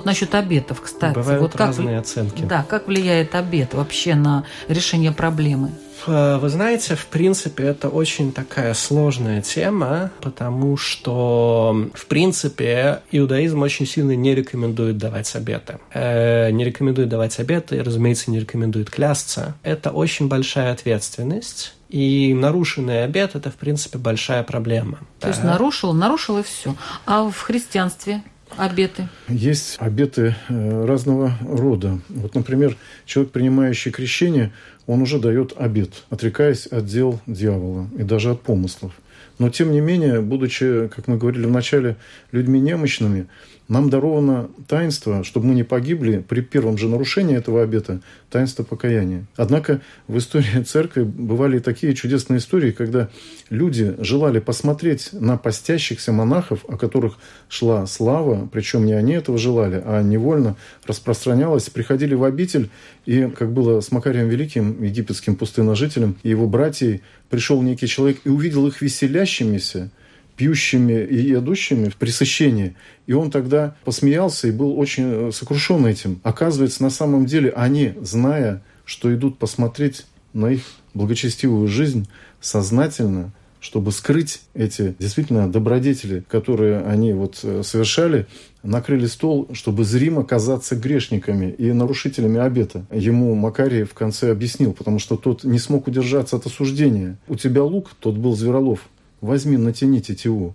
Вот 0.00 0.06
насчет 0.06 0.34
обетов, 0.34 0.80
кстати. 0.80 1.14
Бывают 1.14 1.42
вот 1.42 1.52
как, 1.52 1.68
разные 1.68 1.98
оценки. 1.98 2.42
Да, 2.42 2.64
как 2.68 2.88
влияет 2.88 3.34
обет 3.34 3.74
вообще 3.74 4.14
на 4.14 4.44
решение 4.68 5.12
проблемы? 5.12 5.70
Э, 6.06 6.38
вы 6.38 6.48
знаете, 6.48 6.94
в 6.94 7.06
принципе, 7.06 7.64
это 7.64 7.88
очень 7.88 8.32
такая 8.32 8.74
сложная 8.74 9.42
тема, 9.42 10.10
потому 10.20 10.76
что, 10.76 11.90
в 11.94 12.06
принципе, 12.06 13.02
иудаизм 13.10 13.62
очень 13.62 13.86
сильно 13.86 14.16
не 14.16 14.34
рекомендует 14.34 14.98
давать 14.98 15.34
обеты. 15.34 15.78
Э, 15.92 16.50
не 16.50 16.64
рекомендует 16.64 17.08
давать 17.08 17.38
обеты, 17.38 17.76
и, 17.76 17.80
разумеется, 17.80 18.30
не 18.30 18.40
рекомендует 18.40 18.90
клясться. 18.90 19.54
Это 19.62 19.90
очень 19.90 20.28
большая 20.28 20.72
ответственность. 20.72 21.74
И 21.88 22.32
нарушенный 22.34 23.04
обет– 23.04 23.32
это, 23.34 23.50
в 23.50 23.56
принципе, 23.56 23.98
большая 23.98 24.44
проблема. 24.44 24.98
То 25.18 25.26
да. 25.26 25.28
есть 25.28 25.42
нарушил, 25.42 25.92
нарушил 25.92 26.38
и 26.38 26.42
все. 26.42 26.76
А 27.04 27.28
в 27.28 27.40
христианстве 27.40 28.22
обеты? 28.56 29.08
Есть 29.28 29.76
обеты 29.78 30.34
э, 30.48 30.84
разного 30.84 31.32
рода. 31.42 31.98
Вот, 32.08 32.34
например, 32.34 32.76
человек, 33.04 33.32
принимающий 33.32 33.90
крещение, 33.90 34.52
он 34.86 35.02
уже 35.02 35.18
дает 35.18 35.52
обет, 35.56 36.04
отрекаясь 36.10 36.66
от 36.66 36.86
дел 36.86 37.20
дьявола 37.26 37.88
и 37.96 38.02
даже 38.02 38.30
от 38.30 38.42
помыслов. 38.42 38.92
Но, 39.38 39.48
тем 39.48 39.72
не 39.72 39.80
менее, 39.80 40.20
будучи, 40.20 40.88
как 40.88 41.08
мы 41.08 41.16
говорили 41.16 41.46
в 41.46 41.50
начале, 41.50 41.96
людьми 42.30 42.60
немощными, 42.60 43.26
нам 43.70 43.88
даровано 43.88 44.50
таинство, 44.66 45.22
чтобы 45.22 45.46
мы 45.46 45.54
не 45.54 45.62
погибли 45.62 46.18
при 46.28 46.40
первом 46.40 46.76
же 46.76 46.88
нарушении 46.88 47.36
этого 47.36 47.62
обета, 47.62 48.00
таинство 48.28 48.64
покаяния. 48.64 49.26
Однако 49.36 49.80
в 50.08 50.18
истории 50.18 50.62
церкви 50.64 51.04
бывали 51.04 51.60
такие 51.60 51.94
чудесные 51.94 52.38
истории, 52.38 52.72
когда 52.72 53.08
люди 53.48 53.94
желали 54.00 54.40
посмотреть 54.40 55.10
на 55.12 55.36
постящихся 55.36 56.10
монахов, 56.10 56.64
о 56.68 56.76
которых 56.76 57.18
шла 57.48 57.86
слава, 57.86 58.48
причем 58.52 58.84
не 58.84 58.92
они 58.92 59.12
этого 59.12 59.38
желали, 59.38 59.80
а 59.84 60.02
невольно 60.02 60.56
распространялась, 60.84 61.70
приходили 61.70 62.14
в 62.14 62.24
обитель, 62.24 62.70
и, 63.06 63.30
как 63.38 63.52
было 63.52 63.80
с 63.80 63.92
Макарием 63.92 64.28
Великим, 64.28 64.82
египетским 64.82 65.36
пустыножителем, 65.36 66.16
и 66.24 66.28
его 66.28 66.48
братьей, 66.48 67.02
пришел 67.28 67.62
некий 67.62 67.86
человек 67.86 68.18
и 68.24 68.30
увидел 68.30 68.66
их 68.66 68.82
веселящимися, 68.82 69.92
пьющими 70.40 71.04
и 71.04 71.18
едущими 71.32 71.90
в 71.90 71.96
пресыщении. 71.96 72.74
И 73.06 73.12
он 73.12 73.30
тогда 73.30 73.76
посмеялся 73.84 74.48
и 74.48 74.52
был 74.52 74.78
очень 74.78 75.04
э, 75.04 75.30
сокрушен 75.34 75.84
этим. 75.84 76.18
Оказывается, 76.22 76.82
на 76.82 76.88
самом 76.88 77.26
деле 77.26 77.50
они, 77.50 77.92
зная, 78.00 78.62
что 78.86 79.14
идут 79.14 79.36
посмотреть 79.36 80.06
на 80.32 80.46
их 80.46 80.62
благочестивую 80.94 81.68
жизнь, 81.68 82.08
сознательно, 82.40 83.34
чтобы 83.60 83.92
скрыть 83.92 84.40
эти 84.54 84.94
действительно 84.98 85.46
добродетели, 85.52 86.24
которые 86.26 86.80
они 86.84 87.12
вот 87.12 87.40
э, 87.42 87.60
совершали, 87.62 88.26
накрыли 88.62 89.08
стол, 89.08 89.50
чтобы 89.52 89.84
зримо 89.84 90.24
казаться 90.24 90.74
грешниками 90.74 91.50
и 91.50 91.70
нарушителями 91.70 92.40
обета. 92.40 92.86
Ему 92.90 93.34
Макарий 93.34 93.82
в 93.82 93.92
конце 93.92 94.30
объяснил, 94.30 94.72
потому 94.72 95.00
что 95.00 95.18
тот 95.18 95.44
не 95.44 95.58
смог 95.58 95.86
удержаться 95.86 96.36
от 96.36 96.46
осуждения. 96.46 97.18
У 97.28 97.36
тебя 97.36 97.62
лук, 97.62 97.90
тот 98.00 98.16
был 98.16 98.34
Зверолов, 98.34 98.88
Возьми, 99.20 99.56
натяни 99.56 100.00
тетиву. 100.00 100.54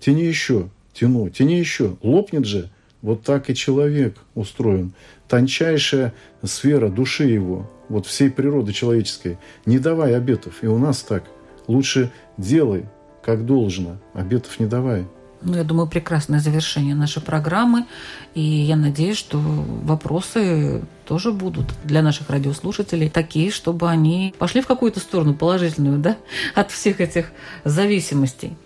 Тяни 0.00 0.24
еще, 0.24 0.68
тяну, 0.92 1.28
тяни 1.30 1.58
еще. 1.58 1.96
Лопнет 2.02 2.44
же. 2.44 2.70
Вот 3.02 3.22
так 3.22 3.50
и 3.50 3.54
человек 3.54 4.16
устроен. 4.34 4.92
Тончайшая 5.28 6.14
сфера 6.42 6.88
души 6.88 7.24
его, 7.24 7.70
вот 7.88 8.06
всей 8.06 8.30
природы 8.30 8.72
человеческой. 8.72 9.38
Не 9.64 9.78
давай 9.78 10.16
обетов. 10.16 10.62
И 10.62 10.66
у 10.66 10.78
нас 10.78 11.02
так. 11.02 11.24
Лучше 11.66 12.10
делай, 12.36 12.86
как 13.22 13.44
должно. 13.44 13.98
Обетов 14.14 14.58
не 14.58 14.66
давай. 14.66 15.04
Ну, 15.42 15.56
я 15.56 15.64
думаю, 15.64 15.88
прекрасное 15.88 16.40
завершение 16.40 16.94
нашей 16.94 17.22
программы. 17.22 17.86
И 18.34 18.40
я 18.40 18.76
надеюсь, 18.76 19.16
что 19.16 19.38
вопросы 19.38 20.82
тоже 21.06 21.32
будут 21.32 21.66
для 21.84 22.02
наших 22.02 22.30
радиослушателей 22.30 23.08
такие, 23.10 23.50
чтобы 23.50 23.88
они 23.88 24.34
пошли 24.38 24.60
в 24.60 24.66
какую-то 24.66 25.00
сторону 25.00 25.34
положительную, 25.34 25.98
да, 25.98 26.16
от 26.54 26.70
всех 26.70 27.00
этих 27.00 27.32
зависимостей. 27.64 28.56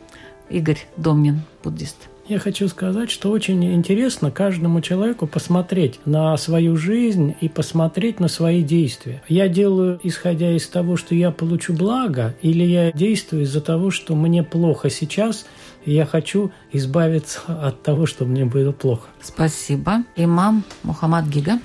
Игорь 0.49 0.87
Домнин, 0.97 1.43
буддист. 1.63 1.97
Я 2.31 2.39
хочу 2.39 2.69
сказать, 2.69 3.11
что 3.11 3.33
очень 3.33 3.75
интересно 3.75 4.31
каждому 4.31 4.81
человеку 4.81 5.27
посмотреть 5.27 5.99
на 6.05 6.37
свою 6.37 6.77
жизнь 6.77 7.35
и 7.41 7.49
посмотреть 7.49 8.21
на 8.21 8.29
свои 8.29 8.63
действия. 8.63 9.21
Я 9.27 9.49
делаю, 9.49 9.99
исходя 10.05 10.53
из 10.53 10.69
того, 10.69 10.97
что 10.97 11.17
я 11.17 11.33
получу 11.33 11.73
благо, 11.73 12.37
или 12.41 12.63
я 12.63 12.93
действую 12.93 13.43
из-за 13.43 13.61
того, 13.61 13.91
что 13.91 14.15
мне 14.15 14.45
плохо 14.45 14.91
сейчас, 14.91 15.45
и 15.85 15.93
я 15.93 16.07
хочу 16.07 16.53
избавиться 16.71 17.41
от 17.49 17.83
того, 17.83 18.07
что 18.07 18.27
мне 18.27 18.45
было 18.45 18.71
плохо. 18.71 19.09
Спасибо. 19.21 20.05
Имам 20.15 20.63
Мухаммад 20.85 21.27
Гига. 21.27 21.59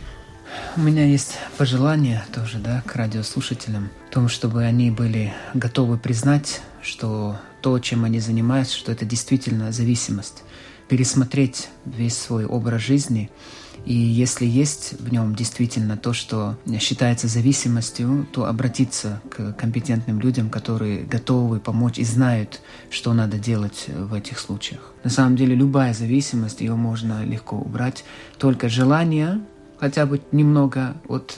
У 0.77 0.79
меня 0.79 1.05
есть 1.05 1.37
пожелание 1.59 2.25
тоже, 2.33 2.57
да, 2.57 2.81
к 2.87 2.95
радиослушателям, 2.95 3.91
в 4.09 4.13
том, 4.15 4.29
чтобы 4.29 4.63
они 4.63 4.89
были 4.89 5.31
готовы 5.53 5.99
признать, 5.99 6.61
что 6.81 7.35
то, 7.61 7.79
чем 7.79 8.03
они 8.03 8.19
занимаются, 8.19 8.77
что 8.77 8.91
это 8.91 9.05
действительно 9.05 9.71
зависимость. 9.71 10.43
Пересмотреть 10.87 11.69
весь 11.85 12.17
свой 12.17 12.45
образ 12.45 12.81
жизни– 12.81 13.29
и 13.85 13.93
если 13.93 14.45
есть 14.45 14.99
в 14.99 15.11
нем 15.11 15.35
действительно 15.35 15.95
то, 15.95 16.11
что 16.11 16.57
считается 16.79 17.27
зависимостью, 17.27 18.27
то 18.31 18.45
обратиться 18.45 19.21
к 19.29 19.53
компетентным 19.53 20.19
людям, 20.19 20.49
которые 20.49 21.03
готовы 21.03 21.59
помочь 21.59 21.99
и 21.99 22.03
знают, 22.03 22.61
что 22.89 23.13
надо 23.13 23.37
делать 23.37 23.85
в 23.87 24.13
этих 24.15 24.39
случаях. 24.39 24.93
На 25.03 25.11
самом 25.11 25.35
деле 25.35 25.55
любая 25.55 25.93
зависимость, 25.93 26.61
ее 26.61 26.75
можно 26.75 27.23
легко 27.23 27.57
убрать. 27.57 28.03
Только 28.39 28.69
желание 28.69 29.41
хотя 29.79 30.07
бы 30.07 30.19
немного 30.31 30.95
от 31.07 31.37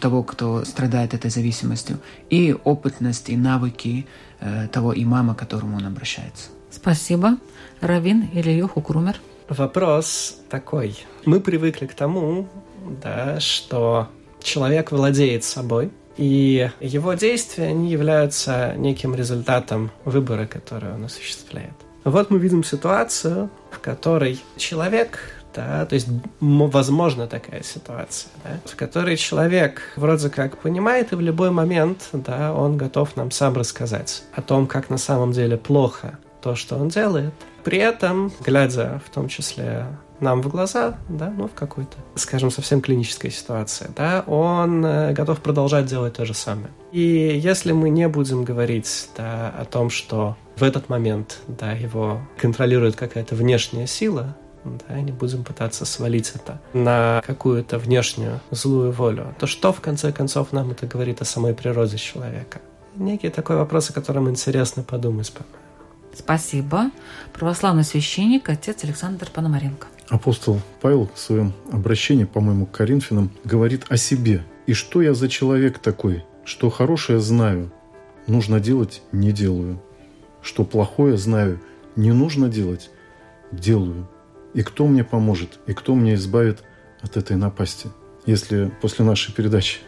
того, 0.00 0.22
кто 0.22 0.64
страдает 0.64 1.12
этой 1.12 1.30
зависимостью, 1.30 1.98
и 2.30 2.56
опытность, 2.64 3.28
и 3.28 3.36
навыки 3.36 4.06
э, 4.40 4.68
того 4.68 4.94
имама, 4.94 5.34
к 5.34 5.38
которому 5.40 5.76
он 5.76 5.84
обращается. 5.84 6.53
Спасибо. 6.74 7.36
Равин 7.80 8.28
или 8.32 8.50
Йоху 8.50 8.80
Крумер? 8.80 9.20
Вопрос 9.48 10.40
такой. 10.50 10.98
Мы 11.24 11.40
привыкли 11.40 11.86
к 11.86 11.94
тому, 11.94 12.48
да, 13.00 13.38
что 13.38 14.08
человек 14.42 14.90
владеет 14.90 15.44
собой, 15.44 15.92
и 16.16 16.68
его 16.80 17.14
действия, 17.14 17.66
они 17.66 17.90
являются 17.90 18.74
неким 18.76 19.14
результатом 19.14 19.92
выбора, 20.04 20.46
который 20.46 20.92
он 20.92 21.04
осуществляет. 21.04 21.74
Вот 22.04 22.30
мы 22.30 22.38
видим 22.38 22.64
ситуацию, 22.64 23.50
в 23.70 23.78
которой 23.78 24.40
человек 24.56 25.18
да, 25.54 25.86
то 25.86 25.94
есть 25.94 26.08
возможна 26.40 27.28
такая 27.28 27.62
ситуация, 27.62 28.32
да, 28.42 28.58
в 28.64 28.74
которой 28.74 29.16
человек 29.16 29.82
вроде 29.94 30.28
как 30.28 30.58
понимает, 30.58 31.12
и 31.12 31.14
в 31.14 31.20
любой 31.20 31.52
момент, 31.52 32.08
да, 32.12 32.52
он 32.52 32.76
готов 32.76 33.14
нам 33.14 33.30
сам 33.30 33.54
рассказать 33.54 34.24
о 34.34 34.42
том, 34.42 34.66
как 34.66 34.90
на 34.90 34.98
самом 34.98 35.30
деле 35.30 35.56
плохо 35.56 36.18
то, 36.44 36.54
что 36.54 36.76
он 36.76 36.88
делает. 36.88 37.32
При 37.64 37.78
этом, 37.78 38.30
глядя 38.44 39.00
в 39.06 39.14
том 39.14 39.28
числе 39.28 39.86
нам 40.20 40.42
в 40.42 40.48
глаза, 40.48 40.98
да, 41.08 41.32
ну, 41.34 41.48
в 41.48 41.54
какой-то, 41.54 41.96
скажем, 42.16 42.50
совсем 42.50 42.82
клинической 42.82 43.30
ситуации, 43.30 43.90
да, 43.96 44.22
он 44.26 44.84
э, 44.84 45.14
готов 45.14 45.40
продолжать 45.40 45.86
делать 45.86 46.14
то 46.14 46.26
же 46.26 46.34
самое. 46.34 46.68
И 46.92 47.40
если 47.42 47.72
мы 47.72 47.88
не 47.88 48.08
будем 48.08 48.44
говорить, 48.44 49.08
да, 49.16 49.54
о 49.58 49.64
том, 49.64 49.88
что 49.88 50.36
в 50.56 50.62
этот 50.62 50.90
момент, 50.90 51.38
да, 51.48 51.72
его 51.72 52.20
контролирует 52.36 52.94
какая-то 52.94 53.34
внешняя 53.34 53.86
сила, 53.86 54.36
да, 54.64 55.00
не 55.00 55.12
будем 55.12 55.44
пытаться 55.44 55.86
свалить 55.86 56.32
это 56.34 56.60
на 56.74 57.22
какую-то 57.26 57.78
внешнюю 57.78 58.40
злую 58.50 58.92
волю, 58.92 59.34
то 59.38 59.46
что, 59.46 59.72
в 59.72 59.80
конце 59.80 60.12
концов, 60.12 60.52
нам 60.52 60.72
это 60.72 60.86
говорит 60.86 61.22
о 61.22 61.24
самой 61.24 61.54
природе 61.54 61.96
человека? 61.96 62.60
Некий 62.96 63.30
такой 63.30 63.56
вопрос, 63.56 63.90
о 63.90 63.94
котором 63.94 64.28
интересно 64.28 64.82
подумать, 64.82 65.32
по-моему. 65.32 65.63
Спасибо. 66.16 66.90
Православный 67.32 67.84
священник, 67.84 68.48
отец 68.48 68.84
Александр 68.84 69.28
Пономаренко. 69.32 69.88
Апостол 70.08 70.60
Павел 70.80 71.10
в 71.14 71.18
своем 71.18 71.52
обращении, 71.72 72.24
по-моему, 72.24 72.66
к 72.66 72.72
Коринфянам 72.72 73.30
говорит 73.44 73.84
о 73.88 73.96
себе. 73.96 74.42
«И 74.66 74.72
что 74.72 75.02
я 75.02 75.14
за 75.14 75.28
человек 75.28 75.78
такой, 75.78 76.24
что 76.44 76.70
хорошее 76.70 77.20
знаю, 77.20 77.70
нужно 78.26 78.60
делать– 78.60 79.02
не 79.12 79.32
делаю, 79.32 79.82
что 80.42 80.64
плохое 80.64 81.18
знаю, 81.18 81.60
не 81.96 82.12
нужно 82.12 82.48
делать– 82.48 82.90
делаю. 83.52 84.08
И 84.54 84.62
кто 84.62 84.86
мне 84.86 85.04
поможет, 85.04 85.58
и 85.66 85.74
кто 85.74 85.94
меня 85.94 86.14
избавит 86.14 86.62
от 87.02 87.16
этой 87.16 87.36
напасти?» 87.36 87.88
Если 88.26 88.72
после 88.80 89.04
нашей 89.04 89.34
передачи 89.34 89.80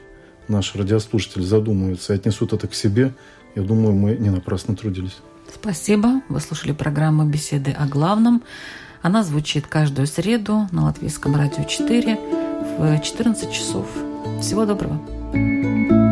наши 0.46 0.76
радиослушатели 0.76 1.42
задумаются 1.42 2.12
и 2.12 2.16
отнесут 2.16 2.52
это 2.52 2.68
к 2.68 2.74
себе, 2.74 3.14
я 3.54 3.62
думаю, 3.62 3.94
мы 3.94 4.16
не 4.16 4.28
напрасно 4.28 4.76
трудились. 4.76 5.16
Спасибо. 5.66 6.22
Вы 6.28 6.38
слушали 6.38 6.70
программу 6.70 7.24
«Беседы 7.24 7.72
о 7.72 7.86
главном». 7.86 8.44
Она 9.02 9.24
звучит 9.24 9.66
каждую 9.66 10.06
среду 10.06 10.68
на 10.70 10.84
Латвийском 10.84 11.34
радио 11.34 11.64
4 11.64 12.20
в 12.78 13.00
14 13.00 13.50
часов. 13.50 13.88
Всего 14.40 14.64
доброго. 14.64 15.00
thank 15.34 15.90
you 15.90 16.05